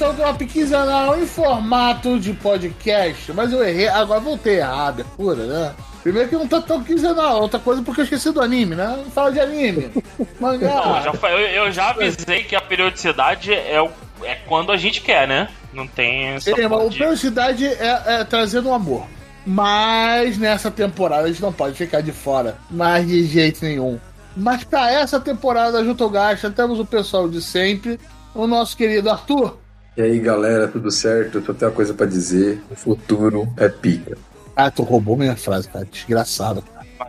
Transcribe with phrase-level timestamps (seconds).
[0.00, 3.32] Gasto seu drop quinzenal em formato de podcast.
[3.32, 5.74] Mas eu errei, agora voltei errar a abertura, né?
[6.02, 8.94] Primeiro que não tá tão quinzenal, outra coisa porque eu esqueci do anime, né?
[9.04, 9.90] Não fala de anime.
[10.40, 10.80] Mangá.
[10.80, 13.90] Pô, já eu, eu já avisei que a periodicidade é, o-
[14.24, 15.48] é quando a gente quer, né?
[15.72, 19.06] Não tem essa É, mas de- Periodicidade é, é trazendo um amor.
[19.46, 22.56] Mas nessa temporada a gente não pode ficar de fora.
[22.70, 23.98] Mas de jeito nenhum.
[24.36, 28.00] Mas pra essa temporada, junto ao Gacha, temos o pessoal de sempre.
[28.34, 29.58] O nosso querido Arthur.
[29.96, 31.44] E aí, galera, tudo certo?
[31.44, 32.62] Só tenho uma coisa pra dizer.
[32.70, 34.16] O futuro é pica.
[34.54, 35.84] Ah, tu roubou minha frase, cara.
[35.84, 36.62] Desgraçado.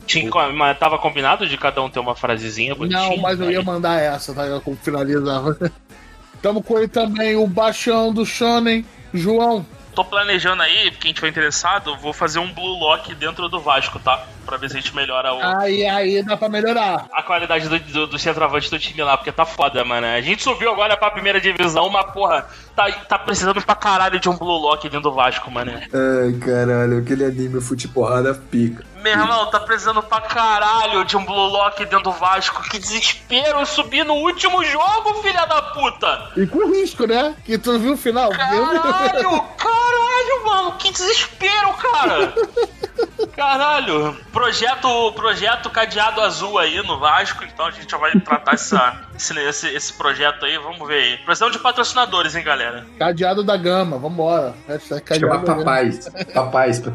[0.05, 3.09] Tinha, mas tava combinado de cada um ter uma frasezinha bonitinha?
[3.09, 4.59] Não, mas eu ia mandar essa, tá?
[4.61, 5.57] Como finalizava.
[6.41, 9.65] Tamo com ele também, o Baixão do Shonen, João.
[9.93, 14.25] Tô planejando aí, quem tiver interessado, vou fazer um Blue Lock dentro do Vasco, tá?
[14.45, 17.05] Pra ver se a gente melhora o, Aí, aí dá pra melhorar.
[17.13, 20.07] a qualidade do, do, do centroavante do time lá, porque tá foda, mano.
[20.07, 24.27] A gente subiu agora pra primeira divisão, mas porra, tá, tá precisando pra caralho de
[24.29, 25.71] um Blue Lock dentro do Vasco, mano.
[25.73, 28.83] Ai, caralho, aquele anime Fute Porrada pica.
[29.01, 32.61] Meu irmão, tá precisando pra caralho de um Blue Lock dentro do Vasco.
[32.69, 36.31] Que desespero eu subir no último jogo, filha da puta!
[36.37, 37.35] E com risco, né?
[37.43, 38.29] Que tu viu o final.
[38.29, 42.33] Caralho, caralho, mano, que desespero, cara!
[43.35, 49.01] Caralho, projeto, projeto cadeado azul aí no Vasco, então a gente já vai tratar essa,
[49.15, 51.17] esse, esse, esse projeto aí, vamos ver aí.
[51.17, 52.85] Precisamos de patrocinadores, hein, galera?
[52.97, 54.53] Cadeado da Gama, vambora.
[54.67, 55.65] Hashtag Chama cadeado da Gama.
[55.65, 56.09] Papais.
[56.33, 56.93] Papais pra,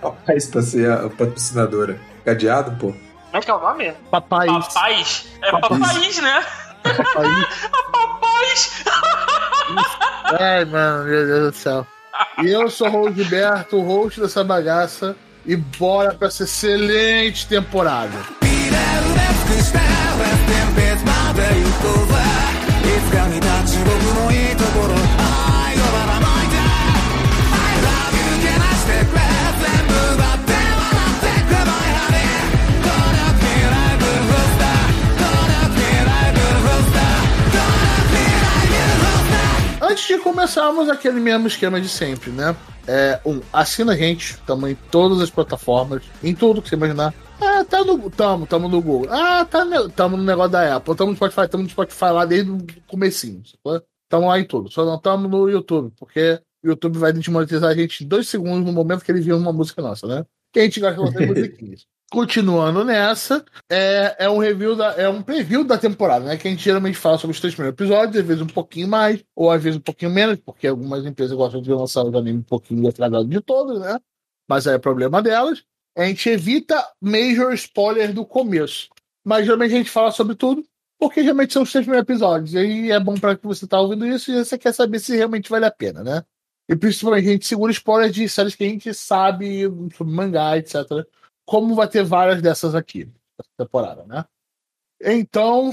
[0.00, 2.00] papais pra ser a patrocinadora.
[2.24, 2.86] Cadeado, pô.
[2.86, 3.92] Como é que é o nome?
[4.10, 4.50] Papais.
[4.68, 5.28] Papais?
[5.42, 5.80] É Papais.
[5.80, 6.46] papais, né?
[6.82, 7.70] Papais.
[7.92, 8.84] Papais!
[10.40, 11.86] Ai, mano, meu Deus do céu.
[12.42, 15.16] E eu sou o Gilberto, o host dessa bagaça.
[15.46, 18.36] E bora pra essa excelente temporada.
[19.46, 19.52] く
[40.06, 42.56] de começarmos aquele mesmo esquema de sempre, né?
[42.86, 47.12] É, um, assina a gente, tamo em todas as plataformas, em tudo que você imaginar.
[47.40, 48.10] Ah, tá no.
[48.10, 49.12] Tamo, tamo no Google.
[49.12, 52.24] Ah, tá no, tamo no negócio da Apple, tamo no Spotify, tamo no Spotify lá
[52.24, 53.42] desde o comecinho.
[53.44, 53.82] sacou?
[54.08, 54.70] Tamo lá em tudo.
[54.70, 58.64] Só não tamo no YouTube, porque o YouTube vai desmonetizar a gente em dois segundos
[58.64, 60.24] no momento que ele viu uma música nossa, né?
[60.52, 61.86] Que a gente gosta de fazer musiquinhas.
[62.10, 66.36] Continuando nessa, é, é um review da, é um preview da temporada, né?
[66.36, 69.24] Que a gente geralmente fala sobre os três primeiros episódios, às vezes um pouquinho mais,
[69.34, 72.44] ou às vezes um pouquinho menos, porque algumas empresas gostam de lançar os animes um
[72.44, 73.98] pouquinho atrasado de todos, né?
[74.48, 75.64] Mas aí é problema delas.
[75.96, 78.88] A gente evita major spoilers do começo.
[79.24, 80.64] Mas geralmente a gente fala sobre tudo,
[81.00, 82.54] porque geralmente são os três primeiros episódios.
[82.54, 85.50] E é bom para que você tá ouvindo isso e você quer saber se realmente
[85.50, 86.22] vale a pena, né?
[86.68, 89.62] E principalmente a gente segura spoilers de séries que a gente sabe
[89.96, 90.74] sobre mangá, etc.
[91.46, 94.24] Como vai ter várias dessas aqui, nessa temporada, né?
[95.00, 95.72] Então,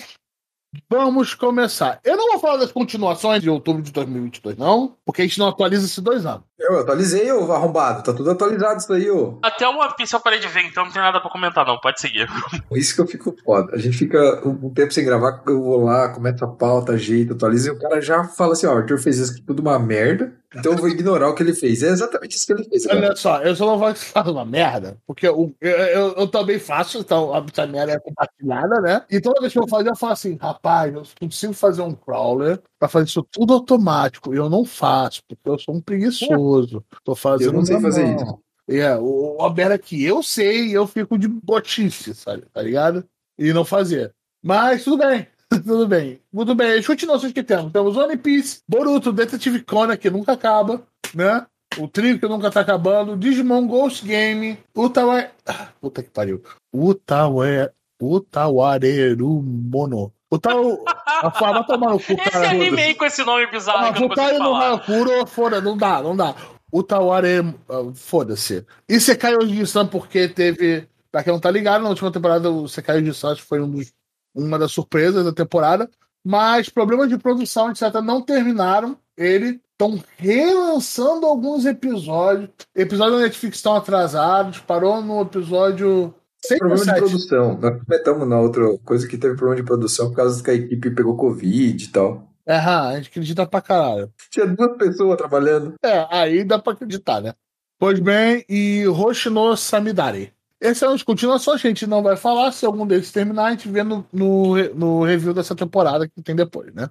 [0.89, 2.00] vamos começar.
[2.03, 5.47] Eu não vou falar das continuações de outubro de 2022, não, porque a gente não
[5.47, 6.45] atualiza esses dois anos.
[6.63, 8.03] Eu atualizei, ô arrombado.
[8.03, 9.38] Tá tudo atualizado isso aí, ô.
[9.44, 11.78] Até o One Piece eu parei de ver, então não tem nada pra comentar, não.
[11.78, 12.28] Pode seguir.
[12.72, 13.75] Isso que eu fico foda.
[13.75, 17.68] A gente fica um tempo sem gravar, eu vou lá, começo a pauta, ajeito, atualizo,
[17.68, 20.34] e o cara já fala assim, ó, o Arthur fez isso aqui tudo uma merda,
[20.56, 21.84] então eu vou ignorar o que ele fez.
[21.84, 23.00] É exatamente isso que ele fez, cara.
[23.00, 26.59] Olha só, eu só não vou fazer uma merda, porque eu, eu, eu, eu também
[26.59, 29.01] faço, então a essa merda é compartilhada, né?
[29.09, 32.59] E toda vez que eu fazer, eu falo assim, rapaz, eu consigo fazer um crawler
[32.83, 34.33] pra fazer isso tudo automático.
[34.33, 36.83] Eu não faço, porque eu sou um preguiçoso.
[37.03, 37.47] Tô fazendo.
[37.49, 38.16] Eu não sei fazer mão.
[38.16, 38.39] isso.
[38.67, 42.44] É, o o Albert aqui, eu sei, eu fico de botice, sabe?
[42.53, 43.05] Tá ligado?
[43.38, 44.13] E não fazer.
[44.44, 45.27] Mas tudo bem.
[45.65, 46.19] Tudo bem.
[46.31, 46.80] Muito bem.
[46.80, 47.71] As continuações que temos.
[47.71, 50.81] Temos One Piece, Boruto, Detective Conan, que nunca acaba,
[51.13, 51.45] né?
[51.77, 55.29] O trio que nunca tá acabando, Digimon Ghost Game, Utawa...
[55.45, 56.41] Ah, Puta que pariu.
[56.74, 57.71] Utawa...
[58.01, 60.12] Utawareru Mono.
[60.33, 60.83] Utau...
[61.06, 62.50] A vai tomar no cu, Esse cara.
[62.50, 64.56] anime aí com esse nome bizarro Ah, Futai consigo no.
[64.56, 66.35] Hakuro, foda, não dá, não dá.
[66.71, 68.65] Utaware, ah, foda-se.
[68.89, 70.88] E Sekai Oji-san, porque teve.
[71.12, 73.94] Pra quem não tá ligado, na última temporada o Sekai Oji-san foi um dos,
[74.33, 75.89] uma das surpresas da temporada.
[76.25, 78.97] Mas problemas de produção, etc., não terminaram.
[79.15, 82.50] Ele estão relançando alguns episódios.
[82.75, 84.59] Episódios da Netflix estão atrasados.
[84.59, 86.13] Parou no episódio.
[86.51, 87.57] Ou Problema de produção.
[87.60, 90.92] Nós comentamos na outra coisa que teve problema de produção por causa que a equipe
[90.92, 92.28] pegou Covid e tal.
[92.45, 94.12] É, a gente acredita pra caralho.
[94.30, 95.75] Tinha duas pessoas trabalhando.
[95.84, 97.34] É, aí dá pra acreditar, né?
[97.80, 100.34] Pois bem, e Hoshino Samidari.
[100.60, 102.51] Essas são as continuações, a gente não vai falar.
[102.51, 106.36] Se algum deles terminar, a gente vê no, no, no review dessa temporada que tem
[106.36, 106.89] depois, né?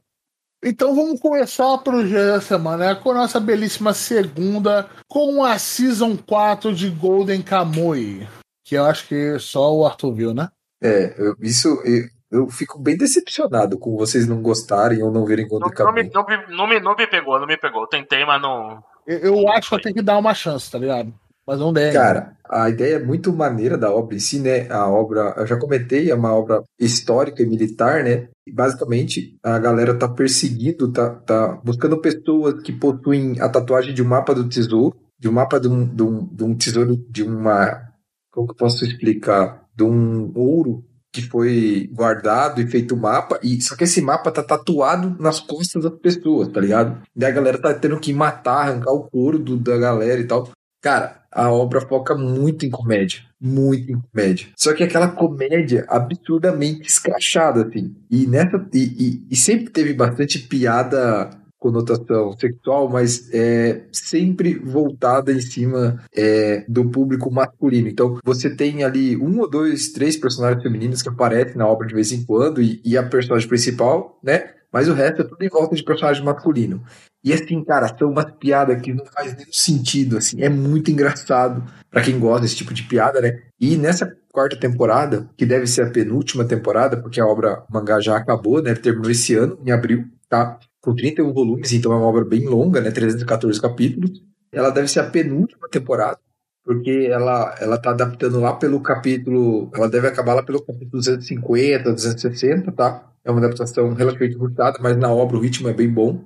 [0.65, 2.95] Então vamos começar a projeto da semana né?
[2.95, 8.29] com a nossa belíssima segunda, com a Season 4 de Golden Kamuy.
[8.65, 10.49] Que eu acho que só o Arthur viu, né?
[10.83, 15.45] É, eu- isso eu, eu fico bem decepcionado com vocês não gostarem ou não verem
[15.45, 17.87] Não, Golden não, me, não, me, não, me, não me pegou, não me pegou.
[17.87, 18.83] Tentei, mas não.
[19.07, 21.13] Eu, eu acho que eu tenho que dar uma chance, tá ligado?
[21.47, 21.93] Mas não der.
[21.93, 24.71] Cara, a ideia é muito maneira da obra em si, né?
[24.71, 28.29] A obra, eu já comentei, é uma obra histórica e militar, né?
[28.47, 34.03] E basicamente a galera tá perseguindo, tá, tá buscando pessoas que possuem a tatuagem de
[34.03, 37.23] um mapa do tesouro, de um mapa de um, de um, de um tesouro, de
[37.25, 37.92] uma.
[38.33, 39.63] Como que eu posso explicar?
[39.77, 44.43] De um ouro que foi guardado e feito mapa, e só que esse mapa tá
[44.43, 47.03] tatuado nas costas das pessoas, tá ligado?
[47.15, 50.49] Daí a galera tá tendo que matar, arrancar o couro do- da galera e tal.
[50.83, 53.21] Cara, a obra foca muito em comédia.
[53.39, 54.49] Muito em comédia.
[54.57, 57.95] Só que aquela comédia absurdamente escrachada, assim.
[58.11, 58.67] E nessa.
[58.73, 61.31] E, e- e sempre teve bastante piada
[61.63, 67.89] conotação sexual, mas é sempre voltada em cima é, do público masculino.
[67.89, 71.95] Então, você tem ali um ou dois, três personagens femininos que aparecem na obra de
[71.95, 74.51] vez em quando, e, e a personagem principal, né?
[74.73, 76.83] Mas o resto é tudo em volta de personagem masculino.
[77.23, 80.43] E assim, cara, são umas piadas que não faz nenhum sentido, assim.
[80.43, 83.39] É muito engraçado pra quem gosta desse tipo de piada, né?
[83.61, 88.17] E nessa quarta temporada, que deve ser a penúltima temporada, porque a obra mangá já
[88.17, 88.75] acabou, né?
[88.75, 90.59] Terminou esse ano, em abril, tá?
[90.81, 92.91] Com 31 volumes, então é uma obra bem longa, né?
[92.91, 94.23] 314 capítulos.
[94.51, 96.19] Ela deve ser a penúltima temporada,
[96.65, 99.71] porque ela, ela tá adaptando lá pelo capítulo.
[99.75, 103.13] Ela deve acabar lá pelo capítulo 250, 260, tá?
[103.23, 106.25] É uma adaptação relativamente curtada, mas na obra o ritmo é bem bom.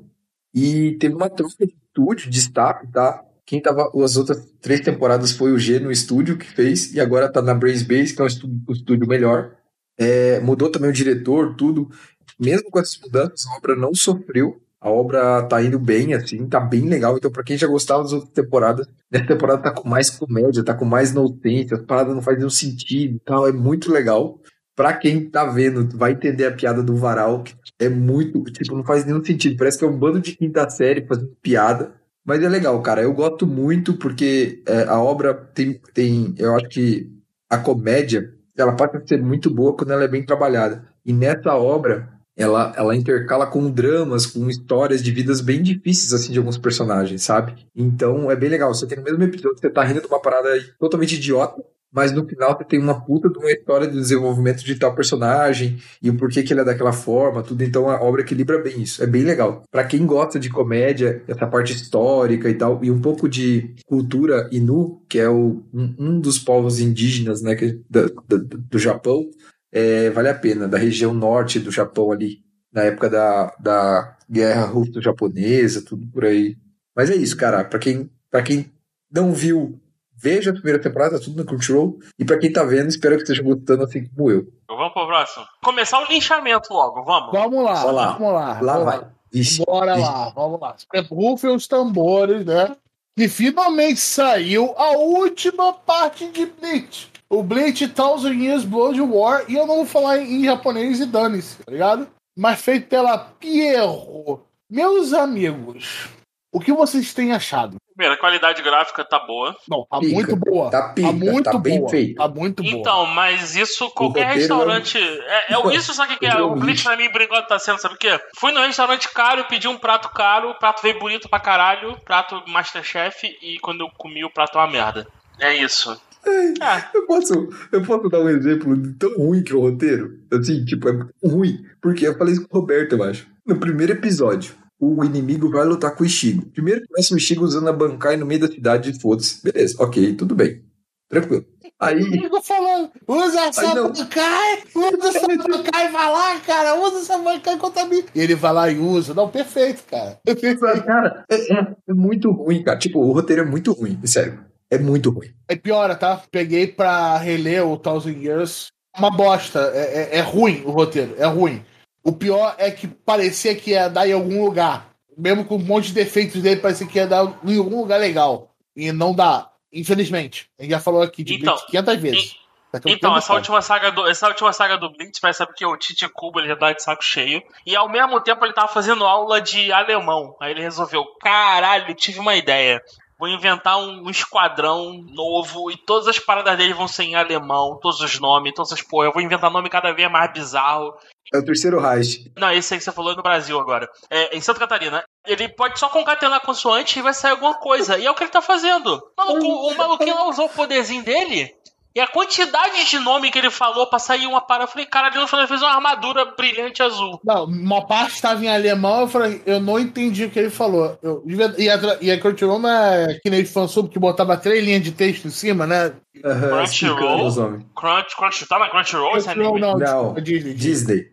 [0.55, 3.25] E teve uma troca de estúdio, de staff, tá?
[3.45, 7.31] Quem tava as outras três temporadas foi o G no estúdio que fez, e agora
[7.31, 9.57] tá na Brace Base, que é um estúdio, um estúdio melhor.
[9.99, 11.91] É, mudou também o diretor, tudo.
[12.39, 14.61] Mesmo com essas mudanças, a obra não sofreu.
[14.81, 17.17] A obra tá indo bem, assim, tá bem legal.
[17.17, 20.75] Então, pra quem já gostava das outras temporadas, nessa temporada tá com mais comédia, tá
[20.75, 23.49] com mais notência, as paradas não fazem sentido e tal.
[23.49, 24.39] É muito legal.
[24.77, 28.85] Pra quem tá vendo, vai entender a piada do varal, que é muito, tipo, não
[28.85, 29.57] faz nenhum sentido.
[29.57, 31.95] Parece que é um bando de quinta série fazendo piada.
[32.25, 33.03] Mas é legal, cara.
[33.03, 36.35] Eu gosto muito porque é, a obra tem, tem.
[36.37, 37.11] Eu acho que
[37.49, 40.85] a comédia ela pode ser muito boa quando ela é bem trabalhada.
[41.05, 46.33] E nessa obra, ela, ela intercala com dramas, com histórias de vidas bem difíceis, assim,
[46.33, 47.55] de alguns personagens, sabe?
[47.75, 48.73] Então é bem legal.
[48.75, 50.49] Você tem no mesmo episódio, você tá rindo de uma parada
[50.79, 51.63] totalmente idiota,
[51.93, 55.79] mas no final você tem uma puta de uma história de desenvolvimento de tal personagem
[56.03, 57.65] e o porquê que ele é daquela forma, tudo.
[57.65, 59.03] Então a obra equilibra bem isso.
[59.03, 59.63] É bem legal.
[59.71, 64.47] Pra quem gosta de comédia, essa parte histórica e tal, e um pouco de cultura
[64.53, 69.25] inu, que é o, um, um dos povos indígenas, né, que, da- da- do Japão,
[69.73, 70.67] é, vale a pena.
[70.69, 72.39] Da região norte do Japão ali,
[72.73, 76.57] na época da, da guerra russo-japonesa, tudo por aí.
[76.95, 77.65] Mas é isso, cara.
[77.65, 78.71] Pra quem, pra quem
[79.11, 79.79] não viu,
[80.17, 81.99] veja a primeira temporada, tudo no Crunchyroll.
[82.19, 84.47] E pra quem tá vendo, espero que esteja gostando assim como eu.
[84.69, 85.45] Vamos pro próximo.
[85.63, 87.33] Começar o linchamento logo, vamos.
[87.33, 88.13] Vamos lá, Vai lá.
[88.13, 88.61] vamos lá.
[88.61, 89.07] Lá vamos vai.
[89.33, 90.03] Ixi, Bora ixi.
[90.03, 90.77] lá, vamos lá.
[91.11, 92.77] Rufem os tambores, né?
[93.19, 97.11] E finalmente saiu a última parte de Bleach.
[97.29, 99.45] O Bleach Thousand Years Blood War.
[99.49, 102.09] E eu não vou falar em, em japonês e dane-se, tá ligado?
[102.39, 104.43] Mas feito pela Pierro.
[104.71, 106.09] Meus amigos,
[106.53, 107.77] o que vocês têm achado?
[107.97, 109.57] Primeiro, a qualidade gráfica tá boa.
[109.69, 110.71] Não, tá Pica, muito boa.
[110.71, 111.89] tá pica, muito tá bem boa.
[111.91, 112.17] feito.
[112.17, 112.75] Tá muito boa.
[112.77, 114.99] Então, mas isso qualquer roteiro restaurante.
[114.99, 116.31] É, é, o- isso sabe o que, é?
[116.31, 116.85] é O Blitz lixo.
[116.85, 118.21] pra mim, enquanto, tá sendo, sabe o quê?
[118.39, 122.43] Fui num restaurante caro, pedi um prato caro, o prato veio bonito pra caralho, prato
[122.47, 125.07] Masterchef, e quando eu comi o prato é uma merda.
[125.41, 125.99] É isso.
[126.31, 130.19] É, Eu posso, eu posso dar um exemplo de tão ruim que é o roteiro?
[130.33, 131.59] Assim, tipo, é ruim.
[131.81, 133.27] Porque eu falei isso com o Roberto, eu acho.
[133.47, 136.47] No primeiro episódio, o inimigo vai lutar com o Ishigo.
[136.47, 139.43] Primeiro começa o Ishigo usando a Bankai no meio da cidade e foda-se.
[139.43, 140.63] Beleza, ok, tudo bem.
[141.09, 141.45] Tranquilo.
[141.79, 147.19] Aí, Eu tô falando, usa essa bancai, usa essa bancai, vai lá, cara, usa essa
[147.19, 148.03] bancai contra mim.
[148.15, 149.15] E ele vai lá e usa.
[149.15, 150.19] Não, perfeito, cara.
[150.25, 150.61] Perfeito.
[150.61, 152.79] cara, é, é- é muito ruim, cara.
[152.79, 154.41] Tipo, o roteiro é muito ruim, sério.
[154.71, 155.33] É muito ruim.
[155.49, 156.23] É piora, tá?
[156.31, 158.69] Peguei pra reler o Thousand Years.
[158.97, 159.71] Uma bosta.
[159.75, 161.65] É, é- é ruim o roteiro, é ruim.
[162.03, 164.91] O pior é que parecia que ia dar em algum lugar.
[165.17, 168.51] Mesmo com um monte de defeitos dele, parecia que ia dar em algum lugar legal.
[168.75, 170.49] E não dá, infelizmente.
[170.59, 172.37] A gente já falou aqui de Então, Blitz 500 vezes.
[172.73, 175.65] Pouco Então, eu essa última saga do, essa última saga do Blitz, parece sabe que
[175.65, 177.43] o Tite Kubo ele já tá de saco cheio.
[177.65, 180.37] E ao mesmo tempo ele tava fazendo aula de alemão.
[180.41, 182.83] Aí ele resolveu, caralho, tive uma ideia.
[183.19, 187.79] Vou inventar um, um esquadrão novo e todas as paradas dele vão ser em alemão,
[187.81, 189.07] todos os nomes, todas as porra.
[189.07, 190.95] Eu vou inventar nome cada vez mais bizarro.
[191.33, 192.31] É o terceiro Reich.
[192.37, 193.89] Não, esse aí que você falou é no Brasil agora.
[194.11, 195.03] É, em Santa Catarina.
[195.27, 197.99] Ele pode só concatenar consoante e vai sair alguma coisa.
[197.99, 199.03] E é o que ele tá fazendo.
[199.17, 201.53] Maluco, o maluquinho lá usou o poderzinho dele.
[201.97, 205.11] E a quantidade de nome que ele falou pra sair uma para, eu falei, cara,
[205.11, 207.19] final fez uma armadura brilhante azul.
[207.25, 210.99] Não, uma parte estava em alemão, eu falei, eu não entendi o que ele falou.
[211.03, 211.23] Eu,
[211.57, 214.93] e, a, e a Crunchyroll não é que nem fansub que botava três linhas de
[214.93, 215.95] texto em cima, né?
[216.23, 217.19] Aham, Crunchyroll?
[217.35, 217.65] nomes.
[217.75, 219.81] Crunch, Crunch, tá na Crunchyroll esse Crunchyroll anime?
[219.83, 220.53] não, Não, Disney.
[220.53, 221.07] Disney.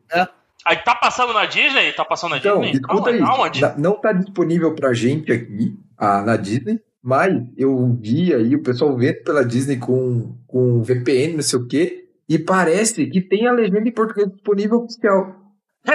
[0.65, 1.93] Aí tá passando na Disney?
[1.93, 2.81] Tá passando na Então, Disney?
[3.15, 3.25] isso.
[3.31, 3.61] Aonde?
[3.61, 8.63] Na- Não tá disponível pra gente aqui, ah, na Disney, mas eu vi aí o
[8.63, 13.45] pessoal vendo pela Disney com, com VPN, não sei o quê, e parece que tem
[13.45, 15.35] a legenda em português disponível oficial.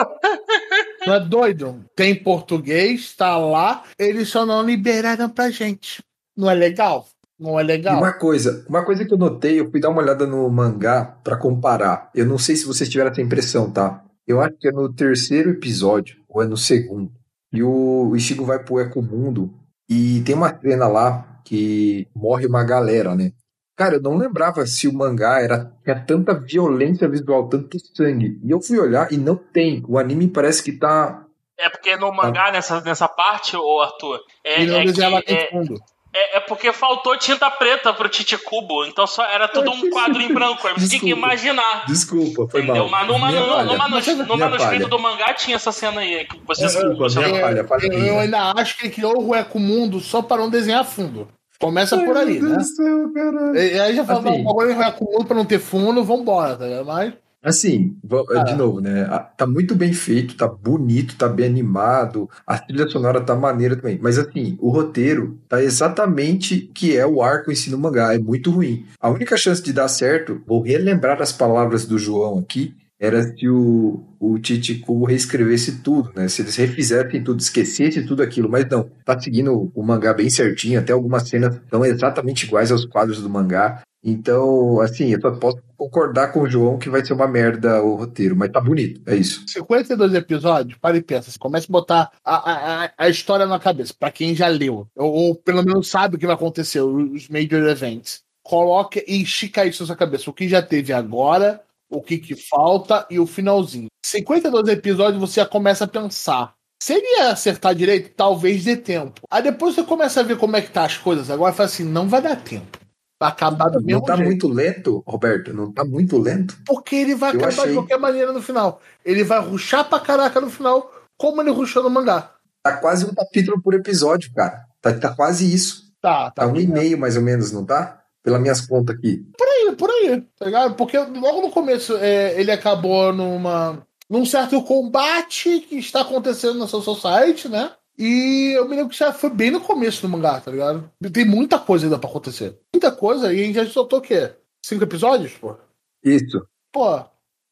[1.07, 1.85] Não é doido?
[1.97, 6.03] Tem português, tá lá, eles só não liberaram pra gente.
[6.37, 7.09] Não é legal?
[7.39, 7.97] Não é E legal?
[7.97, 11.37] uma coisa, uma coisa que eu notei, eu fui dar uma olhada no mangá pra
[11.37, 12.11] comparar.
[12.15, 14.05] Eu não sei se vocês tiveram essa impressão, tá?
[14.27, 17.11] Eu acho que é no terceiro episódio, ou é no segundo.
[17.51, 19.51] E o Ishigo vai pro Ecomundo
[19.89, 23.33] e tem uma cena lá que morre uma galera, né?
[23.77, 28.39] Cara, eu não lembrava se o mangá era tinha tanta violência visual, tanto sangue.
[28.45, 29.83] E eu fui olhar e não tem.
[29.89, 31.25] O anime parece que tá.
[31.57, 35.75] É porque no mangá, nessa, nessa parte, ô Arthur, é, é, que- é, fundo.
[36.19, 40.21] É- é porque faltou tinta preta pro Tite Cubo, então só era tudo um quadro
[40.21, 40.63] em branco.
[40.63, 41.19] Você tinha que Desculpa.
[41.19, 41.85] imaginar.
[41.87, 42.89] Desculpa, foi Entendeu?
[42.89, 42.91] mal.
[42.91, 46.25] Mas no, Minha no, no, manus- no manuscrito do mangá tinha essa cena aí.
[46.27, 49.35] Que você, Desculpa, você- minha falha, falha Eu, eu ainda acho que ele criou o
[49.35, 51.29] Eco Mundo só para não desenhar fundo.
[51.61, 52.57] Começa por aí, Meu né?
[52.57, 53.57] Deus do céu, caralho.
[53.59, 54.43] E e aí já falou, Assim.
[54.45, 56.87] não, agora ele vai com mundo pra não ter fundo, vambora, tá ligado?
[56.87, 57.15] Mas.
[57.43, 58.43] Assim, vo- Ah.
[58.43, 59.05] de novo, né?
[59.37, 63.99] Tá muito bem feito, tá bonito, tá bem animado, a trilha sonora tá maneira também.
[64.03, 68.19] Mas assim, o roteiro tá exatamente que é o arco em si no mangá, é
[68.19, 68.85] muito ruim.
[69.01, 73.49] A única chance de dar certo, vou relembrar as palavras do João aqui, era se
[73.49, 74.37] o, o
[74.85, 76.29] Kubo reescrevesse tudo, né?
[76.29, 80.81] Se eles refizessem tudo, esquecesse tudo aquilo, mas não, tá seguindo o mangá bem certinho,
[80.81, 83.83] até algumas cenas são exatamente iguais aos quadros do mangá.
[84.03, 87.97] Então, assim, eu só posso concordar com o João que vai ser uma merda o
[87.97, 89.45] roteiro, mas tá bonito, é isso.
[89.49, 91.31] 52 episódios, para e pensa.
[91.31, 95.13] Você começa a botar a, a, a- história na cabeça, pra quem já leu, ou,
[95.13, 98.23] ou pelo menos sabe o que vai acontecer, os major events.
[98.43, 100.31] Coloca e estica isso na sua cabeça.
[100.31, 103.87] O que já teve agora, o que, que falta e o finalzinho.
[104.05, 106.55] 52 episódios você já começa a pensar.
[106.83, 109.21] Se ele ia acertar direito, talvez dê tempo.
[109.31, 111.85] Aí depois você começa a ver como é que tá as coisas agora fala assim:
[111.85, 112.79] não vai dar tempo.
[113.21, 114.27] Vai acabar do Não mesmo tá jeito.
[114.29, 115.53] muito lento, Roberto?
[115.53, 116.57] Não tá muito lento?
[116.65, 117.75] Porque ele vai Eu acabar de achei.
[117.75, 118.81] qualquer maneira no final.
[119.05, 122.33] Ele vai ruxar pra caraca no final, como ele ruxou no mangá.
[122.63, 124.65] Tá quase um capítulo por episódio, cara.
[124.81, 125.93] Tá, tá quase isso.
[126.01, 126.43] Tá, tá.
[126.43, 128.01] Tá um e meio mais ou menos, não tá?
[128.29, 129.25] Pelas minhas contas aqui.
[129.37, 130.75] Por aí, por aí, tá ligado?
[130.75, 133.87] Porque logo no começo é, ele acabou numa.
[134.09, 137.73] num certo combate que está acontecendo na Soul Society, né?
[137.99, 140.89] E eu me lembro que já foi bem no começo do mangá, tá ligado?
[141.13, 142.57] Tem muita coisa ainda pra acontecer.
[142.73, 144.31] Muita coisa, e a gente já soltou o quê?
[144.65, 145.57] Cinco episódios, pô?
[146.05, 146.47] Isso.
[146.73, 147.05] Pô.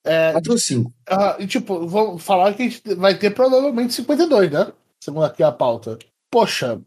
[0.04, 0.92] É, 4 ou 5.
[1.09, 4.73] Ah, e tipo, vou falar que a gente vai ter provavelmente 52, né?
[5.02, 5.99] Segundo aqui a pauta.
[6.30, 6.80] Poxa,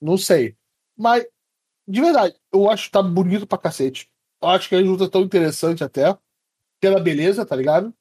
[0.00, 0.54] não sei.
[0.96, 1.24] Mas,
[1.88, 4.08] de verdade, eu acho que tá bonito pra cacete.
[4.42, 6.16] Eu acho que a luta tão interessante até.
[6.80, 7.92] Pela beleza, tá ligado?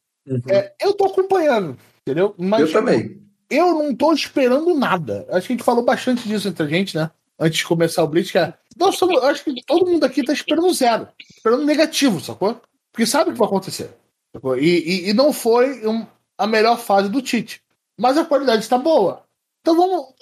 [0.50, 2.36] É, eu tô acompanhando, entendeu?
[2.38, 3.22] Mas eu tipo, também.
[3.50, 5.26] eu não tô esperando nada.
[5.30, 7.10] Acho que a gente falou bastante disso entre a gente, né?
[7.40, 8.54] Antes de começar o Blitz, que é.
[8.78, 11.08] Nós somos, eu acho que todo mundo aqui tá esperando zero.
[11.38, 12.60] Esperando negativo, sacou?
[12.92, 13.90] Porque sabe o que vai acontecer.
[14.36, 14.58] sacou?
[14.58, 14.66] E,
[15.06, 16.06] e, e não foi um-
[16.38, 17.62] a melhor fase do Tite.
[17.98, 19.24] Mas a qualidade está boa.
[19.62, 20.14] Então vamos.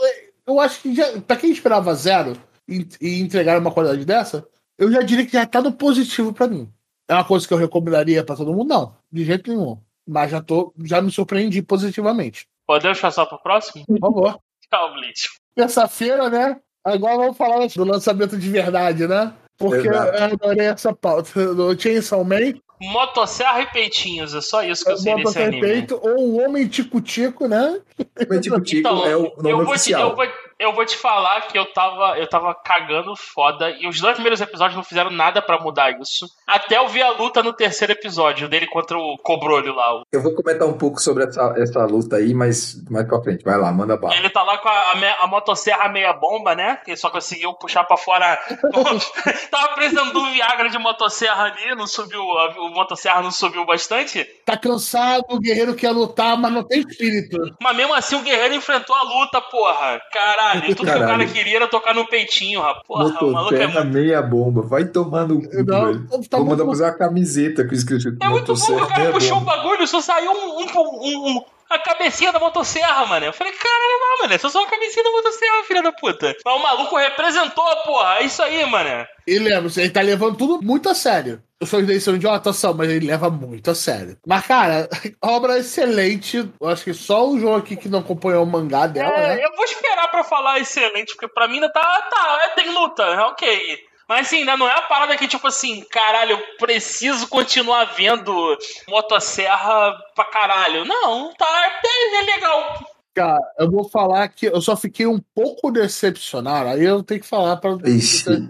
[0.45, 5.01] Eu acho que já, pra quem esperava zero e, entregar uma qualidade dessa, eu já
[5.01, 6.69] diria que já tá no positivo pra mim.
[7.07, 8.69] É uma coisa que eu recomendaria pra todo mundo?
[8.69, 9.77] Não, de jeito nenhum.
[10.07, 12.47] Mas já tô, já me surpreendi positivamente.
[12.65, 13.85] Podemos passar pro próximo?
[13.85, 14.39] Por favor.
[14.69, 15.29] Tchau, Blitz.
[15.55, 16.59] Terça-feira, né?
[16.83, 19.33] Agora vamos falar do lançamento de verdade, né?
[19.57, 20.17] Porque Exato.
[20.17, 22.53] eu adorei essa pauta do Chainsaw Man,
[22.91, 25.61] Motosserra e peitinhos, é só isso que eu sei Bota desse anime.
[25.61, 27.79] Perfeito, ou o Homem Tico-Tico, né?
[27.97, 30.09] O Tico Tico Então, é o nome eu vou, te, oficial.
[30.09, 30.27] eu, vou,
[30.59, 34.41] eu vou te falar que eu tava, eu tava cagando foda e os dois primeiros
[34.41, 36.25] episódios não fizeram nada pra mudar isso.
[36.47, 40.01] Até eu vi a luta no terceiro episódio dele contra o Cobrolho lá.
[40.11, 43.43] Eu vou comentar um pouco sobre essa, essa luta aí, mas mais pra frente.
[43.43, 44.15] Vai lá, manda bala.
[44.15, 46.77] Ele tá lá com a, a, me- a motosserra meia bomba, né?
[46.83, 48.37] Que ele só conseguiu puxar pra fora.
[49.49, 52.21] Tava precisando do Viagra de motosserra ali, não subiu.
[52.37, 54.23] a- O motosserra não subiu bastante.
[54.45, 57.37] Tá cansado, o guerreiro quer lutar, mas não tem espírito.
[57.61, 60.01] Mas mesmo assim o guerreiro enfrentou a luta, porra.
[60.11, 60.42] Caralho.
[60.43, 61.29] Caralho, e tudo que o cara Caralho.
[61.31, 62.83] queria era tocar no peitinho, rapaz.
[62.87, 64.61] Porra, o maluco é muito, meia bomba.
[64.61, 66.07] Vai tomar no cu, velho.
[66.29, 69.37] tá Vou mandar fazer uma camiseta com escrito é muito bom que o cara puxou
[69.37, 73.25] o bagulho, só saiu um, um, um- um- a cabecinha da motosserra, mano.
[73.25, 76.35] Eu falei, caralho, não, mano, é só uma cabecinha da motosserra, filha da puta.
[76.45, 79.07] Mas o maluco representou, porra, é isso aí, mano.
[79.25, 81.41] E lembra, ele tá levando tudo muito a sério.
[81.63, 84.17] Os sonhos dele são de uma atuação, mas ele leva muito a sério.
[84.27, 84.87] Mas, cara,
[85.21, 86.37] obra excelente.
[86.59, 89.45] Eu acho que só o João aqui que não acompanhou o mangá dela, É, né?
[89.45, 93.03] eu vou esperar pra falar excelente, porque pra mim ainda tá, tá, é, tem luta,
[93.03, 93.79] é ok.
[94.07, 98.57] Mas assim, ainda não é a parada que, tipo assim, caralho, eu preciso continuar vendo
[98.89, 100.85] motosserra pra caralho.
[100.85, 102.79] Não, tá, é, é legal.
[103.13, 106.69] Cara, eu vou falar que eu só fiquei um pouco decepcionado.
[106.69, 107.59] Aí eu tenho que falar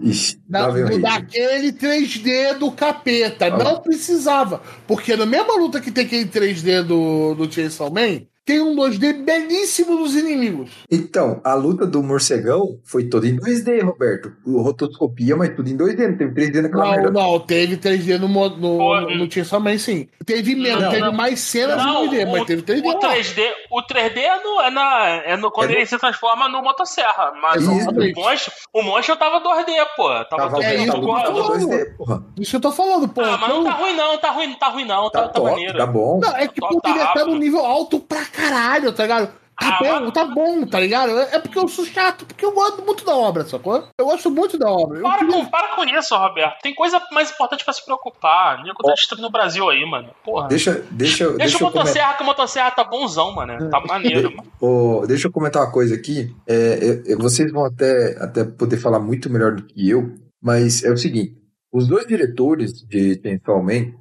[0.02, 0.40] ixi.
[0.48, 3.46] Da, daquele 3D do capeta.
[3.46, 3.58] Ah.
[3.58, 4.62] Não precisava.
[4.86, 9.24] Porque na mesma luta que tem aquele 3D do, do Chainsaw Man, tem um 2D
[9.24, 10.70] belíssimo dos inimigos.
[10.90, 14.32] Então, a luta do morcegão foi toda em 2D, Roberto.
[14.44, 17.10] O rotoscopia, mas tudo em 2D, não teve 3D naquela Não, merda.
[17.10, 20.08] não, teve 3D no, no, no, no Chainsaw Man, sim.
[20.26, 21.12] Teve menos, Não, teve não.
[21.12, 22.84] mais cenas Não, em 2D, mas o, teve 3D.
[22.84, 22.98] o lá.
[23.00, 26.48] 3D, o 3D é no, é na, é no quando É no- ele se transforma
[26.48, 27.32] no motosserra.
[27.40, 28.18] Mas o, Exatamente.
[28.18, 30.08] o monstro, o monstro tava 2D, pô.
[30.26, 31.68] Tava Tava, É isso tava, que eu tô tava falando.
[31.68, 32.24] 2D, porra.
[32.38, 33.20] Isso que eu tô falando, pô.
[33.22, 35.32] Ah, mas não Então- tá ruim não, tá ruim, tá ruim não, tá, Tá tá,
[35.34, 35.78] top, maneiro.
[35.78, 36.20] tá bom.
[36.20, 37.26] Não, é que tá estar rápido.
[37.26, 39.28] no nível alto pra caralho, tá ligado?
[39.56, 41.12] Tá Ah, bom, tá bom, tá ligado?
[41.16, 43.86] É porque eu sou chato, porque eu gosto muito da obra, sacou?
[43.96, 45.00] Eu gosto muito da obra.
[45.00, 46.60] Para queria- com, para com isso, Roberto.
[46.60, 48.64] Tem coisa mais importante pra se preocupar.
[48.64, 50.10] Nego tá destruindo o Brasil aí, mano.
[50.24, 50.48] Porra.
[50.48, 51.82] Deixa, Deixa, deixa, deixa, o comentar.
[51.84, 53.70] motosserra, que o motosserra tá bonzão, mano.
[53.70, 54.52] Tá maneiro, mano.
[54.60, 56.34] Ô, deixa eu comentar uma coisa aqui.
[56.48, 60.82] É, é, é, vocês vão até, até poder falar muito melhor do que eu, mas
[60.82, 61.36] é o seguinte:
[61.72, 63.92] os dois diretores de Chainsaw Man,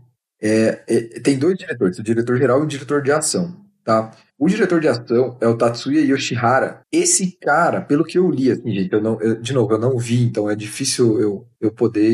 [0.41, 4.11] é, é, tem dois diretores, o diretor geral e o diretor de ação, tá?
[4.39, 6.81] O diretor de ação é o Tatsuya Yoshihara.
[6.91, 9.97] Esse cara, pelo que eu li, assim, gente, eu não, eu- de novo, eu não
[9.97, 12.09] vi, então é difícil eu, eu poder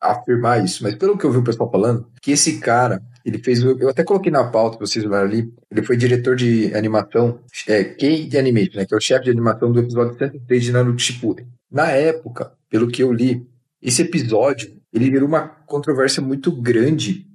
[0.00, 3.62] afirmar isso, mas pelo que eu vi o pessoal falando, que esse cara, ele fez,
[3.62, 7.84] eu até coloquei na pauta, pra vocês olharem ali, ele foi diretor de animação, é,
[7.84, 11.02] Kei de Animation, né, que é o chefe de animação do episódio 103 de Naruto
[11.02, 11.46] Shippuden.
[11.70, 13.44] Na época, pelo que eu li,
[13.82, 17.26] esse episódio, ele gerou uma controvérsia muito grande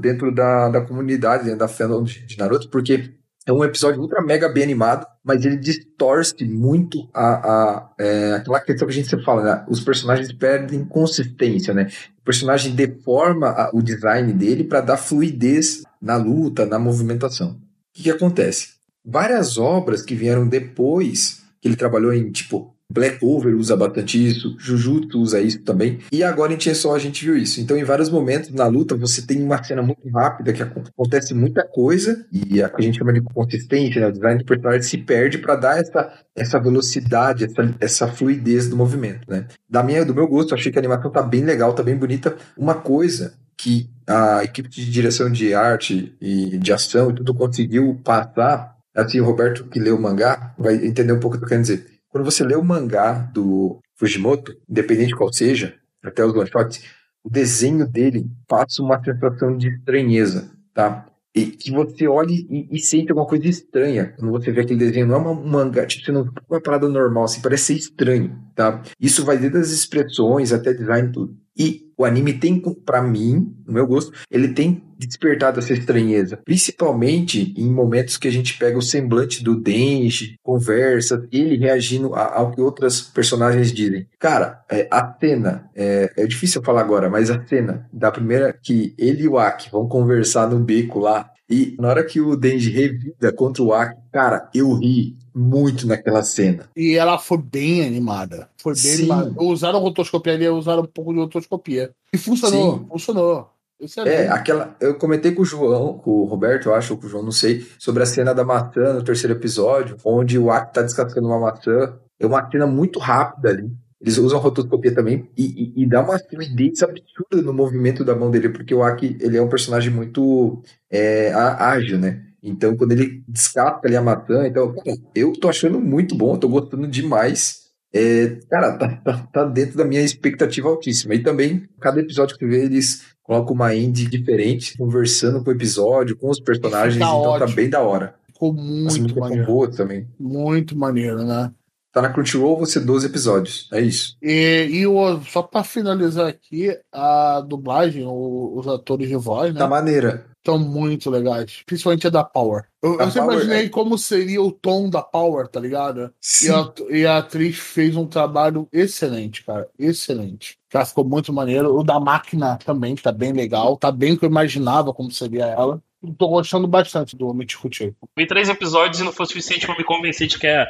[0.00, 3.14] dentro da, da comunidade, dentro da fandom de, de Naruto, porque
[3.46, 8.60] é um episódio ultra mega bem animado, mas ele distorce muito a, a, é, aquela
[8.60, 9.64] questão que a gente sempre fala, né?
[9.68, 11.88] Os personagens perdem consistência, né?
[12.20, 17.50] O personagem deforma a- o design dele para dar fluidez na luta, na movimentação.
[17.52, 17.56] O
[17.94, 18.70] que, que acontece?
[19.04, 24.56] Várias obras que vieram depois, que ele trabalhou em, tipo, Black Over usa bastante isso,
[24.58, 27.60] Jujutsu usa isso também, e agora em Chainsaw a gente viu isso.
[27.60, 31.34] Então, em vários momentos na luta, você tem uma cena muito rápida que acon- acontece
[31.34, 34.08] muita coisa, e a que a gente chama de consistência, né?
[34.08, 38.76] o design do personagem se perde para dar essa, essa velocidade, essa, essa fluidez do
[38.76, 39.46] movimento, né?
[39.68, 42.36] Da minha, do meu gosto, achei que a animação tá bem legal, tá bem bonita.
[42.56, 48.00] Uma coisa que a equipe de direção de arte e de ação e tudo conseguiu
[48.04, 51.48] passar, assim, o Roberto que leu o mangá vai entender um pouco o que eu
[51.48, 51.95] quero dizer.
[52.16, 56.82] Quando você lê o mangá do Fujimoto, independente qual seja, até os one shots,
[57.22, 61.06] o desenho dele passa uma sensação de estranheza, tá?
[61.34, 65.06] E que você olhe e, e sente alguma coisa estranha quando você vê aquele desenho.
[65.06, 68.34] Não é uma um mangá, tipo, não fica uma parada normal, assim, parece ser estranho,
[68.54, 68.82] tá?
[68.98, 71.36] Isso vai desde as expressões até design tudo.
[71.54, 76.38] E o anime tem, pra mim, no meu gosto, ele tem despertado essa estranheza.
[76.44, 82.50] Principalmente em momentos que a gente pega o semblante do Denji, conversa, ele reagindo ao
[82.50, 84.06] que outras personagens dizem.
[84.18, 88.94] Cara, é, a cena, é, é difícil falar agora, mas a cena da primeira que
[88.98, 92.70] ele e o Aki vão conversar no beco lá, e na hora que o Denji
[92.70, 96.68] revida contra o Aki, cara, eu ri muito naquela cena.
[96.76, 98.48] E ela foi bem animada.
[98.60, 99.12] Foi bem Sim.
[99.12, 99.42] animada.
[99.42, 101.90] Usaram rotoscopia ali, usaram um pouco de rotoscopia.
[102.12, 102.86] E funcionou, Sim.
[102.88, 103.50] funcionou.
[103.78, 104.14] Excelente.
[104.14, 104.74] É, aquela.
[104.80, 107.30] Eu comentei com o João, com o Roberto, eu acho, ou com o João, não
[107.30, 111.38] sei, sobre a cena da maçã no terceiro episódio, onde o Aki tá descascando uma
[111.38, 111.94] maçã.
[112.18, 113.70] É uma cena muito rápida ali.
[114.00, 118.30] Eles usam rotoscopia também e, e, e dá uma fluidez absurda no movimento da mão
[118.30, 122.22] dele, porque o Aki ele é um personagem muito é, ágil, né?
[122.42, 126.48] Então, quando ele descasca ali a maçã, então, cara, eu tô achando muito bom, tô
[126.48, 127.66] gostando demais.
[127.92, 131.14] É, cara, tá, tá, tá dentro da minha expectativa altíssima.
[131.14, 136.16] E também, cada episódio que vê, eles colocam uma end diferente, conversando com o episódio,
[136.16, 137.56] com os personagens, Fica então tá ótimo.
[137.56, 138.14] bem da hora.
[138.26, 139.46] Ficou muito maneiro.
[139.46, 140.06] boas também.
[140.20, 141.50] Muito maneiro, né?
[141.96, 143.70] Tá na Crunchyroll, você 12 episódios.
[143.72, 144.18] É isso.
[144.20, 149.58] E, e o, só pra finalizar aqui, a dublagem, o- os atores de voz, né?
[149.60, 150.26] Tá maneira.
[150.36, 151.62] estão muito legais.
[151.64, 152.64] Principalmente a da Power.
[152.82, 153.68] Eu, A eu sempre Power, imaginei é.
[153.70, 156.04] como seria o tom da Power, tá ligado?
[156.04, 156.50] E Sim.
[156.50, 159.66] a, e a atriz fez um trabalho excelente, cara.
[159.78, 160.58] Excelente.
[160.70, 161.74] Já ficou muito maneiro.
[161.74, 163.78] O da máquina também tá bem legal.
[163.78, 165.80] Tá bem o que eu imaginava como seria ela.
[166.18, 167.94] Tô gostando bastante do Homem de.
[168.16, 170.66] Vi três episódios e não foi suficiente pra me convencer de que é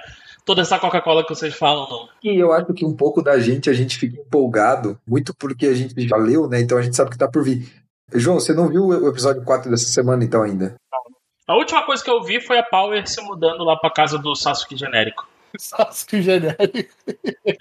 [0.47, 2.09] toda essa Coca-Cola que vocês falam, não.
[2.23, 5.75] E eu acho que um pouco da gente, a gente fica empolgado, muito porque a
[5.75, 6.61] gente já leu, né?
[6.61, 7.69] Então a gente sabe que tá por vir.
[8.15, 10.77] João, você não viu o episódio 4 dessa semana, então, ainda?
[11.47, 14.35] A última coisa que eu vi foi a Power se mudando lá pra casa do
[14.35, 15.29] Sasuke genérico.
[15.59, 16.95] Sasuke genérico.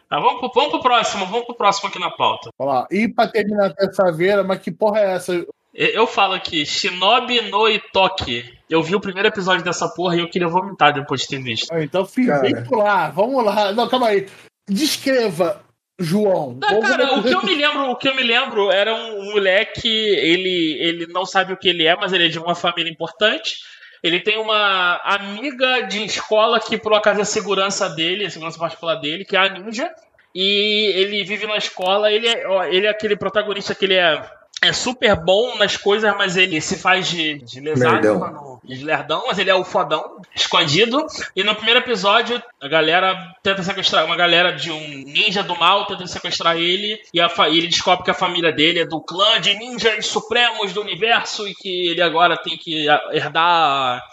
[0.08, 2.50] Tá, vamos, pro, vamos pro próximo, vamos pro próximo aqui na pauta.
[2.60, 2.88] Olha lá.
[2.92, 5.46] E pra terminar essa veira, mas que porra é essa?
[5.78, 8.46] Eu falo aqui, Shinobi no Itoki.
[8.70, 11.72] Eu vi o primeiro episódio dessa porra e eu queria vomitar depois de ter visto.
[11.72, 13.72] Ah, Então, vem lá, vamos lá.
[13.74, 14.26] Não, calma aí.
[14.70, 15.62] Descreva,
[16.00, 16.58] João.
[16.62, 19.88] Vamos- cara, o que eu me lembro, o que eu me lembro era um moleque,
[19.88, 23.56] ele, ele não sabe o que ele é, mas ele é de uma família importante.
[24.02, 28.58] Ele tem uma amiga de escola que por acaso é a segurança dele, a segurança
[28.60, 29.92] particular dele, que é a ninja.
[30.34, 34.22] E ele vive na escola, ele é, ó, ele é aquele protagonista que ele é,
[34.62, 38.20] é super bom nas coisas, mas ele se faz de, de lesado, Lerdão.
[38.20, 41.06] mano, de lerdão, mas ele é o fodão, escondido.
[41.36, 45.86] E no primeiro episódio, a galera tenta sequestrar, uma galera de um ninja do mal
[45.86, 49.40] tenta sequestrar ele, e a e ele descobre que a família dele é do clã
[49.40, 54.04] de ninjas supremos do universo e que ele agora tem que herdar a,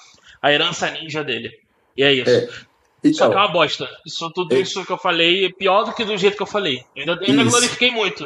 [0.43, 1.51] a herança ninja dele.
[1.97, 2.31] E é isso.
[2.31, 2.47] É.
[2.47, 3.89] Só que é Então, uma bosta.
[4.07, 4.61] Isso, tudo É.
[4.61, 6.85] isso que eu falei é pior do que do jeito que eu falei.
[6.95, 8.25] Eu ainda, ainda glorifiquei muito.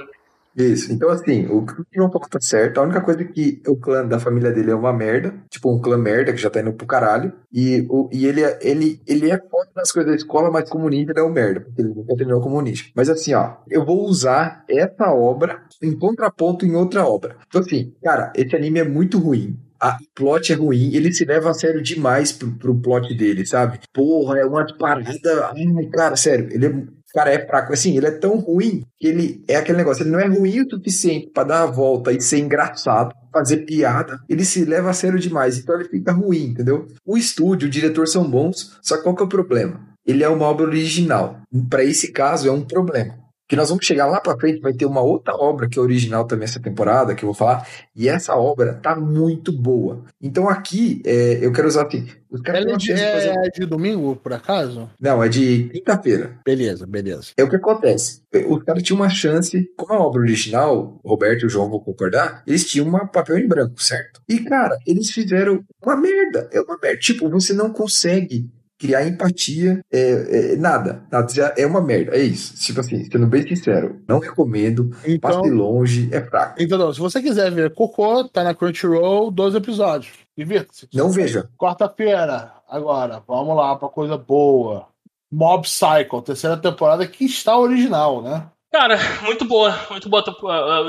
[0.56, 0.92] Isso.
[0.92, 2.78] Então, assim, o que o tá certo.
[2.78, 5.34] A única coisa é que o clã da família dele é uma merda.
[5.50, 7.32] Tipo, um clã merda que já tá indo pro caralho.
[7.52, 10.88] E, o, e ele, é- ele, ele é foda nas coisas da escola, mas como
[10.88, 11.60] ninja ele é um merda.
[11.60, 12.84] Porque ele nunca terminou como ninja.
[12.94, 17.36] Mas assim, ó, eu vou usar essa obra em contraponto em outra obra.
[17.46, 19.58] Então, assim, cara, esse anime é muito ruim.
[19.78, 23.78] A plot é ruim, ele se leva a sério demais pro, pro plot dele, sabe?
[23.92, 25.10] Porra, é uma parada.
[25.54, 26.95] Ai, cara, sério, ele é.
[27.16, 27.72] Cara, é fraco.
[27.72, 30.02] Assim, ele é tão ruim que ele é aquele negócio.
[30.02, 34.20] Ele não é ruim o suficiente pra dar a volta e ser engraçado, fazer piada.
[34.28, 36.86] Ele se leva a sério demais, então ele fica ruim, entendeu?
[37.06, 39.80] O estúdio, o diretor são bons, só qual que é o problema?
[40.06, 41.40] Ele é uma obra original.
[41.70, 43.14] Pra esse caso, é um problema.
[43.48, 46.24] Que nós vamos chegar lá pra frente, vai ter uma outra obra que é original
[46.26, 50.02] também essa temporada, que eu vou falar, e essa obra tá muito boa.
[50.20, 52.08] Então aqui, é, eu quero usar assim.
[52.28, 54.90] Os caras Ela é uma de, fazer- é de domingo, por acaso?
[55.00, 56.36] Não, é de quinta-feira.
[56.44, 57.28] Beleza, beleza.
[57.36, 58.20] É o que acontece.
[58.48, 61.78] Os caras tinham uma chance, como uma obra original, o Roberto e o João vão
[61.78, 64.20] concordar, eles tinham um papel em branco, certo?
[64.28, 66.48] E, cara, eles fizeram uma merda.
[66.52, 66.98] É uma merda.
[66.98, 71.54] Tipo, você não consegue criar empatia, é, é, nada, nada.
[71.56, 72.54] É uma merda, é isso.
[72.56, 76.56] Tipo assim, sendo bem sincero, não recomendo, passe Então, longe, é fraco.
[76.58, 80.12] então não, se você quiser ver Cocô, tá na Crunchyroll, 12 episódios.
[80.36, 80.88] Divirta-se.
[80.92, 81.48] Não veja.
[81.58, 84.86] Quarta-feira, agora, vamos lá pra coisa boa.
[85.32, 88.46] Mob Psycho, terceira temporada que está original, né?
[88.70, 90.22] Cara, muito boa, muito boa.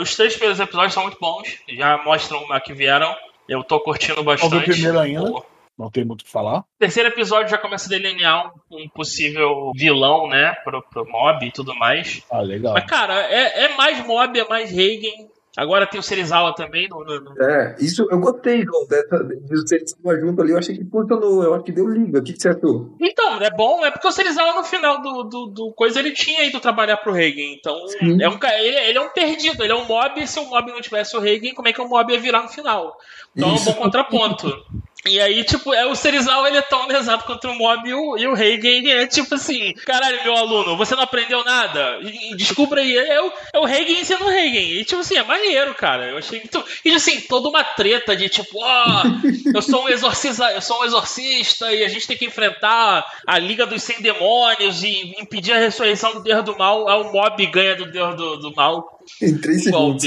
[0.01, 1.47] Os três primeiros episódios são muito bons.
[1.69, 3.15] Já mostram a que vieram.
[3.47, 4.55] Eu tô curtindo bastante.
[4.57, 5.31] O primeiro ainda.
[5.77, 6.63] Não tem muito o que falar.
[6.79, 10.53] terceiro episódio já começa a delinear um, um possível vilão, né?
[10.63, 12.23] Pro, pro mob e tudo mais.
[12.31, 12.73] Ah, legal.
[12.73, 15.29] Mas, cara, é, é mais mob, é mais Reigen.
[15.55, 16.87] Agora tem o Serizawa também.
[16.87, 20.77] No, no- É, isso eu gostei, João, dessa, de você estar junto ali, eu achei
[20.77, 22.19] que funcionou, eu acho que deu liga.
[22.19, 22.95] O que, que você achou?
[23.01, 26.43] Então, é bom, é porque o Serizawa no final do, do, do coisa ele tinha
[26.45, 27.55] ido trabalhar pro Reigen.
[27.55, 28.21] Então, Sim.
[28.21, 30.27] é um, ele, ele é um perdido, ele é um mob.
[30.27, 32.49] Se o mob não tivesse o Reigen, como é que o mob ia virar no
[32.49, 32.95] final?
[33.35, 33.69] Então Isso.
[33.69, 34.47] é um bom contraponto.
[35.07, 38.17] E aí, tipo, é, o Serizawa ele é tão lesado contra o mob e o,
[38.17, 41.99] e o é tipo assim: caralho, meu aluno, você não aprendeu nada?
[42.01, 44.79] E- e Descubra aí, é o, é o Reigen sendo o Reigen.
[44.79, 46.07] E tipo assim, é maneiro, cara.
[46.07, 46.63] Eu achei muito.
[46.83, 49.03] E assim, toda uma treta de tipo, ó,
[49.53, 53.37] eu sou um exorcista, eu sou um exorcista e a gente tem que enfrentar a
[53.37, 56.87] Liga dos Sem Demônios e impedir a ressurreição do Deus do Mal.
[56.87, 60.03] Aí o mob ganha do Deus do, do Mal Em três um segundos.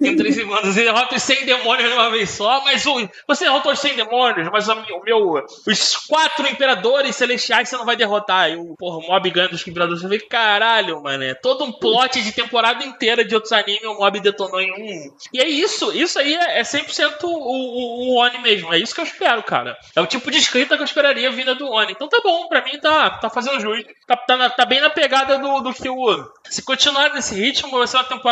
[0.00, 0.76] Em três segundos.
[0.76, 2.64] E derrota os 100 demônios de uma vez só.
[2.64, 4.74] Mas o, você derrotou os 100 demônios, mas o
[5.04, 8.50] meu, Os quatro imperadores celestiais você não vai derrotar.
[8.50, 10.02] E o porra, o mob ganha dos imperadores.
[10.02, 11.22] Eu falei, caralho, mano.
[11.22, 13.84] É todo um plot de temporada inteira de outros animes.
[13.84, 15.14] O mob detonou em um.
[15.32, 15.92] E é isso.
[15.92, 18.72] Isso aí é, é 100% o, o, o Oni mesmo.
[18.72, 19.76] É isso que eu espero, cara.
[19.94, 21.92] É o tipo de escrita que eu esperaria vinda do Oni.
[21.92, 22.48] Então tá bom.
[22.48, 23.84] Pra mim tá, tá fazendo jus.
[24.06, 26.30] Tá, tá, tá bem na pegada do, do que o.
[26.48, 28.29] Se continuar nesse ritmo, vai ser uma temporada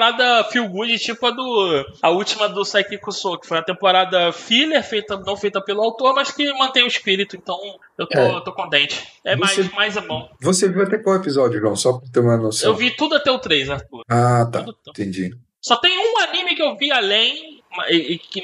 [0.50, 1.84] feel good, tipo a do.
[2.02, 6.14] A última do Saikiko So, que foi uma temporada filler, feita, não feita pelo autor,
[6.14, 7.36] mas que mantém o espírito.
[7.36, 7.56] Então
[7.98, 8.34] eu tô, É.
[8.36, 9.06] eu tô contente.
[9.24, 10.28] É Você- mais, mais é bom.
[10.40, 11.76] Você viu até qual episódio, João?
[11.76, 12.70] Só pra ter uma noção.
[12.70, 14.02] Eu vi tudo até o 3, Arthur.
[14.08, 14.62] Ah, tá.
[14.62, 14.76] Tudo.
[14.88, 15.30] Entendi.
[15.60, 17.58] Só tem um anime que eu vi além,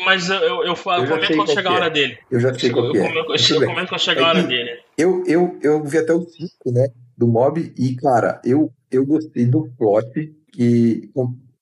[0.05, 1.77] Mas eu, eu, eu Eu comento quando chegar a é.
[1.77, 2.19] hora dele.
[2.31, 2.89] Eu já sei Eu, qual é.
[2.91, 3.69] comento, eu, Tudo bem.
[3.71, 4.71] comento quando chegar a hora dele.
[4.99, 6.89] Eu, eu, eu vi até o 5, né?
[7.17, 10.07] Do Mob, e, cara, eu, eu gostei do plot,
[10.53, 11.11] que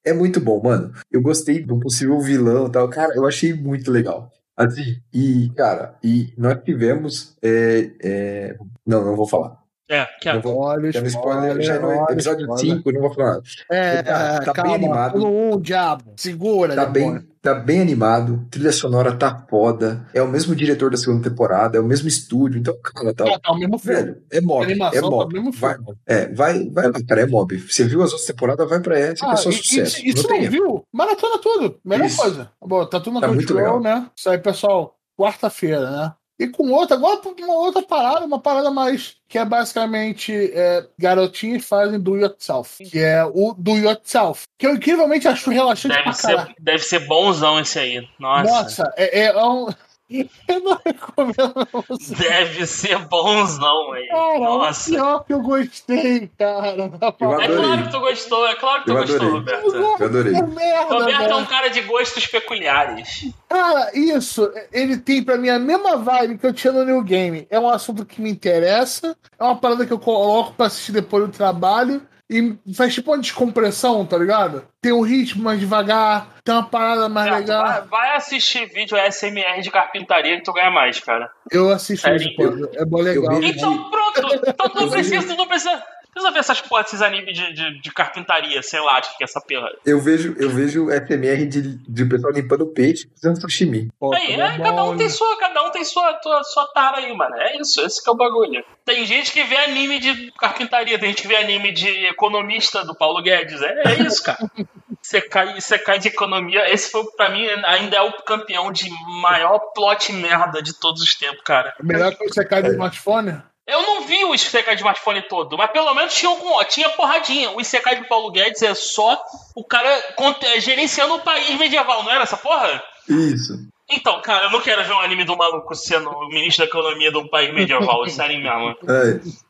[0.05, 0.93] é muito bom, mano.
[1.11, 2.89] Eu gostei do possível vilão e tal.
[2.89, 4.31] Cara, eu achei muito legal.
[4.57, 7.37] Assim, e, cara, e nós tivemos.
[7.43, 9.62] é, é, Não, não vou falar.
[9.91, 10.39] É, que é.
[10.39, 10.59] Vou.
[10.59, 12.77] Olha, Já no spoiler, já no episódio spoiler.
[12.77, 13.41] 5, eu não vou falar.
[13.71, 15.13] É, Tá- tá bem calma, animado.
[15.13, 16.13] pulo um, diabo.
[16.17, 20.97] Segura, Tá bem, tá bem animado, trilha sonora tá foda, é o mesmo diretor da
[20.97, 23.29] segunda temporada, é o mesmo estúdio, então, cara, tá.
[23.29, 23.97] É, tá o mesmo filme.
[24.03, 25.35] Velho, é mob, é tá mob.
[25.35, 27.59] mesmo Vai, é, vai, vai lá, cara, é mob.
[27.59, 29.99] Você viu as outras temporadas, vai pra essa, que Ah, é só e- sucesso.
[30.01, 31.79] E, e não não viu, maratona tudo.
[31.85, 32.17] Melhor Isso.
[32.23, 32.51] coisa.
[32.65, 34.01] Bom, tá tudo na Tá muito Crunchyroll, legal.
[34.01, 34.07] né?
[34.17, 36.13] Isso aí, pessoal, quarta-feira, né?
[36.39, 41.65] E com outra, agora uma outra parada, uma parada mais que é basicamente é, garotinhos
[41.65, 46.15] fazem do yourself, que é o do yourself, que eu incrivelmente acho relaxante Deve pra
[46.15, 46.47] caralho.
[46.49, 48.09] ser, deve ser bonzão esse aí.
[48.19, 48.53] Nossa.
[48.53, 49.69] Nossa, é, é um.
[50.49, 52.15] Eu não recomendo você.
[52.15, 54.07] Deve ser bonzão aí.
[54.09, 54.91] Cara, Nossa.
[54.91, 56.91] o pior que eu gostei, cara.
[57.21, 57.41] Eu.
[57.41, 59.33] É claro que tu gostou, é claro que tu Eu gostou, adorei.
[59.33, 59.75] Roberto.
[60.01, 60.35] Eu adorei.
[60.35, 61.37] É merda, Roberto é velho.
[61.39, 63.29] um cara de gostos peculiares.
[63.49, 67.47] Cara, isso, ele tem pra mim a mesma vibe que eu tinha no New Game.
[67.51, 71.25] É um assunto que me interessa, é uma parada que eu coloco pra assistir depois
[71.27, 74.67] do trabalho e faz tipo uma descompressão, tá ligado?
[74.81, 77.65] Tem um ritmo mais devagar, tem uma parada mais Roberto, legal.
[77.65, 81.31] vai, vai assistir vídeo SMR de carpintaria que tu ganha mais, cara.
[81.51, 82.71] Eu assisto É, pô.
[82.75, 83.43] É bom legal.
[83.43, 84.41] Então pronto.
[84.47, 85.83] Então não precisa, não precisa.
[86.13, 89.25] Precisa ver essas porras, esses animes de, de, de carpintaria, sei lá, de que é
[89.25, 89.71] essa porra.
[89.85, 93.89] Eu vejo, eu vejo SMR de, de pessoal limpando peixe fazendo sashimi.
[93.99, 97.17] Pô, Aí, é, cada um tem sua, cada um tem sua, sua, sua tara aí,
[97.17, 97.35] mano.
[97.37, 98.63] É isso, esse que é o bagulho.
[98.85, 102.95] Tem gente que vê anime de carpintaria, tem gente que vê anime de economista do
[102.95, 103.63] Paulo Guedes.
[103.63, 104.39] É, é isso, cara.
[105.03, 106.73] Você cai, você cai de economia.
[106.73, 108.89] Esse foi, pra mim, ainda é o campeão de
[109.21, 111.75] maior plot merda de todos os tempos, cara.
[111.83, 113.43] Melhor que você cai do smartphone?
[113.67, 117.51] Eu não vi o Isekai de smartphone todo, mas pelo menos tinha algum, tinha porradinha.
[117.53, 119.23] O Isekai do Paulo Guedes é só
[119.55, 122.83] o cara é, gerenciando o país medieval, não era essa porra?
[123.09, 123.73] Isso.
[123.89, 127.11] Então, cara, eu não quero ver um anime do maluco sendo o ministro da economia
[127.11, 128.77] de um país medieval, sério mesmo.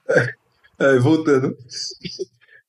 [0.79, 1.57] É, é, voltando.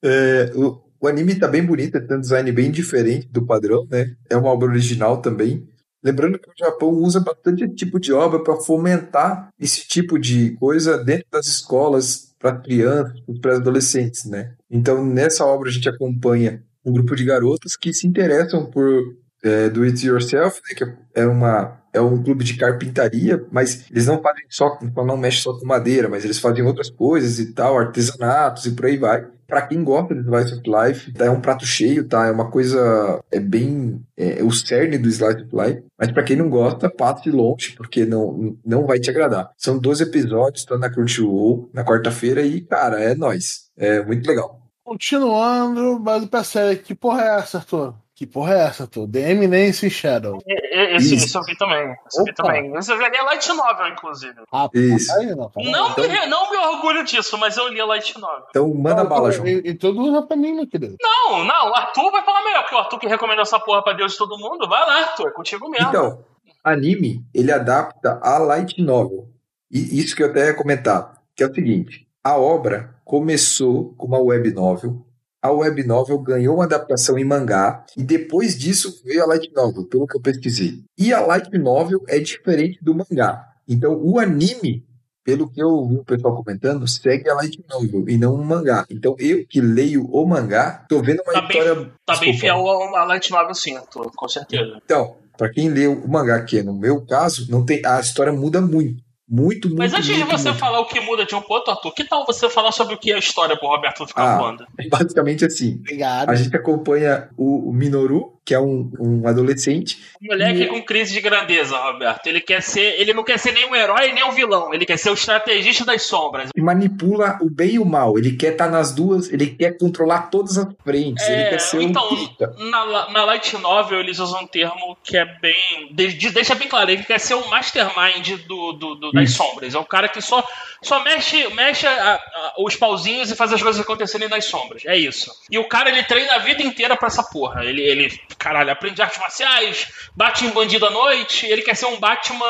[0.03, 4.15] É, o, o anime tá bem bonito, tem um design bem diferente do padrão, né?
[4.29, 5.67] É uma obra original também.
[6.03, 10.97] Lembrando que o Japão usa bastante tipo de obra para fomentar esse tipo de coisa
[10.97, 14.53] dentro das escolas para crianças, para adolescentes, né?
[14.69, 19.69] Então, nessa obra a gente acompanha um grupo de garotas que se interessam por é,
[19.69, 20.85] do it yourself, né, que
[21.15, 25.53] é uma é um clube de carpintaria, mas eles não fazem só, não mexem só
[25.53, 29.27] com madeira, mas eles fazem outras coisas e tal, artesanatos e por aí vai.
[29.53, 32.25] Pra quem gosta de Slice of Life, tá, é um prato cheio, tá?
[32.25, 35.83] É uma coisa, é bem, é, o cerne do Slice of Life.
[35.95, 39.51] Mas pra quem não gosta, passe longe, porque não, não vai te agradar.
[39.55, 43.69] São 12 episódios, tá na Crunchyroll, na quarta-feira e, cara, é nóis.
[43.77, 44.59] É muito legal.
[44.83, 47.93] Continuando, mas pra série, que porra é essa, Arthur?
[48.15, 49.07] Que porra é essa, Arthur?
[49.09, 50.37] The Eminence Shadow.
[50.47, 51.95] E- e- Esse, esse eu vi também.
[52.07, 52.75] Esse eu vi também.
[52.75, 54.35] Esse eu joguei a Light Novel, inclusive.
[54.51, 55.11] Ah, Isso.
[55.13, 55.69] aí não, cara.
[55.71, 58.45] Não, então- me, não me orgulho disso, mas eu li a Light Novel.
[58.49, 59.47] Então, manda bala, João.
[59.47, 60.95] E, e tudo usa pra mim, meu querido.
[61.01, 63.93] Não, não, o Arthur vai falar melhor, porque o Arthur que recomendou essa porra pra
[63.93, 64.69] Deus de todo mundo.
[64.69, 65.89] Vai lá, Arthur, é contigo mesmo.
[65.89, 66.23] Então,
[66.63, 69.27] anime, ele adapta a light novel.
[69.71, 74.05] E isso que eu até ia comentar, que é o seguinte, a obra começou com
[74.05, 75.03] uma web novel,
[75.43, 79.83] a web novel ganhou uma adaptação em mangá, e depois disso veio a light novel,
[79.85, 80.81] pelo que eu pesquisei.
[80.97, 83.45] E a light novel é diferente do mangá.
[83.67, 84.85] Então, o anime,
[85.23, 88.85] pelo que eu vi o pessoal comentando, segue a light novel e não o mangá.
[88.89, 91.91] Então, eu que leio o mangá, tô vendo uma Tá bem- história...
[92.05, 94.79] Tá bem fiel a Light Novel, sim, Arthur, com certeza.
[94.83, 98.31] Então, pra quem lê o mangá, que é no meu caso, não tem, a história
[98.33, 99.01] muda muito.
[99.35, 100.59] Muito, muito, Mas antes de muito, você muito.
[100.59, 102.97] falar o que muda de um pro outro, Arthur, que tal você falar sobre o
[102.99, 104.37] que é a história pro Roberto ficar Ah.
[104.37, 104.63] voando?
[104.91, 106.29] Basicamente assim, Obrigado.
[106.29, 109.97] a gente acompanha o, o Minoru, que é um, um adolescente.
[110.21, 112.27] Moleque com crise de grandeza, Roberto.
[112.27, 112.99] Ele quer ser.
[112.99, 114.73] Ele não quer ser nem um herói nem um vilão.
[114.73, 116.49] Ele quer ser o estrategista das sombras.
[116.53, 118.17] que manipula o bem e o mal.
[118.17, 121.25] Ele quer estar nas duas, ele quer controlar todas as frentes.
[121.27, 125.17] ele É, quer ser então, um na, na Light Novel eles usam um termo que
[125.17, 125.89] é bem.
[125.91, 129.73] de- de- deixa bem claro, ele quer ser o mastermind do, do- do- das sombras.
[129.73, 130.43] É o cara que só,
[130.81, 134.83] só mexe, mexe a- a- os pauzinhos e faz as coisas acontecerem nas sombras.
[134.85, 135.31] É isso.
[135.49, 137.63] E o cara ele treina a vida inteira pra essa porra.
[137.65, 138.11] Ele, ele
[138.43, 142.45] caralho, aprende artes marciais, bate em bandido à noite, ele quer ser um Batman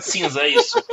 [0.00, 0.76] cinza, é isso.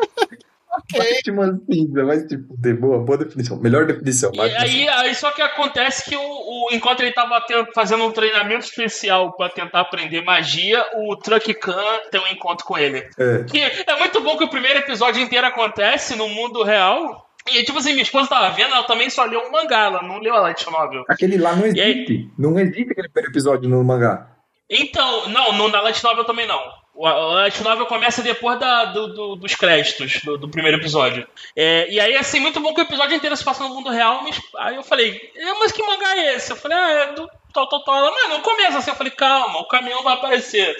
[0.91, 3.57] Batman cinza, mas tipo, de boa, boa definição.
[3.57, 4.31] Melhor definição.
[4.33, 8.03] E Batman aí, aí só que acontece que o, o- enquanto ele tava te- fazendo
[8.05, 13.07] um treinamento especial pra tentar aprender magia, o Truck Khan tem um encontro com ele.
[13.17, 13.43] É.
[13.43, 17.29] Que é muito bom que o primeiro episódio inteiro acontece no mundo real.
[17.51, 20.17] E tipo assim, minha esposa tava vendo, ela também só leu um mangá, ela não
[20.19, 21.03] leu a light novel.
[21.09, 21.91] Aquele lá não E aí?
[22.03, 22.29] existe.
[22.39, 24.27] Não existe aquele primeiro episódio no mangá.
[24.75, 26.61] Então, não, no, na light novel também não.
[27.03, 31.27] A light novel começa depois da- do- do- dos créditos do, do primeiro episódio.
[31.55, 34.21] É, e aí, assim, muito bom que o episódio inteiro se passa no mundo real,
[34.23, 36.51] mas aí eu falei, "É, mas que mangá é esse?
[36.51, 37.95] Eu falei, ah, é do tal, tal, tal.
[37.95, 38.91] Ela, mas não começa assim.
[38.91, 40.75] Eu falei, calma, o caminhão vai aparecer.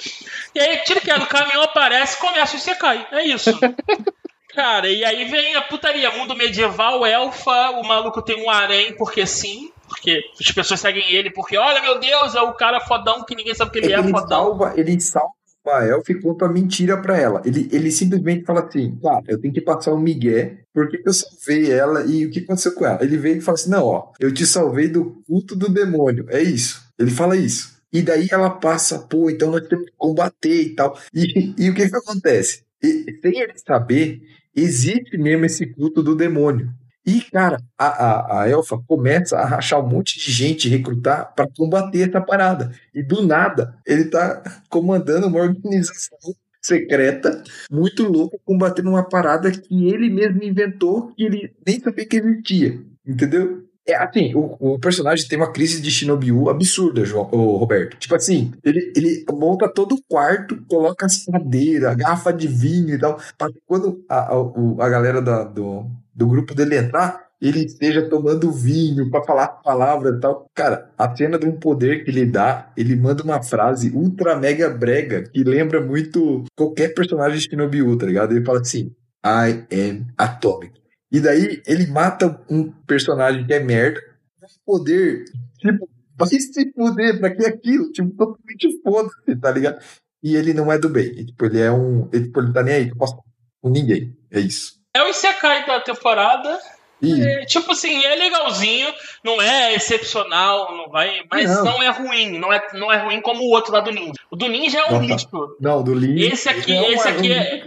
[0.53, 3.08] E aí, tira que é, o caminhão aparece, começa e você cai.
[3.12, 3.49] É isso.
[4.53, 9.25] Cara, e aí vem a putaria, mundo medieval, elfa, o maluco tem um harém porque
[9.25, 13.36] sim, porque as pessoas seguem ele porque, olha, meu Deus, é o cara fodão que
[13.36, 14.28] ninguém sabe que ele é, ele fodão.
[14.28, 15.32] salva, ele salva
[15.72, 17.41] a elfa e conta mentira pra ela.
[17.46, 21.72] Ele, ele simplesmente fala assim, cara, eu tenho que passar um migué, porque eu salvei
[21.72, 23.04] ela e o que aconteceu com ela?
[23.04, 26.41] Ele veio e fala assim, não, ó, eu te salvei do culto do demônio, é
[26.41, 26.84] isso.
[27.00, 27.74] Ele fala isso.
[27.91, 30.98] E daí ela passa, pô, então nós temos que combater e tal.
[31.13, 32.63] E, e o que que acontece?
[32.82, 34.22] E, sem ele saber,
[34.56, 36.69] existe mesmo esse culto do demônio.
[37.06, 41.48] E, cara, a, a, a Elfa começa a rachar um monte de gente, recrutar para
[41.58, 42.72] combater essa parada.
[42.94, 46.18] E do nada, ele tá comandando uma organização
[46.62, 52.18] secreta, muito louca, combatendo uma parada que ele mesmo inventou, que ele nem sabia que
[52.18, 52.80] existia.
[53.06, 53.63] Entendeu?
[53.86, 57.98] É assim, o, o personagem tem uma crise de Shinobiu absurda, João, ô, Roberto.
[57.98, 62.98] Tipo assim, ele, ele monta todo o quarto, coloca as cadeiras, garrafa de vinho e
[62.98, 63.20] tal,
[63.66, 68.52] quando a, a, o- a galera da- do, do grupo dele entrar, ele esteja tomando
[68.52, 70.45] vinho pra falar palavras e tal.
[70.56, 74.69] Cara, a cena de um poder que ele dá, ele manda uma frase ultra mega
[74.69, 78.32] brega que lembra muito qualquer personagem de Shinobiu, tá ligado?
[78.32, 78.95] Ele fala assim:
[79.26, 80.82] I am atomic.
[81.12, 84.02] E daí ele mata um personagem que é merda,
[84.39, 85.26] com poder,
[85.60, 87.91] tipo, vai se fuder, pra que aquilo?
[87.91, 89.84] Tipo, totalmente foda-se, tá ligado?
[90.23, 91.12] E ele não é do bem.
[91.19, 92.10] E, tipo, ele é um.
[92.13, 93.15] Ele, tipo, ele tá nem aí, eu posso
[93.62, 94.17] com ninguém.
[94.32, 94.83] É isso.
[94.95, 96.60] É o Isekai da temporada.
[97.01, 98.88] E É, tipo assim, é legalzinho,
[99.25, 101.65] não é excepcional, não vai, mas Não.
[101.65, 104.13] não, é ruim, não é, não é ruim como o outro lá do Ninja.
[104.32, 105.13] O do Ninja é um Não, tá.
[105.13, 105.56] lixo.
[105.60, 106.32] não, do Lee.
[106.32, 107.62] Esse aqui- é esse aqui é-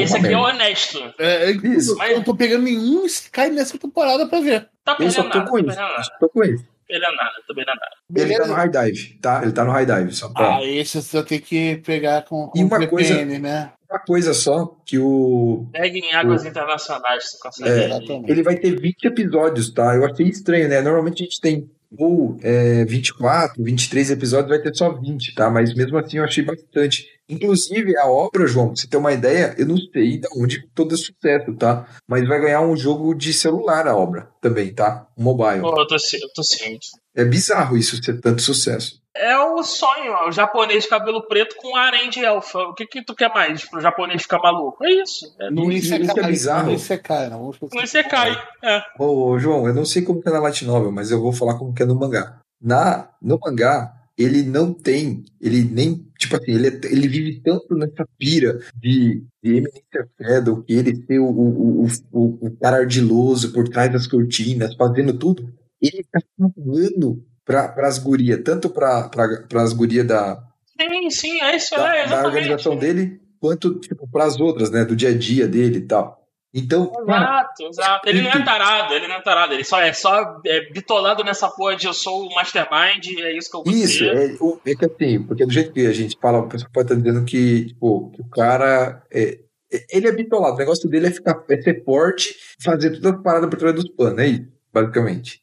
[0.00, 1.14] Esse aqui é honesto.
[1.20, 2.02] é, é Isso.
[2.02, 4.68] eu não tô pegando nenhum Sky nessa temporada pra ver.
[4.84, 6.10] Tá Eu só tô nada, com tá isso.
[6.18, 6.64] tô com isso.
[6.86, 7.96] Perdendo nada, tá perdendo nada.
[8.14, 8.54] Ele tá no Beleza.
[8.54, 9.42] high dive, tá?
[9.42, 10.56] Ele tá no high dive, só pra...
[10.56, 13.72] Ah, esse você vai ter que pegar com, com E uma VPN, né?
[13.90, 15.66] Uma coisa só, que o...
[15.72, 17.70] Pegue em águas internacionais, você consegue.
[17.70, 18.30] É.
[18.30, 19.94] Ele vai ter 20 episódios, tá?
[19.94, 20.80] Eu achei estranho, né?
[20.80, 25.50] Normalmente a gente tem ou é, 24, 23 episódios, vai ter só 20, tá?
[25.50, 27.06] Mas mesmo assim eu achei bastante.
[27.32, 30.94] Inclusive, a obra, João, pra você ter uma ideia, eu não sei de onde todo
[30.94, 31.86] esse sucesso, tá?
[32.08, 35.06] Mas vai ganhar um jogo de celular a obra também, tá?
[35.16, 35.60] Um mobile.
[35.60, 36.88] Pô, eu tô, eu tô ciente.
[37.14, 39.00] É bizarro isso ser tanto sucesso.
[39.14, 42.58] É o sonho, ó, o japonês de cabelo preto com harém de elfa.
[42.60, 44.82] O que que tu quer mais pro japonês ficar maluco?
[44.82, 45.26] É isso.
[45.38, 46.66] É, No e Isekai, isso que é bizarro.
[46.68, 48.02] no Isekai, não vamos esquecer.
[48.04, 48.42] não cai.
[48.64, 48.82] É.
[48.98, 51.58] Ô, João, eu não sei como que é na Light Novel, mas eu vou falar
[51.58, 52.38] como que é no mangá.
[52.60, 57.74] Na, no mangá, ele não tem, ele nem, tipo assim, ele, é- ele vive tanto
[57.74, 63.52] nessa pira de, de Eminência Shadow, que ele ser o, o, o, o, cara ardiloso
[63.52, 65.52] por trás das cortinas, fazendo tudo.
[65.80, 70.40] Ele tá cagando pra, pras gurias, tanto pra, pra, pras gurias da,
[70.80, 74.96] Sim, sim, é isso, da, é, da organização dele, quanto, tipo, pras outras, né, do
[74.96, 76.21] dia a dia dele e tal.
[76.54, 78.08] Então, cara, Exato, exato.
[78.08, 79.54] Ele não é tarado, ele não é tarado.
[79.54, 83.50] Ele só é só é, bitolado nessa porra de eu sou o mastermind, é isso
[83.50, 84.14] que eu vou Isso, ser.
[84.14, 86.92] é, o- é que assim, porque do jeito que a gente fala, o pessoal pode
[86.92, 89.38] estar dizendo que, tipo, que o cara é,
[89.72, 93.18] é- ele é bitolado, o negócio dele é ficar é ser forte, fazer toda a
[93.22, 95.40] parada por trás dos panos, é isso, basicamente.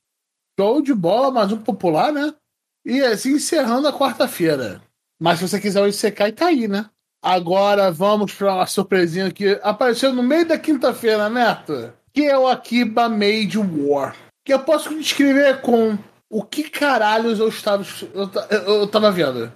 [0.60, 2.34] Show de bola, mais um popular, né?
[2.86, 4.80] E assim encerrando a quarta-feira.
[5.20, 6.88] Mas se você quiser o Isekai, tá aí, né?
[7.22, 11.94] Agora vamos para uma surpresinha que apareceu no meio da quinta-feira, Neto.
[12.14, 14.16] Que é o Akiba Made War.
[14.46, 15.98] Que eu posso descrever com
[16.30, 19.52] o que caralhos eu estava, eu, eu tava vendo.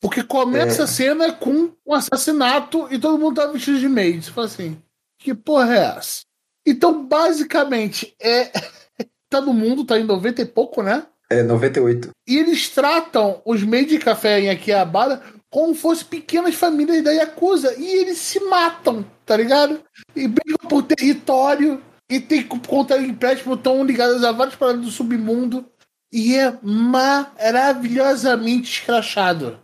[0.00, 0.84] Porque começa É.
[0.84, 4.24] a cena com um assassinato e todo mundo tá vestido de maid.
[4.24, 4.80] Você fala assim,
[5.18, 6.20] que porra é essa?
[6.64, 8.50] Então, basicamente, é.
[9.28, 11.04] tá no mundo, tá em 90 e pouco, né?
[11.28, 12.10] É 98.
[12.26, 15.20] E eles tratam os meios de café em Akihabara
[15.50, 17.74] como fossem pequenas famílias da Yakuza.
[17.78, 19.80] E eles se matam, tá ligado?
[20.14, 21.82] E brigam por território.
[22.10, 25.64] E tem contar empréstimo, estão ligadas a várias paradas do submundo.
[26.10, 29.58] E é maravilhosamente escrachado.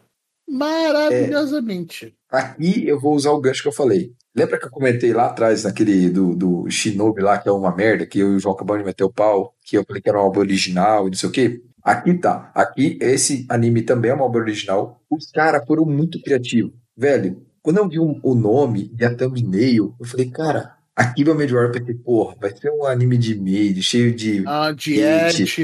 [0.47, 2.15] Maravilhosamente.
[2.31, 4.13] Aqui eu vou usar o gancho que eu falei.
[4.37, 8.05] Lembra que eu comentei lá atrás, naquele do, do Shinobi lá, que é uma merda,
[8.05, 10.19] que eu e o João acabamos de meter o pau, que eu falei que era
[10.19, 11.63] uma obra original e não sei o quê?
[11.85, 12.51] Aqui tá.
[12.55, 15.03] Aqui, esse anime também é uma obra original.
[15.11, 16.73] Os caras foram muito criativos.
[16.97, 21.35] Velho, quando eu vi o, o nome e a thumbnail, eu falei, cara, aqui vai
[21.35, 25.55] War, eu pensei, porra, vai ser um anime de made, cheio de Ah, Diet.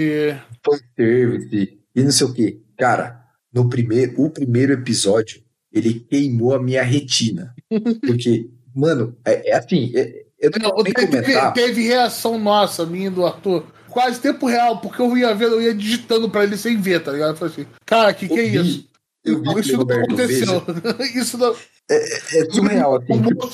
[0.65, 2.61] fanservice e não sei o quê.
[2.79, 3.21] Cara,
[3.53, 5.43] no primeiro, o primeiro episódio,
[5.73, 7.55] ele queimou a minha retina.
[8.07, 11.53] Porque, mano, é, é assim, é- eu não Não, teve, comentar.
[11.53, 13.65] teve reação nossa, minha do Arthur.
[13.91, 17.13] Quase tempo real, porque eu ia ver, eu ia digitando pra ele sem ver, tá
[17.13, 17.31] ligado?
[17.31, 18.89] Eu falei assim, cara, que que é isso?
[19.25, 20.63] Eu vi isso não aconteceu.
[21.15, 21.55] isso não.
[21.91, 23.21] É surreal, assim.
[23.21, 23.51] tipo,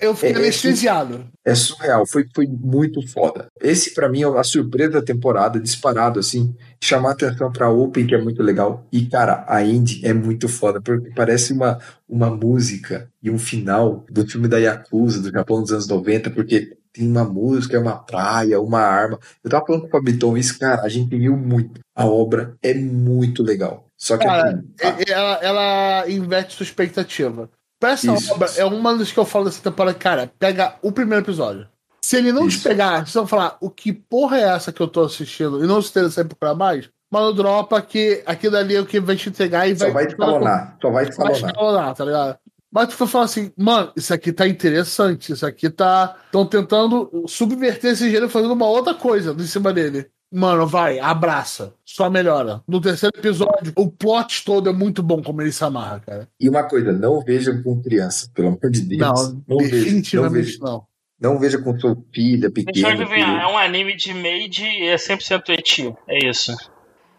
[0.00, 1.26] Eu fiquei É, é anestesiado.
[1.44, 3.46] É surreal, foi, foi muito foda.
[3.60, 6.54] Esse, pra mim, é a surpresa da temporada, disparado, assim.
[6.82, 8.86] Chamar atenção pra Open, que é muito legal.
[8.92, 11.78] E, cara, a Indy é muito foda, porque parece uma,
[12.08, 16.76] uma música e um final do filme da Yakuza, do Japão dos anos 90, porque
[16.94, 19.18] tem uma música, é uma praia, uma arma.
[19.42, 21.80] Eu tava falando com o Fabiton isso, cara, a gente viu muito.
[21.94, 23.84] A obra é muito legal.
[23.98, 27.50] Só que, Cara, assim, a- ela, ela inverte sua expectativa.
[27.80, 28.32] Pra essa Isso.
[28.32, 31.68] obra, é uma das que eu falo dessa temporada, cara, pega o primeiro episódio.
[32.02, 32.68] Se ele não te Isso.
[32.68, 35.62] pegar, vocês vão falar, o que porra é essa que eu tô assistindo?
[35.62, 39.00] E não se interessar em procurar mais, mano, dropa que aquilo dali é o que
[39.00, 40.06] vai te entregar e só vai vai.
[40.06, 41.36] escalonar, só vai Vai escalonar.
[41.50, 42.38] escalonar, tá ligado?
[42.74, 46.16] Mas tu vai falar assim, mano, isso aqui tá interessante, isso aqui tá.
[46.26, 50.06] Estão tentando subverter esse gênero fazendo uma outra coisa em cima dele.
[50.32, 51.72] Mano, vai, abraça.
[51.84, 52.60] Só melhora.
[52.66, 56.28] No terceiro episódio, o plot todo é muito bom como ele se amarra, cara.
[56.40, 59.00] E uma coisa, não veja com criança, pelo amor de Deus.
[59.00, 60.58] Não, não veja, não definitivamente veja.
[60.60, 60.84] não.
[61.20, 62.88] Não veja com sua filha Deixa eu pequena.
[62.88, 63.40] adivinhar, filho.
[63.40, 65.94] é um anime de made e é 100% eti.
[66.08, 66.52] É isso.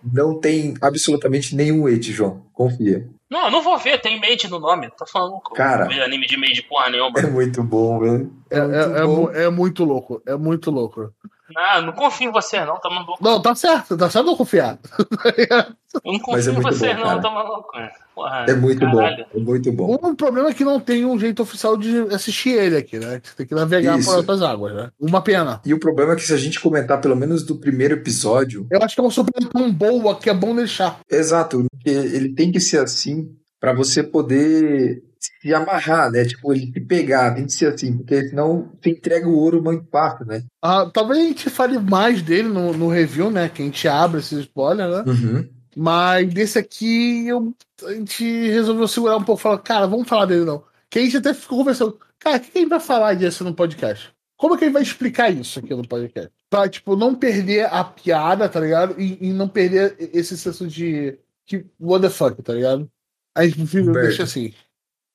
[0.04, 2.46] Não tem absolutamente nenhum hate, João.
[2.52, 3.08] Confia.
[3.30, 4.90] Não, eu não vou ver, tem made no nome.
[4.92, 5.86] Tá falando Cara.
[5.86, 7.20] ver anime de made porra nenhuma.
[7.20, 8.32] É muito bom, velho.
[8.52, 9.16] É, muito é- é bom.
[9.16, 10.22] mu- é muito louco.
[10.28, 11.12] É muito louco.
[11.50, 13.18] Não, não confio em você não, tá maluco.
[13.24, 14.80] Não, tá certo, tá certo não confiar.
[15.38, 17.22] Eu não Mas confio é em muito você bom, não, cara.
[17.22, 17.72] tá maluco.
[18.16, 19.26] Porra, É muito caralho.
[19.34, 19.40] bom.
[19.40, 19.94] É muito bom.
[19.96, 23.20] O problema é que não tem um jeito oficial de assistir ele aqui, né?
[23.22, 24.10] Você tem que navegar Isso.
[24.10, 24.90] por outras águas, né?
[25.00, 25.60] Uma pena.
[25.66, 28.82] E o problema é que se a gente comentar pelo menos do primeiro episódio, Eu
[28.82, 31.00] acho que é uma surpresa tão boa que é bom deixar.
[31.12, 36.24] exato, porque ele tem que ser assim pra você poder se amarrar, né?
[36.24, 39.86] Tipo, ele te pegar, tem que ser assim, porque senão você entrega o ouro muito
[39.92, 40.44] fácil, né?
[40.64, 43.50] Ah, talvez a gente fale mais dele no, no review, né?
[43.50, 45.04] Que a gente abre esse spoiler, né?
[45.08, 45.50] Uhum.
[45.76, 47.54] Mas desse aqui eu,
[47.84, 49.42] a gente resolveu segurar um pouco.
[49.42, 50.64] Falar, cara, vamos falar dele não.
[50.90, 52.00] Que a gente até ficou conversando.
[52.20, 54.14] Cara, o que a gente vai falar disso no podcast?
[54.38, 56.32] Como é que gente vai explicar isso aqui no podcast?
[56.50, 59.00] Pra, tipo, não perder a piada, tá ligado?
[59.00, 61.18] E, e não perder esse senso de.
[61.46, 62.90] Que, what the fuck, tá ligado?
[63.36, 64.54] A gente prefere deixa assim.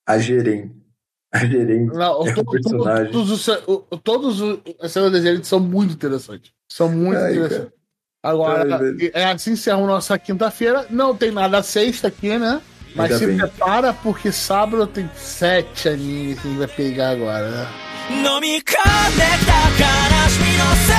[0.07, 0.75] A gerente.
[1.33, 1.93] A gerente.
[1.95, 3.13] Não, É um personagem.
[3.13, 3.47] Todos, os,
[4.03, 6.53] todos os- as cenas da gente são muito interessantes.
[6.71, 7.73] São muito Ai, interessantes.
[8.24, 9.12] Agora, Ai, velho.
[9.14, 10.88] é assim encerra a nossa quinta-feira.
[10.90, 12.60] Não tem nada sexta aqui, né?
[12.96, 13.38] Mas Ainda se bem.
[13.38, 17.68] prepara, porque sábado tem sete animes que a gente vai pegar agora, né?
[18.10, 20.94] 飲み込んできた悲しみの全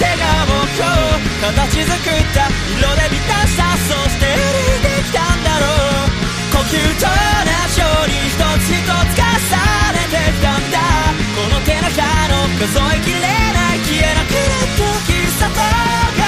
[0.00, 1.20] てが僕を
[1.52, 6.08] 形作った色で満たしたそして歩いてきたんだろう
[6.56, 7.12] 呼吸と同
[7.68, 9.28] じように一つ一つ重
[9.92, 10.80] ねてきたんだ
[11.36, 16.23] この手のひらの数えきれない消えなくなった喫茶店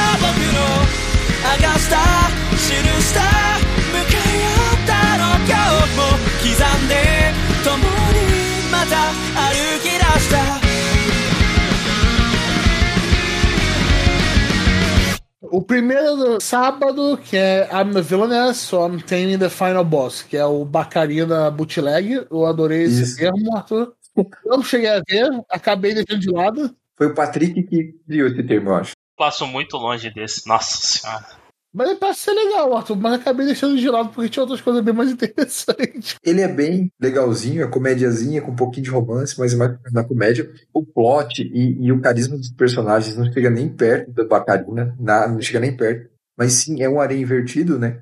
[15.49, 20.21] o primeiro do sábado, que é I'm the Villainess, so I'm Taming the Final Boss,
[20.21, 22.27] que é o Bacarina Bootleg.
[22.29, 23.17] Eu adorei esse Isso.
[23.17, 23.93] termo, Arthur.
[24.15, 26.75] Eu não cheguei a ver, acabei deixando de lado.
[26.95, 28.91] Foi o Patrick que criou esse termo, eu acho.
[29.17, 30.47] Passo muito longe desse.
[30.47, 31.46] Nossa senhora.
[31.77, 34.83] Mas ele parece ser legal, Arthur, mas acabei deixando de lado porque tinha outras coisas
[34.83, 36.15] bem mais interessantes.
[36.25, 40.49] Ele é bem legalzinho, é comédiazinha, com um pouquinho de romance, mas mais na comédia.
[40.73, 45.27] O plot e, e o carisma dos personagens não chega nem perto da Bacarina, na-
[45.27, 46.09] não chega nem perto.
[46.35, 48.01] Mas sim, é um areia invertido, né?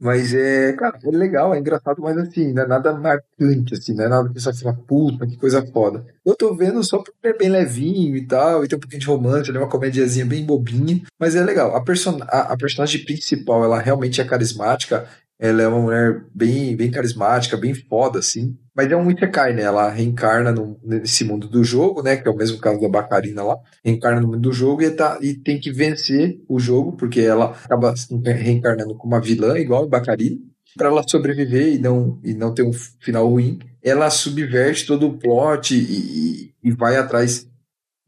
[0.00, 4.04] Mas é, cara, é legal, é engraçado, mas assim, não é nada marcante, assim, não
[4.04, 6.06] é nada que você fala, puta, que coisa foda.
[6.24, 9.06] Eu tô vendo só porque é bem levinho e tal, e tem um pouquinho de
[9.06, 11.74] romance, ele é uma comediazinha bem bobinha, mas é legal.
[11.74, 15.08] A, person a, a personagem principal, ela realmente é carismática,
[15.38, 18.56] ela é uma mulher bem, bem carismática, bem foda, assim.
[18.74, 19.62] Mas é um Isekai, né?
[19.62, 22.16] Ela reencarna no- nesse mundo do jogo, né?
[22.16, 23.56] Que é o mesmo caso da Bacarina lá.
[23.84, 27.56] Reencarna no mundo do jogo e, tá, e tem que vencer o jogo, porque ela
[27.64, 30.36] acaba se reencarnando como uma vilã, igual a Bacarina,
[30.76, 33.58] para ela sobreviver e não, e não ter um final ruim.
[33.82, 37.47] ela subverte todo o plot e, e, e vai atrás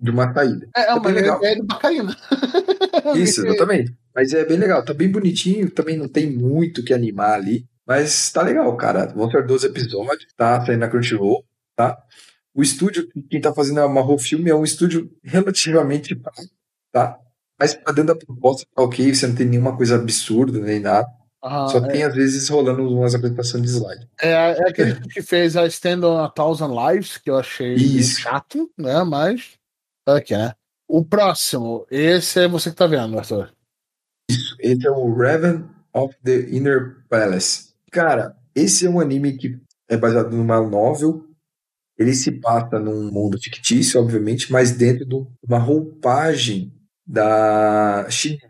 [0.01, 0.69] de uma saída.
[0.77, 1.41] É, é Tá uma bem legal.
[1.41, 2.17] de bacaína.
[3.17, 3.95] Isso, exatamente.
[4.15, 7.65] Mas é bem legal, tá bem bonitinho, também não tem muito o que animar ali,
[7.87, 9.07] mas tá legal, cara.
[9.07, 11.45] Vão ser 12 episódios, tá saindo na Crunchyroll,
[11.77, 11.97] tá?
[12.55, 16.49] O estúdio, quem tá fazendo a Marro Filme é um estúdio relativamente baixo,
[16.93, 17.17] tá?
[17.59, 21.07] Mas pra dentro da proposta, tá ok, você não tem nenhuma coisa absurda nem nada.
[21.43, 24.07] Ah, Só é, tem às vezes rolando umas apresentações de slide.
[24.21, 28.71] é, é aquele que fez a Stand on a Thousand Lives, que eu achei chato,
[28.77, 29.03] né?
[29.05, 29.53] Mas.
[30.07, 30.55] Ok, né?
[30.89, 33.53] O próximo, esse é você que tá vendo, Arthur.
[34.31, 37.75] Isso, esse é o Raven of the Inner Palace.
[37.91, 41.27] Cara, esse é um anime que é baseado numa novel.
[41.99, 46.73] Ele se passa num mundo fictício, obviamente, mas dentro de uma roupagem
[47.07, 48.49] da China.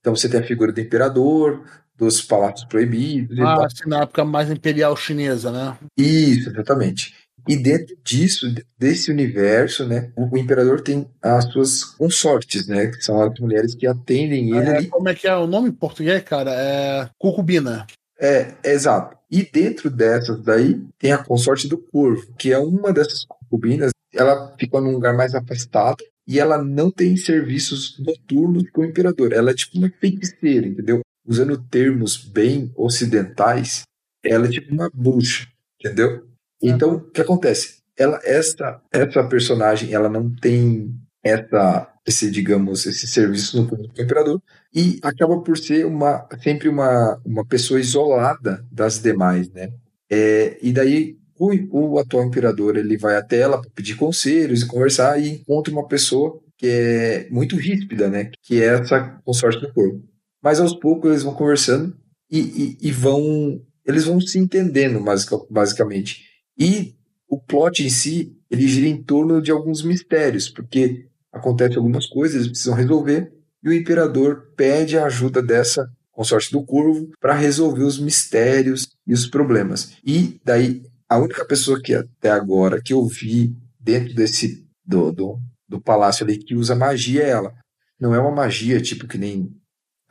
[0.00, 1.64] Então você tem a figura do imperador,
[1.96, 3.38] dos palácios proibidos.
[3.38, 5.78] Ah, assim, na época mais imperial chinesa, né?
[5.96, 7.14] Isso, exatamente.
[7.48, 8.46] E dentro disso,
[8.78, 13.74] desse universo, né, o, o imperador tem as suas consortes, né, que são as mulheres
[13.74, 14.86] que atendem ele É, ali.
[14.86, 16.52] como é que é o nome em português, cara?
[16.54, 17.86] É Cucubina.
[18.20, 19.16] É, exato.
[19.30, 23.90] E dentro dessas daí tem a consorte do corvo, que é uma dessas concubinas.
[24.14, 29.32] Ela fica num lugar mais afastado e ela não tem serviços noturnos com o imperador.
[29.32, 31.00] Ela é tipo uma feiticeira, entendeu?
[31.26, 33.82] Usando termos bem ocidentais,
[34.24, 35.48] ela é tipo uma bruxa,
[35.80, 36.24] entendeu?
[36.62, 37.82] Então, o que acontece?
[37.96, 44.02] Ela, essa, essa personagem, ela não tem essa, esse, digamos, esse serviço no com o
[44.02, 44.40] imperador,
[44.74, 49.70] e acaba por ser uma sempre uma, uma pessoa isolada das demais, né?
[50.10, 54.66] É, e daí o, o atual imperador ele vai até ela para pedir conselhos e
[54.66, 58.30] conversar e encontra uma pessoa que é muito ríspida, né?
[58.42, 60.02] Que é essa consorte do corpo.
[60.42, 61.96] Mas aos poucos eles vão conversando
[62.30, 62.38] e,
[62.82, 66.31] e, e vão eles vão se entendendo basic- basicamente.
[66.62, 66.94] E
[67.28, 72.36] o plot em si ele gira em torno de alguns mistérios, porque acontecem algumas coisas,
[72.36, 73.32] eles precisam resolver
[73.64, 79.12] e o imperador pede a ajuda dessa consorte do Corvo para resolver os mistérios e
[79.12, 79.96] os problemas.
[80.04, 85.40] E daí a única pessoa que até agora que eu vi dentro desse do, do,
[85.68, 87.52] do palácio ali que usa magia é ela.
[87.98, 89.50] Não é uma magia tipo que nem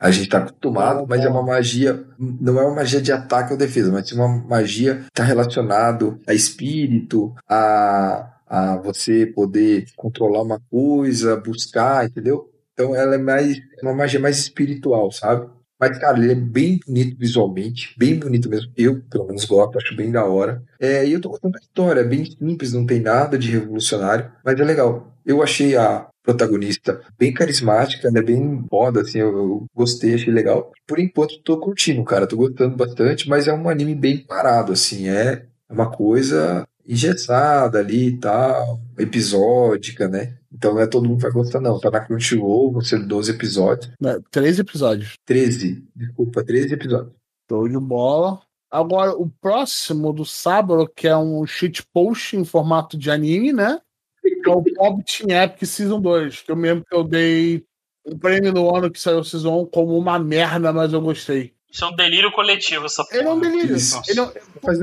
[0.02, 3.58] a gente está acostumado, mas é uma magia, não é uma magia de ataque ou
[3.58, 10.42] defesa, mas é uma magia que está relacionado a espírito, a, a você poder controlar
[10.42, 12.50] uma coisa, buscar, entendeu?
[12.72, 15.48] Então ela é mais uma magia mais espiritual, sabe?
[15.78, 18.72] Mas, cara, ele é bem bonito visualmente, bem bonito mesmo.
[18.76, 20.62] Eu, pelo menos, gosto, acho bem da hora.
[20.80, 24.30] É, e eu tô gostando da história, é bem simples, não tem nada de revolucionário,
[24.44, 25.11] mas é legal.
[25.24, 30.32] Eu achei a protagonista bem carismática, ela é bem foda, assim, eu, eu gostei, achei
[30.32, 30.70] legal.
[30.86, 35.08] Por enquanto, tô curtindo, cara, tô gostando bastante, mas é um anime bem parado, assim,
[35.08, 40.36] é uma coisa engessada ali e tal, episódica, né?
[40.52, 41.80] Então não é todo mundo que vai gostar, não.
[41.80, 43.92] Tá na Crunchyroll, vão ser 12 episódios.
[44.00, 45.14] Né, Três episódios.
[45.24, 47.12] 13, desculpa, 13 episódios.
[47.48, 48.40] Show de bola.
[48.70, 53.78] Agora, o próximo do sábado, que é um shitpost em formato de anime, né?
[54.22, 56.42] Que é o Pop Team Epic Season 2.
[56.42, 57.64] Que eu mesmo que eu dei
[58.06, 61.52] um prêmio no ano que saiu o Season 1 como uma merda, mas eu gostei.
[61.70, 63.16] Isso é um delírio coletivo, essa porra.
[63.18, 63.76] Ele é um delírio.
[63.76, 64.00] Isso.
[64.08, 64.26] Ele é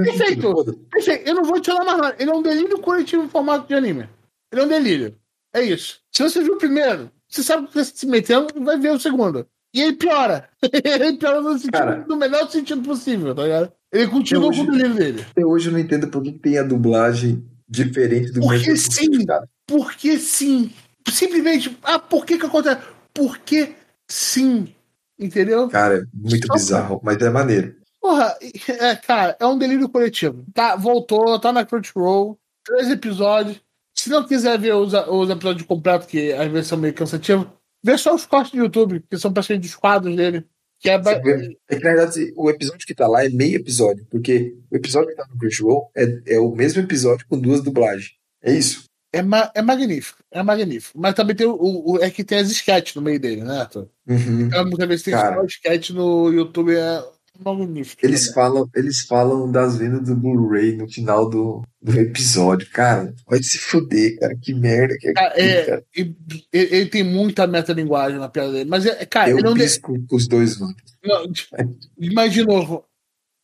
[0.04, 0.74] Perfeito.
[0.92, 1.28] Perfeito.
[1.30, 2.16] Eu não vou te falar mais nada.
[2.20, 4.10] Ele é um delírio coletivo em formato de anime.
[4.52, 5.16] Ele é um delírio.
[5.54, 6.00] É isso.
[6.12, 9.00] Se você viu o primeiro, você sabe que você está se metendo, vai ver o
[9.00, 9.46] segundo.
[9.74, 10.50] E ele piora.
[10.74, 12.06] ele piora no, sentido- Cara.
[12.08, 13.72] no melhor sentido possível, tá ligado?
[13.92, 15.26] Ele continua Eu com o hoje- delírio dele.
[15.30, 18.92] Até hoje eu não entendo por que que tem a dublagem diferente do Porque mesmo
[18.92, 19.26] sim.
[19.68, 20.74] Porque sim.
[21.08, 21.78] Simplesmente.
[21.84, 22.82] Ah, por que que acontece?
[23.14, 23.74] Porque
[24.08, 24.74] sim.
[25.18, 25.68] Entendeu?
[25.70, 27.76] Cara, é muito Só- bizarro, mas é maneiro.
[28.02, 28.36] Porra,
[28.68, 30.46] é, cara, é um delírio coletivo.
[30.54, 33.62] Tá, voltou, tá na Crunchyroll, três episódios.
[33.96, 37.48] Se não quiser ver os, os episódios completos, que às vezes são meio cansativos,
[37.84, 40.46] vê só os cortes do YouTube, que são praticamente os quadros dele.
[40.80, 41.12] Que é, ba-?
[41.12, 45.10] É que na verdade o episódio que tá lá é meio episódio, porque o episódio
[45.10, 48.12] que tá no Crunchyroll é, é o mesmo episódio com duas dublagens.
[48.42, 48.84] É isso.
[49.14, 50.20] é, ma- é magnífico.
[50.32, 50.98] É magnífico.
[51.00, 53.90] Mas também tem o, o- é que tem as sketches no meio dele, né, Arthur?
[54.08, 54.42] Uhum.
[54.48, 55.44] Então, muitas vezes tem Cara.
[55.46, 57.04] sketch no YouTube, é
[57.44, 58.06] magnífico.
[58.06, 62.68] Eles falam, eles falam das vendas do Blu-ray no final do, do episódio.
[62.72, 64.36] Cara, vai se fuder, cara.
[64.42, 66.16] Que merda que é Cara, aquilo, é, e-
[66.54, 68.70] ele, ele tem muita metalinguagem na piada dele.
[68.70, 72.84] Mas, é, cara, ele Eu não, de- pisco os dois de- mas de novo,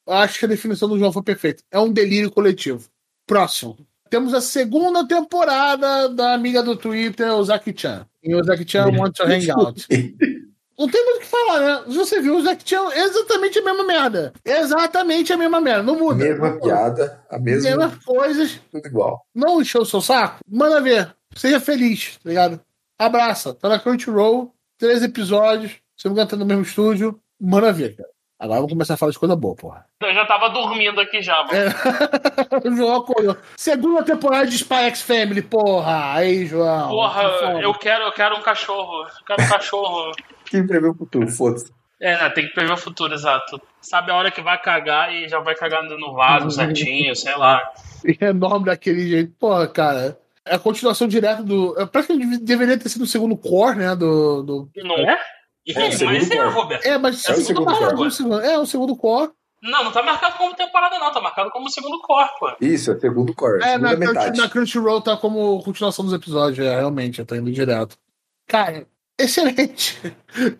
[0.07, 1.63] acho que a definição do João foi perfeita.
[1.71, 2.87] É um delírio coletivo.
[3.27, 3.77] Próximo.
[4.09, 8.05] Temos a segunda temporada da amiga do Twitter, Ozaki-chan.
[8.23, 9.87] Em Ozaki-chan Want to Hang Out.
[10.77, 11.83] Não tem muito o que falar, né?
[11.87, 14.33] Se você viu, o Zack tinha exatamente a mesma merda.
[14.43, 15.83] Exatamente a mesma merda.
[15.83, 16.23] Não muda.
[16.23, 16.65] Mesma Não muda.
[16.65, 17.69] piada, a mesma.
[17.69, 18.61] Mesmas coisas.
[18.71, 19.25] Tudo igual.
[19.33, 20.39] Não encheu o seu saco?
[20.49, 21.15] Manda ver.
[21.35, 22.61] Seja feliz, tá ligado?
[22.99, 23.53] Abraça.
[23.53, 24.53] Tá na Crunchyroll.
[24.77, 25.73] Três episódios.
[25.97, 27.19] Se não tá no mesmo estúdio.
[27.39, 28.09] Manda ver, cara.
[28.37, 29.85] Agora vamos começar a falar de coisa boa, porra.
[30.03, 31.57] Eu já tava dormindo aqui já, mano.
[31.57, 32.67] É.
[32.67, 33.37] o João acordou.
[33.55, 36.13] Segunda temporada de Spy X Family, porra.
[36.13, 36.89] Aí, João.
[36.89, 37.61] Porra, foda.
[37.61, 39.03] eu quero, eu quero um cachorro.
[39.03, 40.11] Eu quero um cachorro.
[40.55, 41.27] Quem prevê o futuro?
[41.27, 41.71] Foda-se.
[42.01, 43.59] É, tem que prever o futuro, exato.
[43.81, 47.61] Sabe a hora que vai cagar e já vai cagar no vaso certinho, sei lá.
[48.21, 49.33] enorme daquele jeito.
[49.39, 50.17] Porra, cara.
[50.45, 51.73] É a continuação direta do.
[51.79, 53.95] é, Praticamente deveria ter sido o segundo core, né?
[53.95, 54.43] Do.
[54.43, 54.69] do...
[54.83, 55.17] Não é?
[55.65, 56.49] E, É, mas segundo é, core.
[56.53, 56.85] Roberto.
[56.85, 58.11] É, mas É o tá segundo core.
[58.11, 59.31] segundo- É, o segundo core.
[59.63, 61.11] Não, não tá marcado como temporada, não.
[61.11, 62.51] Tá marcado como segundo core, pô.
[62.61, 63.63] Isso, é segundo core.
[63.63, 64.05] É, segunda na.
[64.13, 67.97] Crunch- na Crunchyroll tá como continuação dos episódios, é, realmente, tô indo direto.
[68.47, 68.85] Cara,
[69.19, 69.97] excelente.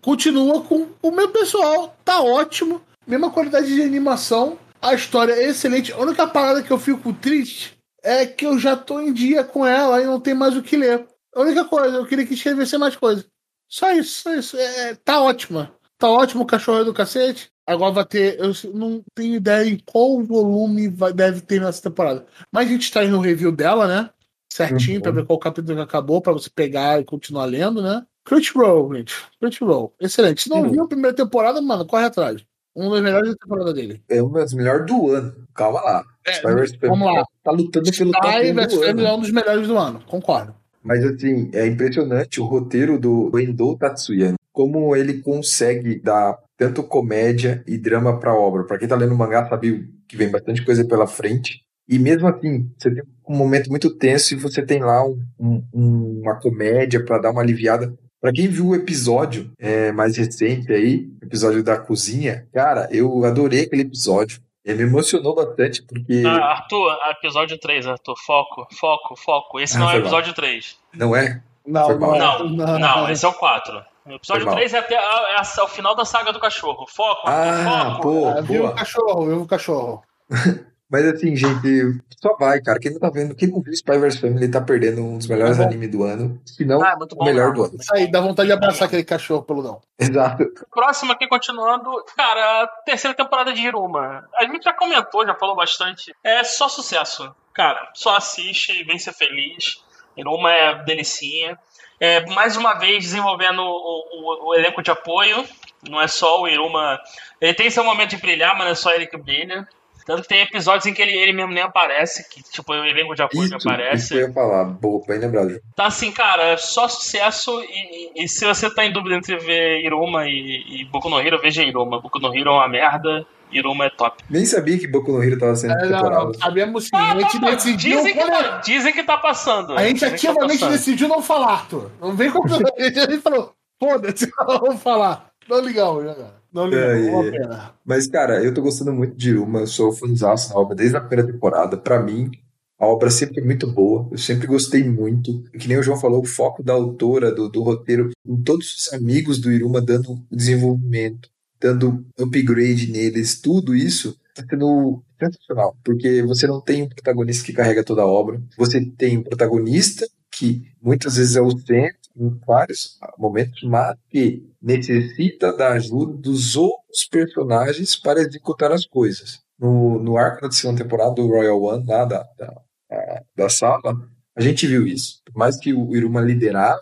[0.02, 2.82] Continua com o meu pessoal, tá ótimo.
[3.08, 5.92] Mesma qualidade de animação, a história é excelente.
[5.94, 9.66] A única parada que eu fico triste é que eu já tô em dia com
[9.66, 11.06] ela e não tem mais o que ler.
[11.36, 13.26] A única coisa, eu queria que escrevesse mais coisa.
[13.70, 14.58] Só isso, só isso.
[14.58, 15.72] É, tá ótima.
[15.98, 17.50] Tá ótimo o cachorro do cacete.
[17.68, 18.40] Agora vai ter.
[18.40, 22.26] Eu não tenho ideia em qual volume vai, deve ter nessa temporada.
[22.52, 24.10] Mas a gente tá aí no review dela, né?
[24.52, 25.02] Certinho, Uhum.
[25.02, 28.06] pra ver qual capítulo que acabou, pra você pegar e continuar lendo, né?
[28.26, 29.14] Crunchyroll, gente.
[29.40, 29.94] Crunchyroll.
[30.02, 30.42] Excelente.
[30.42, 30.72] Se não Uhum.
[30.72, 32.44] viu a primeira temporada, mano, corre atrás.
[32.76, 34.02] Um dos melhores da temporada dele.
[34.10, 35.34] É uma das melhores do ano.
[35.54, 36.04] Calma lá.
[36.28, 36.42] É,
[36.88, 37.24] vamos lá.
[37.44, 39.18] Tá lutando pelo Spy 1 vs do Family é ano.
[39.18, 40.02] um dos melhores do ano.
[40.08, 40.54] Concordo.
[40.84, 44.32] Mas assim, é impressionante o roteiro do Endo Tatsuya.
[44.32, 44.36] né?
[44.52, 48.64] Como ele consegue dar tanto comédia e drama pra obra.
[48.66, 51.62] Pra quem tá lendo o mangá sabe que vem bastante coisa pela frente.
[51.88, 56.22] E mesmo assim, você tem um momento muito tenso e você tem lá um- um-
[56.24, 57.94] uma comédia pra dar uma aliviada.
[58.26, 63.66] Pra quem viu o episódio é, mais recente aí, episódio da cozinha, cara, eu adorei
[63.66, 64.42] aquele episódio.
[64.66, 68.16] Ele me emocionou bastante porque Ah, Arthur, episódio 3, Arthur.
[68.26, 69.60] Foco, foco, foco.
[69.60, 70.02] Esse Ah, não é o mal.
[70.02, 70.76] episódio 3.
[70.96, 71.40] não é?
[71.68, 72.50] Não, Foi mal.
[72.50, 73.86] Não, não, esse é o 4.
[74.08, 74.56] O episódio Foi mal.
[74.56, 76.88] 3 é, até a- é a- o final da saga do cachorro.
[76.90, 78.02] Foco, Ah, foco.
[78.02, 78.72] pô, Ah, viu boa.
[78.72, 80.04] o cachorro, viu o cachorro.
[80.90, 82.80] Mas assim, gente, só vai, cara.
[82.80, 85.58] Quem não tá vendo, quem não viu Spy vs Family tá perdendo um dos melhores
[85.58, 86.40] Tá animes do ano.
[86.46, 87.54] Se não, Ah, muito o melhor não.
[87.56, 87.76] do ano.
[87.80, 89.82] Isso aí, dá vontade de abraçar aquele cachorro pelo não.
[90.00, 90.44] Exato.
[90.72, 91.90] Próximo aqui, continuando.
[92.16, 94.30] Cara, a terceira temporada de Hiruma.
[94.36, 96.14] A gente já comentou, já falou bastante.
[96.24, 97.34] É só sucesso.
[97.54, 99.84] Cara, só assiste, vem ser feliz.
[100.16, 101.58] Hiruma é delicinha.
[102.00, 105.44] É, mais uma vez desenvolvendo o, o- o elenco de apoio.
[105.90, 107.00] Não é só o Iruma.
[107.42, 109.68] Ele tem seu momento de brilhar, mas não é só ele que brilha.
[110.06, 113.16] Tanto que tem episódios em que ele, ele mesmo nem aparece, que tipo, o elenco
[113.16, 114.08] de apoio Isso, que isso aparece.
[114.10, 114.66] que eu ia falar.
[114.66, 115.60] Boa, bem lembrado.
[115.76, 117.60] Tá assim, cara, é só sucesso.
[117.64, 121.20] E, e- e se você tá em dúvida entre ver Iruma e, e Boku no
[121.20, 122.00] Hero, veja Iruma.
[122.00, 124.24] Boku no Hero é uma merda, Iruma é top.
[124.30, 126.34] Nem sabia que Boku no Hero tava sendo É, não, temporada.
[126.38, 126.90] sabemos sim.
[126.94, 127.98] a gente tá, decidiu.
[127.98, 129.74] dizem, que é- tá, dizem que tá passando.
[129.74, 130.72] A gente Dizem tá ativamente passando.
[130.78, 131.92] decidiu não falar, Arthur.
[132.00, 135.32] Não vem com a gente falou, foda-se, não vamos falar.
[135.50, 136.36] Não ligamos, né, cara?
[136.56, 137.72] Não É, é.
[137.84, 139.60] Mas, cara, eu tô gostando muito de Iruma.
[139.60, 141.76] Eu sou fãzaço da obra desde a primeira temporada.
[141.76, 142.32] Pra mim,
[142.80, 144.08] a obra sempre é muito boa.
[144.10, 145.44] Eu sempre gostei muito.
[145.54, 148.74] E que nem o João falou, o foco da autora, do, do roteiro, em todos
[148.74, 151.30] os amigos do Iruma dando desenvolvimento,
[151.60, 155.76] dando upgrade neles, tudo isso tá sendo sensacional.
[155.84, 158.42] Porque você não tem um protagonista que carrega toda a obra.
[158.58, 164.44] Você tem um protagonista que muitas vezes é o centro em vários momentos, mas que
[164.66, 169.40] necessita da ajuda dos outros personagens para executar as coisas.
[169.60, 173.96] No, no arco da segunda temporada do Royal One, lá da, da, da, sala,
[174.36, 175.22] a gente viu isso.
[175.24, 176.82] Por mais que o Iruma liderava,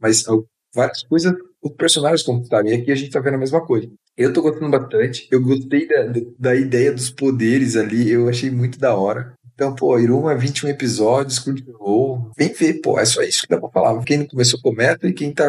[0.00, 0.24] mas
[0.72, 2.68] várias coisas os personagens conquistaram.
[2.68, 3.90] E aqui a gente tá vendo a mesma coisa.
[4.16, 5.28] Eu tô gostando bastante.
[5.30, 8.10] Eu gostei da, da, ideia dos poderes ali.
[8.10, 9.34] Eu achei muito da hora.
[9.54, 12.17] Então, pô, Iruma, 21 episódios, Crunchyroll.
[12.36, 12.98] Vem ver, pô.
[12.98, 14.02] É só isso que dá pra falar.
[14.04, 15.06] Quem não começou, comenta.
[15.06, 15.44] E quem tá,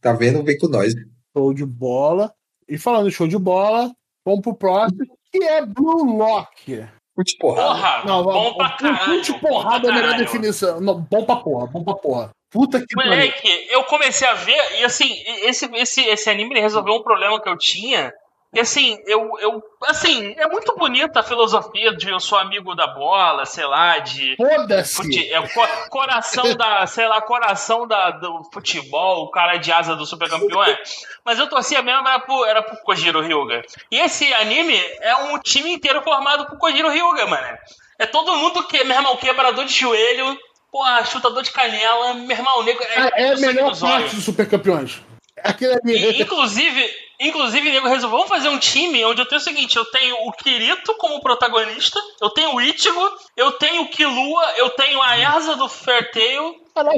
[0.00, 0.94] tá vendo, vem com nós.
[1.36, 2.32] Show de bola.
[2.68, 3.90] E falando show de bola,
[4.24, 6.86] vamos pro próximo, que é Blue Lock.
[7.14, 7.68] Curte porrada.
[7.68, 9.24] Porra, Não, bom pra caralho.
[9.24, 10.80] Pra porrada é a melhor definição.
[10.80, 12.30] Não, bom pra porra, bom pra porra.
[12.50, 13.10] Puta que pariu.
[13.10, 15.08] Moleque, eu comecei a ver e assim,
[15.42, 18.12] esse, esse, esse anime resolveu um problema que eu tinha.
[18.52, 19.62] E assim, eu, eu.
[19.86, 24.34] Assim, é muito bonita a filosofia de eu sou amigo da bola, sei lá, de.
[24.36, 25.32] Foda-se.
[25.32, 29.94] É, o co- coração da, sei lá, coração da, do futebol, o cara de asa
[29.94, 30.76] do super campeão é.
[31.24, 33.62] Mas eu torcia mesmo, era pro, era pro Kojiro Hyuga.
[33.88, 37.56] E esse anime é um time inteiro formado por Kojiro Hyuga, mano.
[38.00, 40.36] É todo mundo que, meu irmão, quebrador de joelho,
[40.72, 42.82] porra, chutador de canela, meu irmão, nego.
[42.82, 45.00] É, é a sangue melhor parte dos Super Campeões.
[45.42, 45.96] Aquele ali.
[45.96, 49.84] E, inclusive, inclusive, nego resolveu vamos fazer um time onde eu tenho o seguinte: eu
[49.86, 55.00] tenho o Kirito como protagonista, eu tenho o Ichigo, eu tenho o Killua, eu tenho
[55.02, 56.54] a Erza do Fairtail,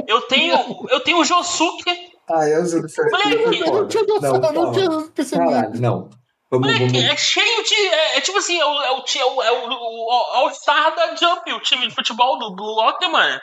[0.07, 2.13] eu tenho, eu tenho o Josuke.
[2.29, 5.51] Ah, eu uso do Moleque, Eu não tinha noção, Não, não tinha percebido.
[5.51, 6.09] Caralho, não.
[6.49, 7.09] Vamos, Moleque, vamos.
[7.09, 7.75] é cheio de.
[7.75, 11.15] É, é tipo assim, é o, é o, é o, é o, o All-Star da
[11.15, 13.41] Jump, o time de futebol do Blue Locker, mano.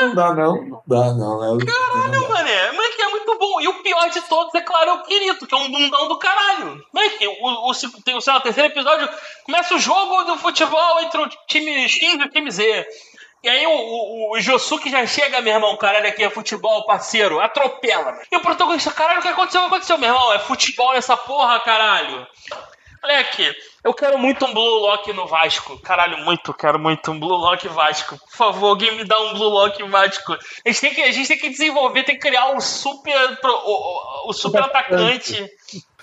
[0.00, 0.62] Não dá, não.
[0.62, 1.44] Não dá, não.
[1.44, 2.72] É o- Caralho, mané.
[2.72, 3.60] Moleque, é muito bom.
[3.60, 6.18] E o pior de todos, é claro, é o Kirito, que é um bundão do
[6.18, 6.82] caralho.
[6.92, 9.08] Moleque, o, o, tem, sei lá, o terceiro episódio,
[9.44, 12.86] começa o jogo do futebol entre o time X e o time Z.
[13.42, 17.40] E aí o, o, o Josuke já chega, meu irmão, caralho, aqui é futebol, parceiro,
[17.40, 18.18] atropela.
[18.30, 19.60] E o protagonista, caralho, o que aconteceu?
[19.62, 20.32] O que aconteceu, meu irmão?
[20.34, 22.26] É futebol essa porra, caralho.
[23.02, 25.78] Moleque, eu quero muito um Blue Lock no Vasco.
[25.80, 28.18] Caralho, muito, quero muito um Blue Lock Vasco.
[28.18, 30.34] Por favor, alguém me dá um Blue Lock Vasco.
[30.34, 33.38] A gente tem que, a gente tem que desenvolver, tem que criar um super.
[33.42, 35.48] o, o- super atacante.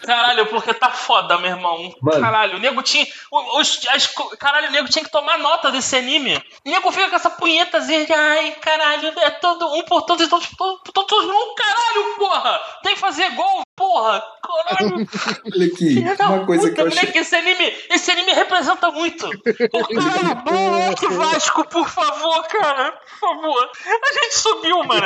[0.01, 1.91] Caralho, porque tá foda, meu irmão.
[2.01, 2.21] Mano.
[2.21, 3.05] Caralho, o nego tinha.
[3.31, 4.07] Os, as,
[4.39, 6.37] caralho, o nego tinha que tomar nota desse anime.
[6.65, 10.29] O nego fica com essa punhetazinha de ai, caralho, é todo um por todos e
[10.29, 12.59] todos por todos, todos caralho, porra!
[12.83, 14.21] Tem que fazer gol, porra!
[14.41, 15.07] Caralho!
[15.53, 16.99] Olha aqui, uma coisa puta, que eu achei.
[16.99, 19.29] moleque, esse anime, esse anime representa muito.
[19.39, 22.91] Caralho, Bloco Vasco, por favor, cara.
[22.91, 23.71] Por favor.
[23.85, 25.01] A gente subiu, mano.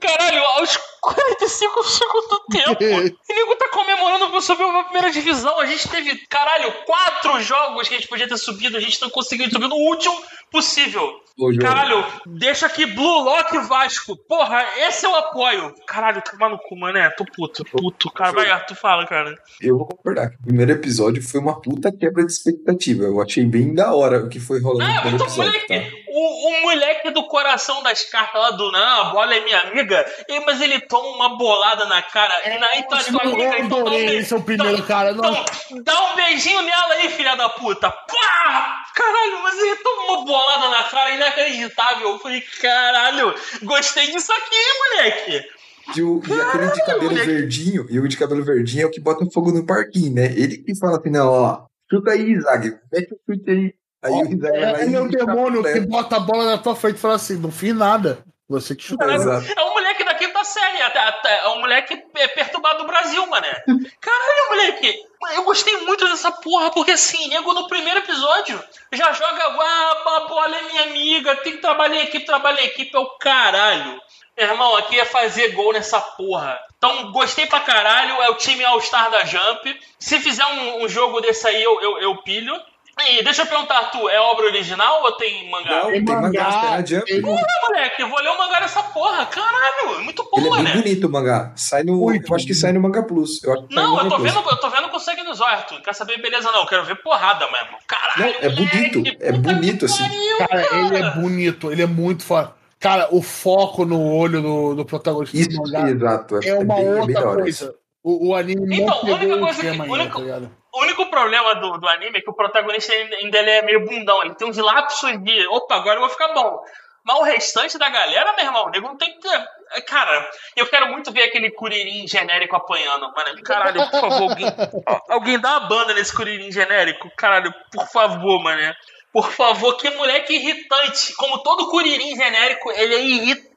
[0.00, 2.84] Caralho, aos 45 segundos do tempo.
[3.26, 5.58] E nego tá comemorando por subir pra primeira divisão.
[5.58, 8.76] A gente teve, caralho, quatro jogos que a gente podia ter subido.
[8.76, 10.14] A gente não conseguiu subir no último
[10.54, 11.12] possível.
[11.60, 14.16] Caralho, deixa aqui Blue Lock Vasco.
[14.28, 15.74] Porra, esse eu apoio.
[15.84, 17.10] Caralho, tomar no cu, mané.
[17.10, 18.08] Tô puto, puto.
[18.12, 19.36] Cara, vai, Arthur, fala, cara.
[19.60, 23.02] eu vou concordar que o primeiro episódio foi uma puta quebra de expectativa.
[23.02, 25.52] Eu achei bem da hora o que foi rolando Ah, primeiro muito episódio.
[25.68, 25.90] moleque.
[25.90, 26.03] Tá?
[26.16, 30.06] O, o moleque do coração das cartas lá do não, a bola é minha amiga,
[30.28, 32.32] e, mas ele toma uma bolada na cara.
[32.46, 35.12] e na, então, amiga, então, dá um be- esse é primeiro, cara.
[35.12, 37.90] dá um beijinho nela aí, filha da puta.
[37.90, 38.82] Pá!
[38.94, 42.10] Caralho, mas ele toma uma bolada na cara inacreditável.
[42.10, 43.34] Eu falei, caralho,
[43.64, 44.56] gostei disso aqui,
[44.96, 45.48] moleque.
[45.96, 47.26] E, o- e aquele de cabelo moleque.
[47.26, 50.26] verdinho, e o de cabelo verdinho é o que bota fogo no parquinho, né?
[50.26, 53.74] Ele que fala assim, não, ó, chuta aí, Zag, mete o chute aí.
[54.04, 56.76] Aí o Zag vai É, e é o demônio que bota a bola na tua
[56.76, 58.22] frente e fala assim: não fiz nada.
[58.46, 59.08] Você que chutou.
[59.08, 63.50] É um moleque da quinta série, é um moleque é, perturbado do Brasil, mané.
[64.00, 65.02] Caralho, moleque,
[65.34, 70.28] eu gostei muito dessa porra, porque assim, nego no primeiro episódio já joga, ah, a
[70.28, 73.98] bola é minha amiga, tem que trabalhar em equipe, trabalhar em equipe, é o caralho.
[74.36, 76.58] Meu irmão, aqui é fazer gol nessa porra.
[76.76, 79.80] Então, gostei pra caralho, é o time All-Star da Jump.
[79.98, 82.54] Se fizer um, um jogo desse aí, eu, eu, eu pilho.
[82.96, 85.82] E deixa eu perguntar, Arthur, é obra original ou tem mangá?
[85.82, 87.20] Não, tem Tem mangá, mangá, tem Jump.
[87.22, 89.26] Porra, moleque, eu vou ler o mangá dessa porra.
[89.26, 90.72] Caralho, é muito bom, Ele é mané.
[90.74, 91.52] bonito o mangá.
[91.56, 91.96] Sai no.
[91.96, 93.42] Muito eu acho que sai no Manga Plus.
[93.42, 95.74] Eu Não, eu tô vendo, eu tô vendo com sangue nos olhos, Arthur.
[95.74, 96.60] Não quer saber beleza, não.
[96.60, 97.76] Eu quero ver porrada mesmo.
[97.86, 100.02] Caralho, Não, é bonito, moleque, é puta bonito, assim.
[100.04, 102.54] pariu, Cara, ele é bonito, ele é muito foda.
[102.78, 106.38] Cara, o foco no olho do, do protagonista Isso, do mangá exato.
[106.44, 107.74] é uma bem, é bem outra hora coisa.
[108.02, 110.12] O, o anime Então, não a única pegou o coisa que- esquema a única- ainda,
[110.14, 110.56] tá ligado?
[110.74, 114.22] O único problema do, do anime é que o protagonista ainda, ele é meio bundão.
[114.22, 115.46] Ele tem uns lapsos de.
[115.48, 116.58] Opa, agora eu vou ficar bom.
[117.06, 120.88] Mas o restante da galera, meu irmão, o nego não tem ter- Cara, eu quero
[120.90, 123.42] muito ver aquele Kuririn genérico apanhando, mano.
[123.42, 124.46] Caralho, por favor, alguém,
[125.10, 127.10] alguém dá uma banda nesse Kuririn genérico.
[127.16, 128.74] Caralho, por favor, mano.
[129.12, 131.14] Por favor, que moleque irritante.
[131.14, 133.53] Como todo Kuririn genérico, ele é irritante.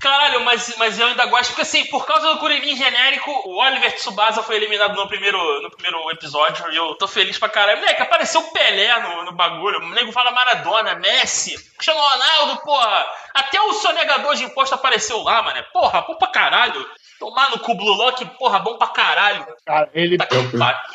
[0.00, 3.92] Caralho, mas, mas eu ainda gosto, porque assim, por causa do Kuririn genérico, o Oliver
[3.96, 7.80] Tsubasa foi eliminado no primeiro, no primeiro episódio e eu tô feliz pra caralho.
[7.80, 9.80] Moleque, apareceu o Pelé no, no bagulho.
[9.80, 13.06] O nego fala Maradona, Messi, Cristiano Ronaldo, porra.
[13.34, 15.64] Até o sonegador de imposto apareceu lá, mano.
[15.72, 16.86] Porra, bom pra caralho.
[17.18, 19.44] Tomar no cu Blue Lock, porra, bom pra caralho.
[19.66, 20.48] Cara, ele, Tá pariu.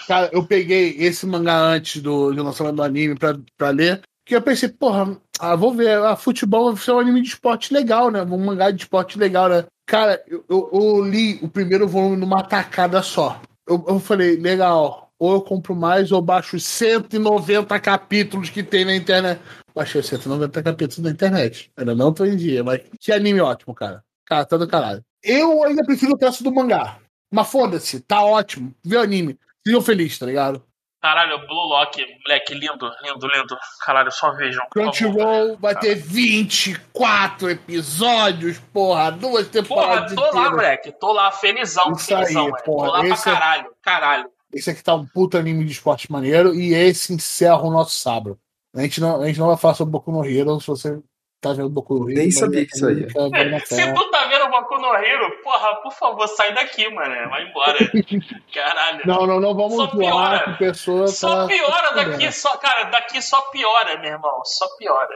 [0.07, 4.35] cara, eu peguei esse mangá antes do, do lançamento do anime pra, pra ler, que
[4.35, 8.09] eu pensei, porra, ah, vou ver, ah, futebol vai ser um anime de esporte legal,
[8.09, 8.21] né?
[8.23, 9.65] Um mangá de esporte legal, né?
[9.85, 13.41] Cara, eu, eu- eu li o primeiro volume numa tacada só.
[13.67, 18.85] Eu, eu falei, legal, ou eu compro mais ou baixo os 190 capítulos que tem
[18.85, 19.41] na internet.
[19.75, 21.71] Baixei os 190 capítulos na internet.
[21.75, 24.03] Ainda não tô em dia, mas que anime ótimo, cara.
[24.25, 25.03] Cara, tá do caralho.
[25.21, 26.97] Eu ainda prefiro o traço do mangá.
[27.31, 28.73] Mas foda-se, tá ótimo.
[28.85, 29.37] Vê o anime.
[29.65, 30.61] Sejam felizes, tá ligado?
[31.03, 33.57] Caralho, Blue Lock, moleque, lindo, lindo, lindo.
[33.85, 34.65] Caralho, só vejam.
[34.71, 40.91] Crunchyroll vai ter 24 episódios, porra, duas Porra, temporadas tô lá, moleque.
[40.97, 42.65] Tô lá, felizão, Isso felizão, aí, moleque.
[42.65, 44.29] porra, Tô lá pra esse é- caralho, caralho.
[44.53, 48.39] Esse aqui tá um puta anime de esporte maneiro e esse encerra o nosso sábado.
[48.73, 50.99] A gente não, a gente não vai falar sobre Boku no Hero se você
[51.41, 52.19] tá vendo Boku no Hero.
[52.19, 53.05] Nem sabia que isso aí.
[53.51, 57.29] na Se tu tá Boku no Hero, porra, por favor, sai daqui, mano.
[57.29, 57.77] Vai embora.
[58.53, 59.01] Caralho.
[59.05, 60.39] Não, não, não vamos Só piora.
[60.53, 64.41] que pessoa Só tá- piora daqui, só, cara, daqui só piora, meu irmão.
[64.45, 65.15] Só piora.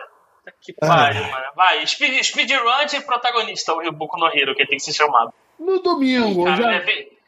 [0.62, 0.88] Que Ah.
[0.88, 1.46] pariu, mano.
[1.56, 5.34] Vai, speed, speedrun de protagonista, o Boku no Hero, que tem que ser chamado.
[5.60, 6.84] No domingo, Cara, já,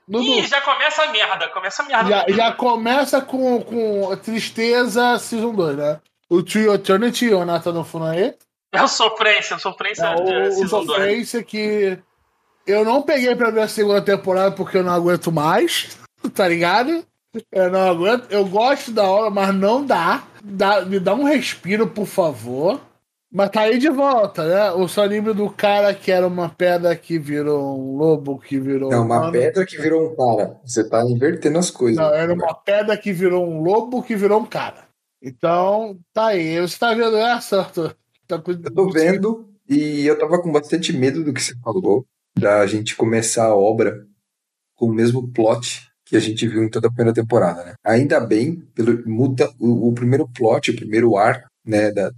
[0.07, 2.09] no Ih, do- já começa a merda, começa a merda.
[2.09, 5.99] já, já começa com, com Tristeza Season 2, né?
[6.29, 8.35] O Trio Eternity, o Nathan Funae.
[8.73, 10.87] É o Sofrência, o Sofrência É, é, o, o Season 2.
[10.87, 11.97] Sofrência que
[12.67, 15.97] eu não peguei pra ver a segunda temporada porque eu não aguento mais,
[16.35, 17.03] tá ligado?
[17.51, 18.31] Eu não aguento.
[18.31, 20.23] Eu gosto da hora, mas não dá.
[20.43, 22.79] dá me dá um respiro, por favor.
[23.31, 24.71] Mas tá aí de volta, né?
[24.71, 28.91] O só anime do cara que era uma pedra que virou um lobo, que virou.
[28.91, 29.31] É uma humano.
[29.31, 30.59] pedra que virou um cara.
[30.65, 32.03] Você tá invertendo as coisas.
[32.03, 34.87] Não, era uma pedra que virou um lobo que virou um cara.
[35.21, 36.59] Então, tá aí.
[36.59, 37.95] Você tá vendo essa, Arthur?
[38.29, 42.05] Tá Eu tô vendo e eu tava com bastante medo do que você falou,
[42.37, 44.05] da gente começar a obra
[44.75, 47.73] com o mesmo plot que a gente viu em toda a primeira temporada, né?
[47.83, 52.11] Ainda bem, pelo, muda o, o primeiro plot, o primeiro arco, né, da,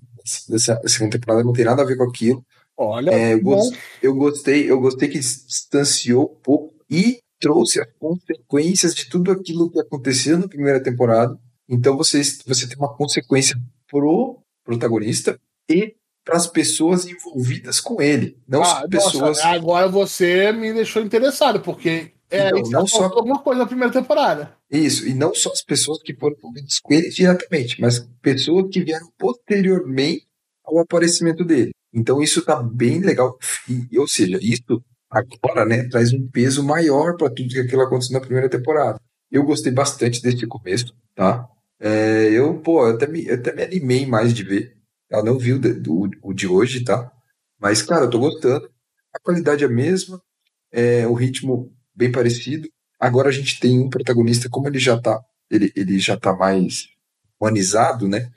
[0.49, 2.43] dessa segunda temporada não tem nada a ver com aquilo.
[2.77, 3.55] Olha, É, eu, bom.
[3.55, 9.31] gos- eu gostei, eu gostei que distanciou um pouco e trouxe as consequências de tudo
[9.31, 11.37] aquilo que aconteceu na primeira temporada.
[11.69, 13.55] Então você, você tem uma consequência
[13.89, 15.39] pro protagonista
[15.69, 19.37] e para as pessoas envolvidas com ele, não Ah, pessoas.
[19.37, 23.59] nossa, agora você me deixou interessado, porque é, Então, isso não faltou só- alguma coisa
[23.61, 24.55] na primeira temporada.
[24.71, 28.81] Isso, e não só as pessoas que foram envolvidas com ele diretamente, mas pessoas que
[28.83, 30.25] vieram posteriormente
[30.63, 31.71] ao aparecimento dele.
[31.93, 33.37] Então isso tá bem legal.
[33.69, 38.13] E, ou seja, isso agora né, traz um peso maior para tudo que aquilo aconteceu
[38.13, 38.99] na primeira temporada.
[39.29, 41.47] Eu gostei bastante desse começo, tá?
[41.79, 44.77] É, eu, pô, eu até, me, eu até me animei mais de ver.
[45.11, 47.11] Eu não vi o de, do- o de hoje, tá?
[47.59, 48.69] Mas, cara, eu tô gostando.
[49.13, 50.21] A qualidade é a mesma,
[50.71, 52.69] é, o ritmo bem parecido.
[52.99, 56.87] Agora a gente tem um protagonista, como ele já tá, ele, ele já tá mais
[57.39, 58.31] humanizado, né?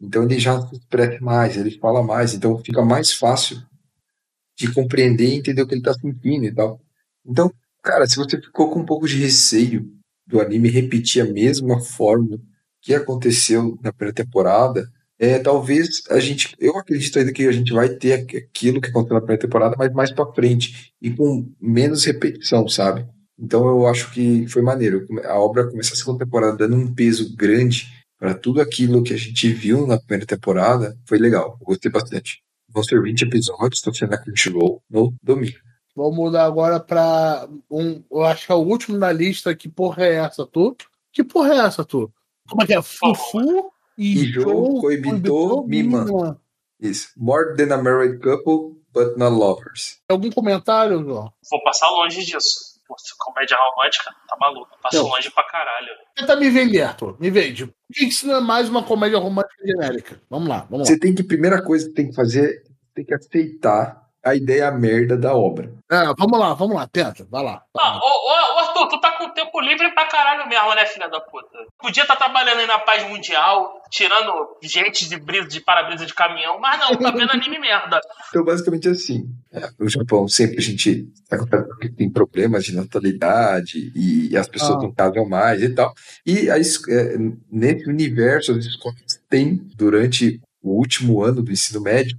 [0.00, 3.62] Então ele já se expressa mais, ele fala mais, então fica mais fácil
[4.56, 6.80] de compreender e entender o que ele tá sentindo e tal.
[7.26, 7.52] Então,
[7.82, 9.90] cara, se você ficou com um pouco de receio
[10.26, 12.38] do anime repetir a mesma fórmula
[12.80, 14.88] que aconteceu na primeira temporada,
[15.18, 18.88] é, talvez a gente, eu acredito ainda que a gente vai ter aqu- aquilo que
[18.90, 23.06] aconteceu na primeira temporada, mas mais pra frente e com menos repetição, sabe?
[23.38, 25.06] Então eu acho que foi maneiro.
[25.24, 27.86] A obra começar a segunda temporada dando um peso grande
[28.18, 31.56] para tudo aquilo que a gente viu na primeira temporada, foi legal.
[31.60, 32.42] Eu gostei bastante.
[32.68, 35.56] Vão ser 20 episódios, estão sendo na Crunchyroll no domingo.
[35.96, 38.02] Vamos mudar agora pra um.
[38.10, 39.54] Eu acho que é o último na lista.
[39.54, 40.76] Que porra é essa, tu?
[41.12, 42.12] Que porra é essa, tu?
[42.48, 42.82] Como é que é?
[42.82, 46.40] Fufu, Ijou, Koibito, Mima.
[46.80, 47.08] Isso.
[47.16, 50.00] More than a married couple, but not lovers.
[50.08, 51.32] Algum comentário, João?
[51.50, 52.74] Vou passar longe disso.
[52.86, 54.68] Pô, comédia romântica, tá maluco.
[54.82, 55.08] Passo Não.
[55.08, 55.88] longe pra caralho.
[56.14, 57.16] Tenta me vender, Arthur.
[57.18, 57.66] Me vende.
[57.66, 60.20] Por que isso não é mais uma comédia romântica genérica?
[60.28, 60.84] Vamos lá, vamos lá.
[60.94, 62.62] Você tem que, primeira coisa que tem que fazer,
[62.94, 65.72] tem que aceitar a ideia merda da obra.
[65.90, 67.62] É, vamos lá, vamos lá, tenta, vai lá.
[67.78, 71.20] Ah, ô, ô, Arthur, tu tá com tempo livre pra caralho mesmo, né, filha da
[71.20, 71.48] puta?
[71.78, 76.58] Podia estar trabalhando aí na paz mundial, tirando gente de brisa, de para-brisa de caminhão,
[76.58, 78.00] mas não, tá vendo anime merda.
[78.30, 79.26] Então, basicamente assim.
[79.52, 81.46] é, no Japão, sempre a gente tá com-
[81.96, 84.82] tem problemas de natalidade e as pessoas Ah.
[84.82, 85.92] não casam mais e tal.
[86.26, 87.16] E a es- é,
[87.50, 88.96] nesse universo, as escolas
[89.28, 92.16] têm, durante o último ano do ensino médio,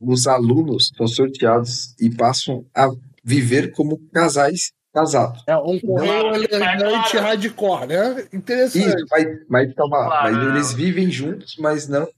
[0.00, 2.88] os alunos são sorteados e passam a
[3.22, 5.42] viver como casais casados.
[5.46, 7.26] É um correio Claro, elegante claro.
[7.26, 8.28] hardcore, né?
[8.32, 8.88] Interessante.
[8.88, 10.36] Isso, mas, mas, calma Claro.
[10.36, 12.08] mas eles vivem juntos, mas não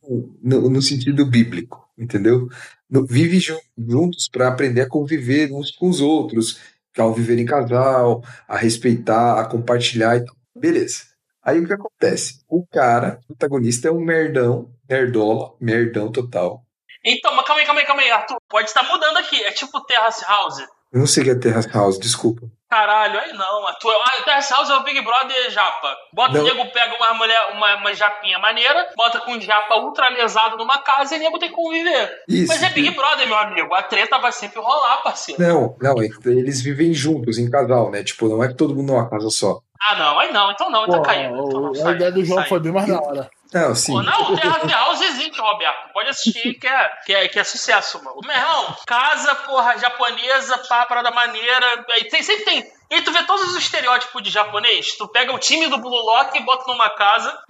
[0.43, 2.49] no, no sentido bíblico, entendeu?
[2.89, 6.59] No, vivem ju- juntos para aprender a conviver uns com os outros,
[6.97, 10.35] ao viver em casal, a respeitar, a compartilhar e tal.
[10.59, 11.01] Beleza.
[11.43, 12.41] Aí o que acontece?
[12.49, 16.64] O cara, o protagonista, é um merdão, nerdola, merdão total.
[17.05, 18.36] Então, mas calma aí, calma aí, calma aí, Arthur.
[18.48, 19.42] Pode estar mudando aqui.
[19.44, 20.61] É tipo Terrace House.
[20.92, 22.42] Eu não sei o que é Terrace House, desculpa.
[22.68, 23.66] Caralho, aí não.
[23.66, 23.92] Arthur.
[24.03, 25.96] Ah, Terrace House é o Big Brother japa.
[26.12, 26.40] Bota Não.
[26.40, 30.57] o nego, pega uma mulher, uma, uma japinha maneira, bota com um japa ultra lesado
[30.57, 32.11] numa casa e o nego tem que conviver.
[32.28, 32.48] Isso.
[32.48, 33.74] Mas é Big Brother, meu amigo.
[33.74, 35.42] A treta vai sempre rolar, parceiro.
[35.42, 38.03] Não, não, é que eles vivem juntos, em casal, né?
[38.03, 39.61] Tipo, não é todo mundo numa casa só.
[39.80, 40.50] Ah, não, aí não.
[40.53, 41.36] Então não, então Pô, caiu.
[41.46, 42.48] Então a sai, ideia do João sai.
[42.48, 43.30] foi bem mais da hora.
[43.53, 43.92] Não, sim.
[43.92, 45.92] Pô, não, Terra House existe, Roberto.
[45.92, 48.20] Pode assistir que é, que é, que é sucesso, mano.
[48.24, 51.84] Meu irmão, casa, porra, japonesa, pá, parada maneira.
[51.90, 52.64] Aí tem, sempre tem.
[52.90, 54.96] E tu vê todos os estereótipos de japonês.
[54.98, 57.42] Tu pega o time do Blue Lock e bota numa casa.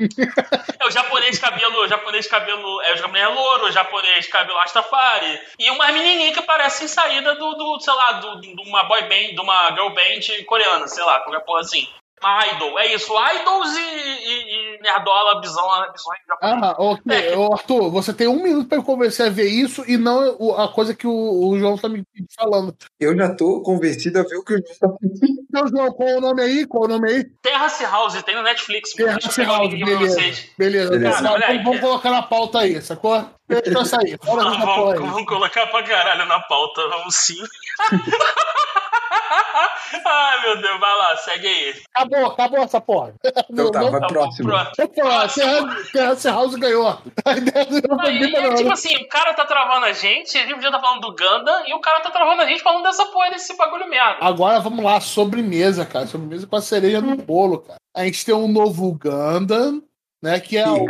[0.78, 5.40] é o japonês cabelo, o japonês cabelo, é o japonês louro, o japonês cabelo Rastafari.
[5.58, 9.34] E uma menininha que parece saída do, do sei lá, do- de uma boy band,
[9.34, 11.88] de uma girl band coreana, sei lá, qualquer porra assim.
[12.22, 13.12] Uma idol, é isso.
[13.12, 16.62] Idols e, e, e nerdola, bisão, bisões japoneses.
[16.62, 17.02] Ah, ok.
[17.12, 17.36] É.
[17.36, 20.68] Ô, Arthur, você tem um minuto pra eu convencer a ver isso e não a
[20.68, 22.04] coisa que o, o João tá me
[22.38, 22.76] falando.
[23.00, 25.42] Eu já tô convencido a ver o que o João tá falando.
[25.48, 26.66] Então, João, qual é o nome aí?
[26.66, 27.24] Qual é o nome aí?
[27.42, 28.92] Terrace House, tem no Netflix.
[28.92, 29.98] Terrace House, beleza.
[29.98, 30.50] vocês.
[30.56, 30.90] Beleza.
[30.90, 31.22] Beleza.
[31.22, 31.64] Vamos, Moleque.
[31.64, 33.24] vamos colocar na pauta aí, sacou?
[33.48, 34.18] Deixa eu sair.
[34.24, 37.36] Vamos, vamos colocar pra caralho na pauta, vamos sim.
[40.06, 41.74] Ai, meu Deus, vai lá, segue aí.
[41.94, 43.14] Acabou, acabou essa porra.
[43.50, 44.50] Então tá, Não- vai Tá próximo.
[45.92, 46.98] Terrace House ganhou.
[47.24, 50.70] A ideia do é, tipo assim, o cara tá travando a gente, a gente já
[50.70, 53.56] tá falando do Ganda, e o cara tá travando a gente falando dessa porra desse
[53.56, 54.18] bagulho merda.
[54.20, 56.06] Agora vamos lá, sobremesa, cara.
[56.06, 57.78] Sobremesa com a cereja no bolo, cara.
[57.94, 59.82] A gente tem um novo Gundam,
[60.22, 60.40] né?
[60.40, 60.86] Que é, o,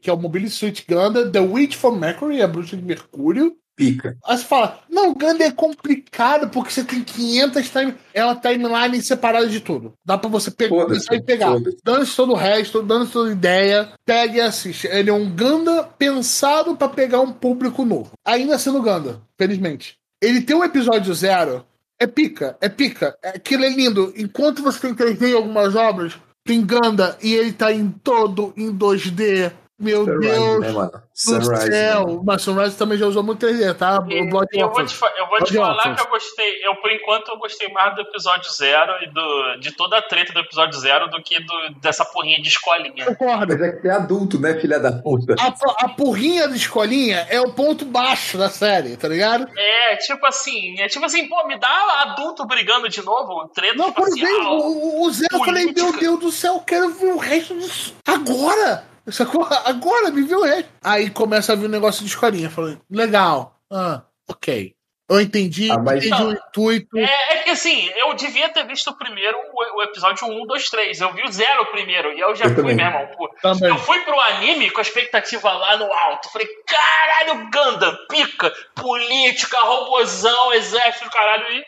[0.00, 3.56] que é o Mobile Suit Gundam, The Witch from Mercury, a bruxa de Mercúrio.
[3.76, 4.16] Pica.
[4.24, 9.02] Aí você fala, não, o Gundam é complicado porque você tem 500 time, ela timeline
[9.02, 9.94] separada de tudo.
[10.04, 11.56] Dá pra você pegar e pegar.
[11.82, 14.86] Dando-se todo o resto, dando-se toda a ideia, pega e assiste.
[14.86, 18.12] Ele é um Gundam pensado pra pegar um público novo.
[18.24, 19.96] Ainda sendo Gundam, felizmente.
[20.22, 21.66] Ele tem um episódio zero,
[21.98, 23.16] é pica, é pica.
[23.22, 24.12] É, aquilo é lindo.
[24.16, 26.14] Enquanto você tem 3D em algumas obras,
[26.44, 29.52] tem Gundam e ele tá em todo em 2D.
[29.78, 30.90] Meu Sunrise, Deus né, mano?
[30.90, 31.66] do Sunrise.
[31.66, 32.06] céu.
[32.06, 32.22] mano.
[32.24, 33.96] Mas Sunrise também já usou muito 3D, tá?
[33.98, 36.00] O Blood eu vou te, eu vou te falar Orphans.
[36.00, 36.60] que eu gostei.
[36.64, 40.32] Eu, por enquanto, eu gostei mais do episódio zero e do, de toda a treta
[40.32, 43.04] do episódio zero do que do, dessa porrinha de escolinha.
[43.06, 43.52] Concordo.
[43.58, 45.34] Mas é que é adulto, né, filha da puta?
[45.40, 49.48] A, a porrinha da escolinha é o ponto baixo da série, tá ligado?
[49.58, 53.92] É, tipo assim, é tipo assim, pô, me dá adulto brigando de novo, treta Não,
[53.92, 54.56] quando veio espacial.
[54.60, 57.54] o, o, o Zé, eu falei, meu Deus do céu, eu quero ver o resto
[57.58, 58.93] disso agora.
[59.08, 59.46] Sacou?
[59.64, 60.70] Agora, me viu o resto.
[60.82, 62.50] Aí começa a vir o negócio de escolinha.
[62.50, 63.56] Falei, legal.
[63.70, 64.74] Ah, ok.
[65.06, 66.96] Eu entendi, Ah, mas- entendi o intuito.
[66.98, 70.70] É, é que assim, eu devia ter visto o primeiro, o, o episódio 1, 2,
[70.70, 71.00] 3.
[71.02, 72.74] Eu vi o zero primeiro, e eu já Eu fui, também.
[72.76, 73.06] meu irmão.
[73.14, 73.28] Pô.
[73.42, 73.68] Também.
[73.68, 76.30] Eu fui pro anime com a expectativa lá no alto.
[76.32, 81.64] Falei, caralho, Gundam, pica, política, robozão, exército, caralho, e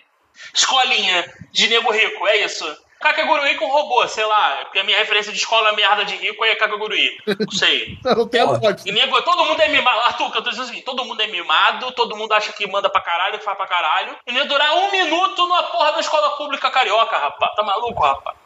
[0.55, 2.65] escolinha de nego rico, é isso.
[3.01, 6.55] Kakegurui com robô, sei lá, porque a minha referência de escola merda de rico é
[6.55, 7.17] Kakegurui.
[7.27, 7.99] Não sei.
[8.05, 8.41] Não tem.
[8.87, 10.01] E nego, todo mundo é mimado.
[10.01, 12.89] Arthur, que eu tô dizendo assim, todo mundo é mimado, todo mundo acha que manda
[12.89, 14.17] pra caralho, que faz pra caralho.
[14.27, 17.55] E não ia durar um minuto numa porra da escola pública carioca, rapaz.
[17.55, 18.37] Tá maluco, rapaz?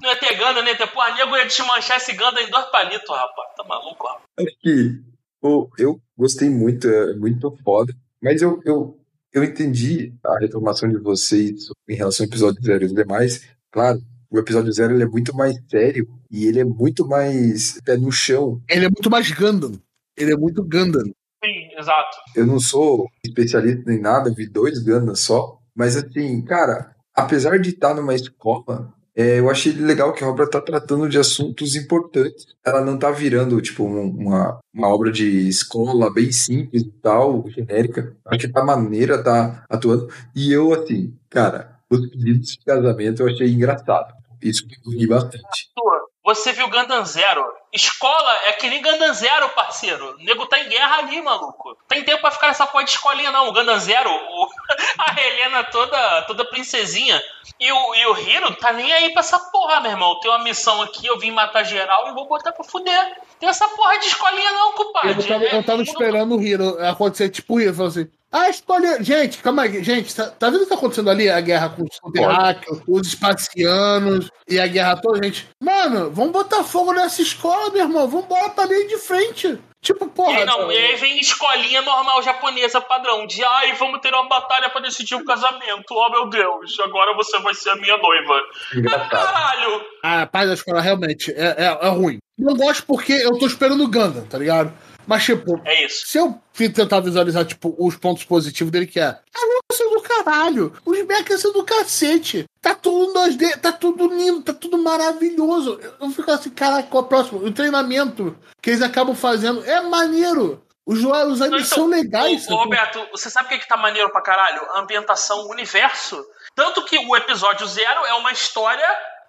[0.00, 1.14] Não ia ter ganda, nem ia ter porra.
[1.14, 3.48] Nego ia desmanchar esse ganda em dois palitos, rapaz.
[3.56, 4.22] Tá maluco, rapaz?
[4.38, 5.08] Acho que
[5.40, 7.92] pô, eu gostei muito, é muito foda.
[8.22, 8.98] Mas eu, eu,
[9.32, 13.48] eu entendi a reclamação de vocês em relação ao episódio zero e demais.
[13.70, 14.00] Claro,
[14.30, 18.10] o episódio zero ele é muito mais sério e ele é muito mais pé no
[18.12, 18.60] chão.
[18.68, 19.72] Ele é muito mais Gundam.
[20.16, 21.04] Ele é muito Gundam.
[21.44, 22.16] Sim, exato.
[22.34, 25.58] Eu não sou especialista nem nada, vi dois Gundam só.
[25.74, 30.48] Mas assim, cara, apesar de estar numa escola, é, eu achei legal que a obra
[30.50, 32.46] tá tratando de assuntos importantes.
[32.64, 37.48] Ela não tá virando, tipo, um- uma, uma obra de escola bem simples e tal,
[37.48, 38.16] genérica.
[38.26, 40.08] Acho que tá maneira, tá atuando.
[40.34, 44.12] E eu, assim, cara, os pedidos de casamento eu achei engraçado.
[44.42, 45.38] Isso me ri bastante.
[45.44, 47.44] Arthur, você viu Gundam Zero.
[47.72, 50.14] Escola é que nem Gundam Zero, parceiro.
[50.14, 51.76] O nego tá em guerra ali, maluco.
[51.88, 53.48] Tem tempo pra ficar nessa porra de escolinha, não.
[53.48, 54.48] O Gundam Zero, o-
[54.98, 57.20] a Helena toda, toda princesinha.
[57.60, 60.18] E o, e o Hiro tá nem aí pra essa porra, meu irmão.
[60.20, 63.20] Tem uma missão aqui, eu vim matar geral e vou botar pra fuder.
[63.40, 65.10] Tem essa porra de escolinha, não, compadre.
[65.20, 67.74] Eu tava, eu tava É, esperando o Hiro acontecer tipo o Hiro.
[67.74, 69.02] Falou assim: Ah, escolha.
[69.02, 71.30] Gente, calma aí, gente, tá, tá vendo o que tá acontecendo ali?
[71.30, 75.48] A guerra com os terráqueos, os espacianos e a guerra toda, gente.
[75.62, 78.06] Mano, vamos botar fogo nessa escola, meu irmão.
[78.06, 79.58] Vamos embora pra linha de frente.
[79.80, 80.38] Tipo, porra.
[80.38, 83.26] aí, não, e aí vem escolinha normal japonesa padrão.
[83.26, 85.86] De ai, vamos ter uma batalha pra decidir o casamento.
[85.92, 88.42] Oh meu Deus, agora você vai ser a minha noiva.
[88.74, 89.08] Engraçado.
[89.08, 89.86] Caralho!
[90.02, 92.18] A paz da escola realmente é, é, é ruim.
[92.36, 94.72] Não gosto porque eu tô esperando o Gundam, tá ligado?
[95.08, 96.06] Mas, tipo, É isso.
[96.06, 96.38] se eu
[96.74, 101.40] tentar visualizar, tipo, os pontos positivos dele, que é a luta do caralho, os mechas
[101.40, 105.80] são do cacete, tá tudo 2D, tá tudo lindo, tá tudo maravilhoso.
[105.82, 107.38] Eu- Eu fico assim, caraca, qual é o próximo?
[107.44, 110.62] O treinamento que eles acabam fazendo é maneiro.
[110.86, 112.48] Os, os animes são legais.
[112.48, 112.54] Ô?
[112.56, 114.62] Roberto, você sabe o que, que tá maneiro pra caralho?
[114.72, 116.24] A ambientação, o universo.
[116.54, 118.86] Tanto que o episódio zero é uma história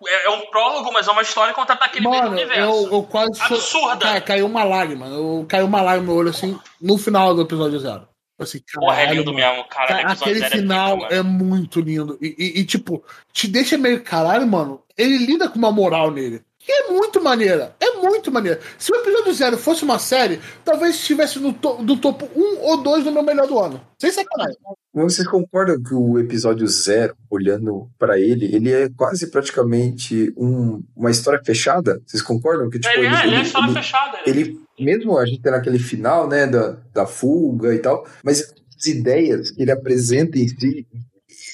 [0.07, 2.61] é, é um prólogo, mas é uma história contada naquele mesmo universo.
[2.87, 3.41] eu, eu quase.
[3.41, 3.97] Absurda.
[3.97, 5.07] Cara, caiu uma lágrima.
[5.07, 8.07] Eu, caiu uma lágrima no olho, assim, no final do episódio zero.
[8.39, 9.97] Assim, Porra, é caralho, lindo mesmo, cara.
[10.11, 12.17] Aquele zero é final pica, é, muito lindo.
[12.21, 14.81] E, e- e, tipo, te deixa meio caralho, mano.
[14.97, 16.41] Ele lida com uma moral nele.
[16.59, 17.73] Que é muito maneira.
[17.79, 18.59] É muito maneira.
[18.77, 22.83] Se o episódio zero fosse uma série, talvez estivesse no, to do topo um ou
[22.83, 23.81] dois do meu melhor do ano.
[23.99, 24.57] Sem sacanagem.
[24.93, 31.09] Vocês concordam que o episódio zero, olhando pra ele, ele é quase praticamente um- uma
[31.11, 32.01] história fechada?
[32.05, 34.17] Vocês concordam que tipo Ele, é, ele é ele- história ele- fechada.
[34.17, 34.23] né?
[34.27, 38.41] ele, mesmo a gente tem naquele final, né, da, da fuga e tal, mas
[38.77, 40.85] as ideias que ele apresenta em si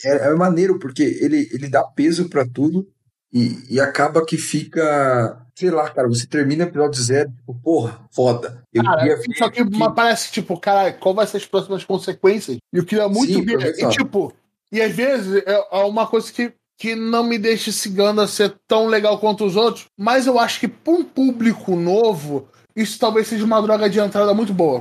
[0.03, 2.87] é, é maneiro, porque ele, ele dá peso pra tudo
[3.35, 7.99] e, e acaba que fica, sei lá, cara, você termina o episódio zero, tipo, porra,
[8.09, 8.63] foda.
[8.73, 11.83] Eu Cara, queria ver só que, que- parece, tipo, cara, qual vai ser as próximas
[11.83, 12.57] consequências?
[12.73, 13.75] E eu queria muito Sim, ver.
[13.77, 13.89] E, só.
[13.89, 14.33] tipo,
[14.71, 18.55] e às vezes é é uma coisa que, que não me deixa esse Ganda ser
[18.65, 23.27] tão legal quanto os outros, mas eu acho que pra um público novo, isso talvez
[23.27, 24.79] seja uma droga de entrada muito boa.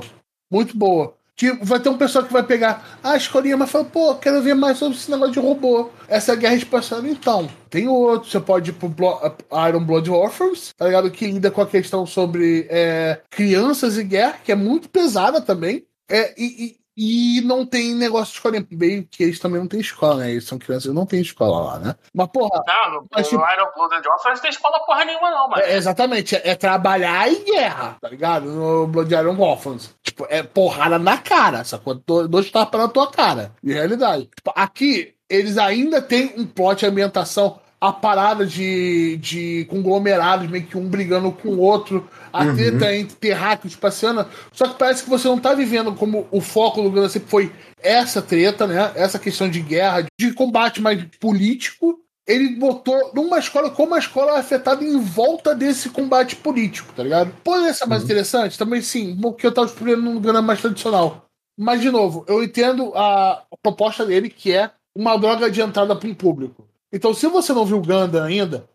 [0.49, 1.13] Muito boa.
[1.37, 4.53] Que vai ter um pessoal que vai pegar a escolinha, mas fala, pô, quero ver
[4.55, 5.89] mais sobre esse negócio de robô.
[6.07, 7.05] Essa guerra espacial.
[7.05, 8.29] Então, tem outro.
[8.29, 9.19] Você pode ir pro Blo-
[9.67, 11.11] Iron Blood Orphans, tá ligado?
[11.11, 15.85] Que lida com a questão sobre é, crianças e guerra, que é muito pesada também.
[16.09, 18.65] É, e, e não tem negócio de escolinha.
[18.71, 20.31] Bem que eles também não têm escola, né?
[20.31, 21.95] Eles são crianças e não tem escola lá, né?
[22.13, 25.29] Mas, porra, Não, no, Mas, no tipo- Iron Blooded Orphans não tem escola porra nenhuma,
[25.31, 25.61] não, mano.
[25.63, 28.45] É, exatamente, é, é trabalhar em guerra, tá ligado?
[28.49, 29.93] No Blood Iron Orphans.
[30.03, 31.95] Tipo, é porrada na cara, sacou?
[31.95, 34.29] Do- Dois tapas na tua cara, de realidade.
[34.35, 40.65] Tipo, aqui, eles ainda têm um plot de ambientação, a parada de, de conglomerados, meio
[40.65, 42.55] que um brigando com o outro, a Uhum.
[42.55, 44.27] treta entre terráqueo e espaciana.
[44.51, 47.51] Só que parece que você não tá vivendo como o foco do Ganda sempre foi
[47.81, 48.91] essa treta, né?
[48.95, 54.31] Essa questão de guerra, de combate mais político ele botou numa escola como a escola
[54.37, 57.31] é afetada em volta desse combate político, tá ligado?
[57.43, 58.05] Poderia ser mais Uhum.
[58.07, 58.57] interessante?
[58.57, 61.27] Também sim, porque eu tava esperando num Gana mais tradicional.
[61.55, 66.09] Mas, de novo, eu entendo a proposta dele, que é uma droga de entrada para
[66.09, 66.64] um público.
[66.95, 68.69] Então, se você não viu Ganda ainda,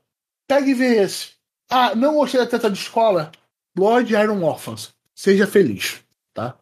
[0.46, 1.30] pegue e vê esse.
[1.70, 3.32] Ah, não gostei da treta de escola?
[3.74, 4.90] Blood Iron Orphans.
[5.14, 6.04] Seja feliz,
[6.34, 6.54] tá?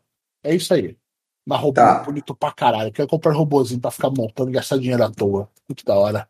[0.45, 0.97] É isso aí.
[1.45, 2.05] Mas robô Tá.
[2.05, 2.93] bonito pra caralho.
[2.93, 5.49] Quero comprar robôzinho pra ficar montando e gastar dinheiro à toa.
[5.69, 6.29] Muito da hora.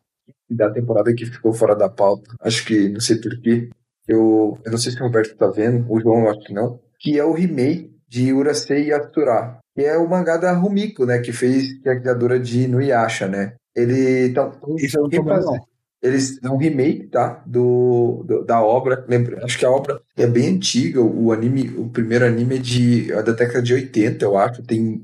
[0.51, 2.35] da temporada que ficou fora da pauta.
[2.41, 3.69] Acho que, não sei porquê.
[4.07, 6.81] Eu, eu não sei se o Roberto tá vendo, o João eu acho que não.
[6.99, 9.59] Que é o remake de Urasei Yatsura.
[9.77, 11.19] Que é o mangá da Rumiko, né?
[11.19, 13.57] Que fez, que é a criadora de Inuyasha, né?
[13.83, 14.51] Ele tá.
[16.01, 17.43] Eles é um remake, tá?
[17.45, 19.05] Do, do- da obra.
[19.09, 19.45] Lembra?
[19.45, 21.03] Acho que a obra é bem antiga.
[21.03, 24.63] O anime, o primeiro anime é de é da década de 80, eu acho.
[24.63, 25.03] Tem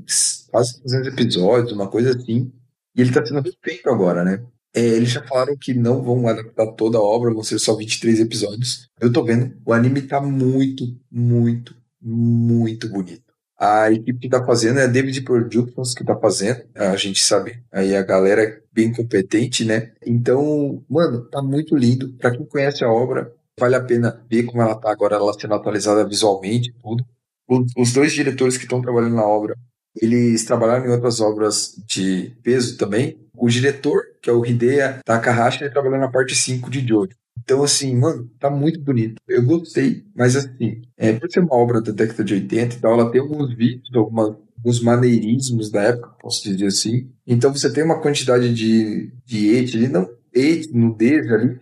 [0.51, 2.53] quase 200 episódios, uma coisa assim.
[2.97, 4.41] E ele tá sendo refeito agora, né?
[4.73, 8.21] É, eles já falaram que não vão adaptar toda a obra, vão ser só 23
[8.21, 8.89] episódios.
[9.01, 13.24] Eu tô vendo, o anime tá muito, muito, muito bonito.
[13.59, 16.63] A equipe que tá fazendo é a David Productions que tá fazendo.
[16.75, 19.93] A gente sabe, aí a galera é bem competente, né?
[20.05, 22.13] Então, mano, tá muito lindo.
[22.15, 25.55] Pra quem conhece a obra, vale a pena ver como ela tá agora, ela sendo
[25.55, 27.05] atualizada visualmente tudo.
[27.49, 29.57] Os, os dois diretores que estão trabalhando na obra,
[30.01, 33.19] eles trabalharam em outras obras de peso também.
[33.37, 37.17] O diretor, que é o Hidea Takahashi, ele trabalhou na parte 5 de Jojo.
[37.43, 39.17] Então, assim, mano, tá muito bonito.
[39.29, 42.93] Eu gostei, mas assim, é, por ser uma obra da década de 80 e tal,
[42.99, 47.11] ela tem alguns vídeos, alguns maneirismos da época, posso dizer assim.
[47.27, 51.59] Então você tem uma quantidade de, de hate ali, não hate, nudez ali.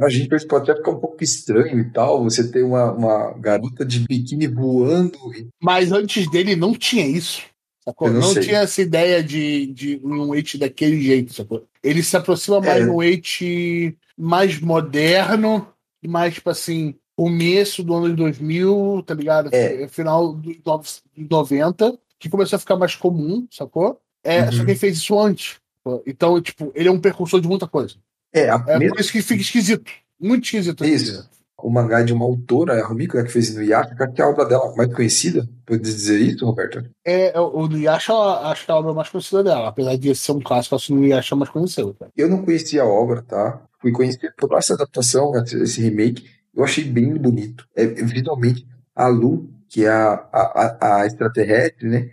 [0.00, 2.24] A gente pode até ficar um pouco estranho e tal.
[2.24, 5.16] Você tem uma, uma garota de biquíni voando.
[5.36, 7.42] e- Mas antes dele não tinha isso.
[7.84, 8.08] Sacou?
[8.08, 11.66] Eu não Não, tinha essa ideia de, de um weight daquele jeito, sacou?
[11.82, 12.84] Ele se aproxima mais É.
[12.84, 15.66] de um weight mais moderno,
[16.06, 19.50] mais, tipo assim, começo do ano de 2000, tá ligado?
[19.52, 19.86] É.
[19.88, 24.00] Final dos nove- dos 90, que começou a ficar mais comum, sacou?
[24.24, 24.52] É, Uhum.
[24.52, 25.56] Só que ele fez isso antes.
[25.84, 26.02] sacou?
[26.06, 27.96] Então, tipo, ele é um precursor de muita coisa.
[28.32, 29.90] É, a, É mesmo por isso que fica esquisito.
[30.20, 30.84] Muito esquisito.
[30.84, 31.28] Isso.
[31.62, 34.28] O mangá de uma autora, a Rumiko, né, que fez no Yaka, que é a
[34.28, 35.48] obra dela mais conhecida.
[35.64, 36.82] Pode dizer isso, Roberto?
[37.04, 39.68] É, o Nuyasha, acho que é a obra mais conhecida dela.
[39.68, 41.94] Apesar de ser um clássico, acho que o Nuyasha é mais conhecido.
[41.98, 42.10] Cara.
[42.16, 43.62] Eu não conhecia a obra, tá?
[43.80, 46.24] Fui conhecer por essa adaptação, esse remake.
[46.54, 47.66] Eu achei bem bonito.
[47.76, 52.10] É, visualmente, a Lu, que é a, a, a- a extraterrestre, né?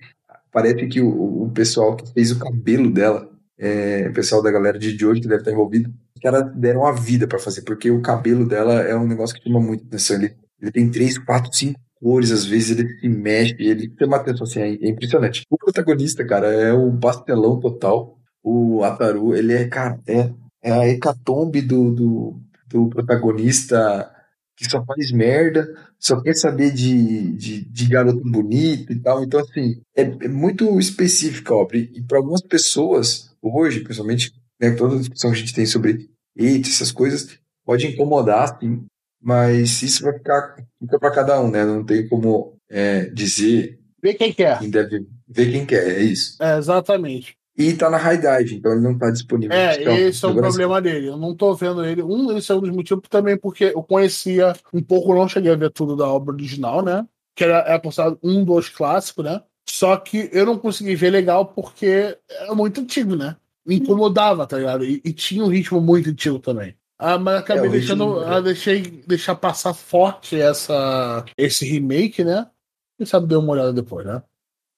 [0.52, 4.80] Parece que o, o pessoal que fez o cabelo dela, é, o pessoal da galera
[4.80, 8.02] de Jojo que deve estar envolvido, os caras deram a vida pra fazer, porque o
[8.02, 10.18] cabelo dela é um negócio que chama muito atenção.
[10.18, 14.44] Ele, ele tem três, quatro, cinco cores, às vezes ele se mexe, ele chama atenção,
[14.44, 15.44] assim, é, é impressionante.
[15.50, 18.18] O protagonista, cara, é o pastelão total.
[18.44, 20.30] O Ataru, ele é, cara, é,
[20.62, 24.12] é a hecatombe do, do, do protagonista
[24.56, 29.24] que só faz merda, só quer saber de, de, de garoto bonito e tal.
[29.24, 31.78] Então, assim, é, é muito específica a obra.
[31.78, 36.10] E para algumas pessoas, hoje, principalmente, né, toda a discussão que a gente tem sobre
[36.38, 38.86] hate, essas coisas, pode incomodar, sim,
[39.22, 41.66] mas isso vai ficar fica para cada um, né?
[41.66, 44.60] Não tem como é, dizer Vê quem quer.
[44.60, 46.42] quem deve ver quem quer, é isso.
[46.42, 47.38] É, exatamente.
[47.58, 49.56] E tá na High Dive, então ele não tá disponível.
[49.56, 51.10] É, Então, esse é o problema dele.
[51.10, 52.02] Eu não tô vendo ele.
[52.02, 55.58] Um, esse é um dos motivos também porque eu conhecia um pouco, não cheguei a
[55.58, 57.06] ver tudo da obra original, né?
[57.36, 59.42] Que era, era considerado um dos clássicos, né?
[59.68, 63.36] Só que eu não consegui ver legal porque é muito antigo, né?
[63.70, 64.84] Me incomodava, tá ligado?
[64.84, 66.76] E, e tinha um ritmo muito antigo também.
[66.98, 68.20] Ah, mas acabei É, deixando.
[68.26, 72.50] Ah, deixei deixar passar forte essa, esse remake, né?
[72.98, 74.22] Quem sabe deu uma olhada depois, né?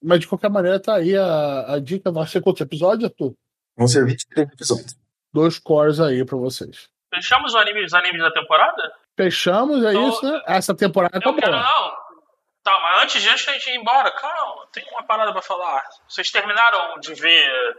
[0.04, 2.12] Mas de qualquer maneira, tá aí a, a dica.
[2.12, 3.32] Vai ser quantos episódios, Arthur?
[3.76, 4.96] Vão ser 23 episódios.
[5.32, 6.88] Dois cores aí pra vocês.
[7.14, 8.92] Fechamos os animes, os animes da temporada?
[9.16, 10.42] Fechamos, é Então, isso, né?
[10.46, 11.60] Essa temporada Eu quero, acabou.
[11.60, 12.01] não.
[12.64, 15.84] Tá, mas antes de antes da gente ir embora, calma, tem uma parada pra falar.
[16.08, 17.76] Vocês terminaram de ver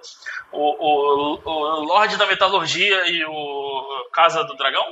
[0.52, 4.86] o, o, o Lorde da Metalurgia e o Casa do Dragão?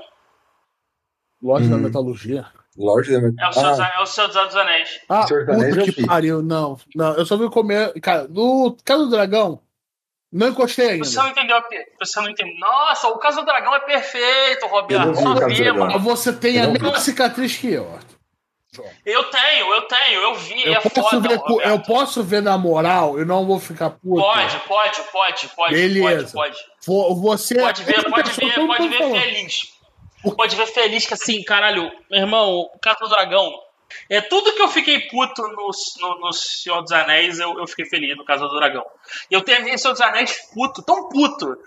[1.43, 1.80] Lorde da Hum.
[1.80, 2.45] Metalurgia.
[2.77, 4.99] Lorde da É o Senhor, dos- ah, é o Senhor dos Anéis.
[5.09, 6.41] Ah, Senhor dos Anéis que pariu.
[6.41, 7.13] Não, não.
[7.15, 7.91] Eu só vi comer.
[7.99, 9.59] Cara, no Casa do Dragão,
[10.31, 11.03] não encostei ainda.
[11.03, 12.55] Você não entendeu a pi- Você não entendeu.
[12.59, 15.09] Nossa, o Casa do Dragão é perfeito, Roberto.
[15.19, 15.99] O.
[15.99, 17.99] Você tem Eu a mesma cicatriz que eu.
[19.06, 20.65] Eu tenho, eu tenho, eu vi.
[20.65, 21.69] Eu é posso, foda, ver, Roberto.
[21.69, 24.22] eu posso ver na moral, eu não vou ficar puto.
[24.22, 25.73] Pode, pode, pode, pode.
[25.73, 26.31] Beleza.
[26.31, 26.65] Pode, pode.
[26.85, 29.73] Vo- Você Pode ver, pode ver, pode ver feliz.
[30.38, 33.52] Pode ver feliz que assim, caralho, meu irmão, o Casa do Dragão.
[34.10, 35.69] É tudo que eu fiquei puto no,
[35.99, 38.85] no, no Senhor dos Anéis, eu, eu fiquei feliz no Casa do Dragão.
[39.30, 41.57] E eu terminei Senhor dos Anéis puto, tão puto,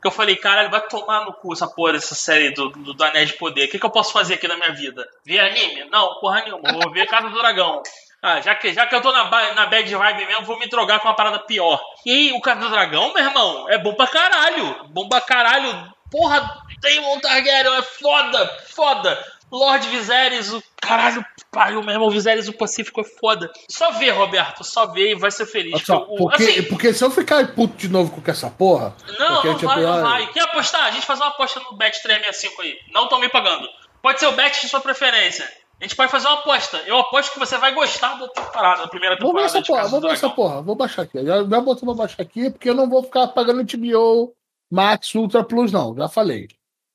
[0.00, 3.04] que eu falei, caralho, vai tomar no cu essa porra dessa série do, do, do
[3.04, 3.66] Anéis de Poder.
[3.66, 5.06] O que, que eu posso fazer aqui na minha vida?
[5.24, 5.84] Ver anime?
[5.90, 7.82] Não, porra nenhuma, vou ver Casa do Dragão.
[8.22, 9.24] Ah, já que, já que eu tô na,
[9.54, 11.80] na bad vibe mesmo, vou me drogar com uma parada pior.
[12.04, 14.88] E o Casa do Dragão, meu irmão, é bom pra caralho.
[14.88, 15.90] Bom pra caralho.
[16.10, 19.26] Porra, Daemon Targaryen é foda, foda.
[19.50, 23.50] Lord Viserys, o caralho, pariu, meu irmão, Viserys o Pacífico é foda.
[23.68, 25.82] Só vê, Roberto, só vê e vai ser feliz.
[25.84, 28.94] Só, O- o- porque, assim, porque se eu ficar puto de novo com essa porra.
[29.18, 30.26] não, não tipo, vai, não ah, vai.
[30.32, 30.84] Quer apostar?
[30.84, 32.76] A gente faz uma aposta no Bet 365 aí.
[32.92, 33.68] Não tô me pagando.
[34.00, 35.44] Pode ser o bet de sua preferência.
[35.80, 36.76] A gente pode fazer uma aposta.
[36.86, 39.88] Eu aposto que você vai gostar da temporada, da primeira Vou ver temporada essa porra,
[39.88, 41.24] vou ver essa porra, vou baixar aqui.
[41.24, 44.34] Já, já botei pra baixar aqui, porque eu não vou ficar pagando HBO
[44.70, 45.96] Max Ultra Plus, não.
[45.96, 46.48] Já falei.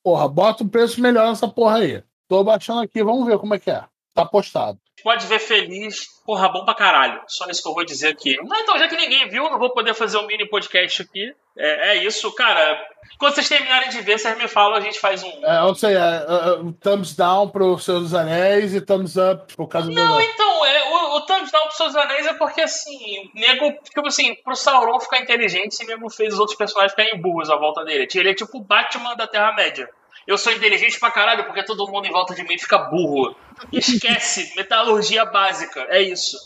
[0.03, 2.03] Porra, bota um preço melhor nessa porra aí.
[2.27, 3.83] Tô baixando aqui, vamos ver como é que é.
[4.13, 4.79] Tá postado.
[5.03, 6.07] Pode ver feliz.
[6.25, 7.21] Porra, bom pra caralho.
[7.27, 8.37] Só isso que eu vou dizer aqui.
[8.37, 11.31] Não, então, já que ninguém viu, não vou poder fazer um mini podcast aqui.
[11.57, 12.79] É, é isso, cara.
[13.19, 15.45] Quando vocês terminarem de ver, vocês me falam, a gente faz um.
[15.45, 19.53] É, eu sei, é, é, é, thumbs down pro Senhor dos Anéis e thumbs up
[19.55, 22.61] pro caso do Não, então, é, o, o thumbs down pros seus anéis é porque,
[22.61, 27.21] assim, nego, tipo assim, pro Sauron ficar inteligente, o nego fez os outros personagens ficarem
[27.21, 28.07] burros à volta dele.
[28.13, 29.87] Ele é tipo o Batman da Terra-média.
[30.27, 33.35] Eu sou inteligente pra caralho porque todo mundo em volta de mim fica burro.
[33.71, 36.37] Esquece, metalurgia básica, é isso.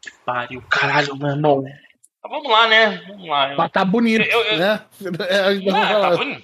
[0.00, 1.62] Que pariu, caralho, meu irmão.
[1.62, 3.02] Mas vamos lá, né?
[3.08, 3.54] Vamos lá.
[3.56, 4.84] Mas tá bonito, Eu- eu- né?
[5.28, 6.42] É, Ah, falar, tá bonito.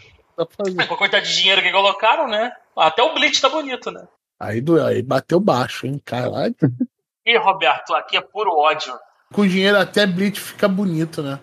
[0.56, 0.86] fazer.
[0.88, 2.52] Com a quantidade de dinheiro que colocaram, né?
[2.76, 4.06] Até o Blitz tá bonito, né?
[4.40, 6.00] Aí doeu, aí bateu baixo, hein?
[6.04, 6.54] Caralho.
[7.24, 8.92] Ih, Roberto, aqui é puro ódio.
[9.32, 11.34] Com dinheiro até Blitz fica bonito, né?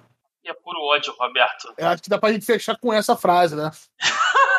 [0.41, 1.73] Aqui é puro ódio, Roberto.
[1.77, 3.71] Eu acho que dá pra gente fechar com essa frase, né?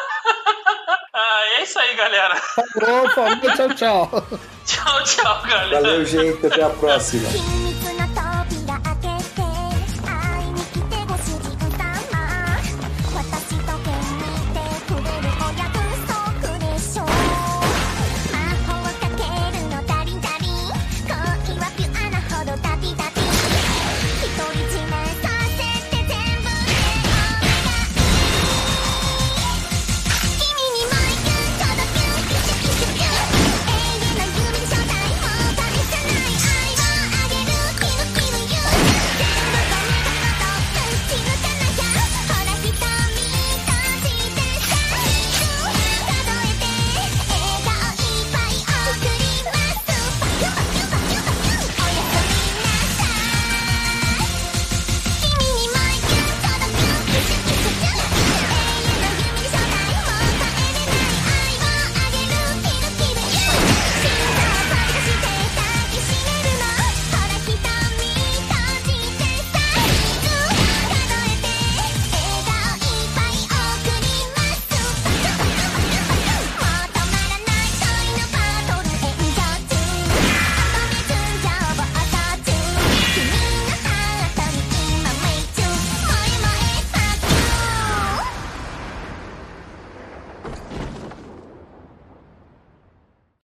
[1.22, 2.34] Ah, é isso aí, galera.
[2.36, 4.26] Falou, falou, tchau, tchau.
[4.64, 5.80] Tchau, tchau, galera.
[5.82, 6.46] Valeu, gente.
[6.46, 7.28] Até a próxima.
[7.28, 7.79] 君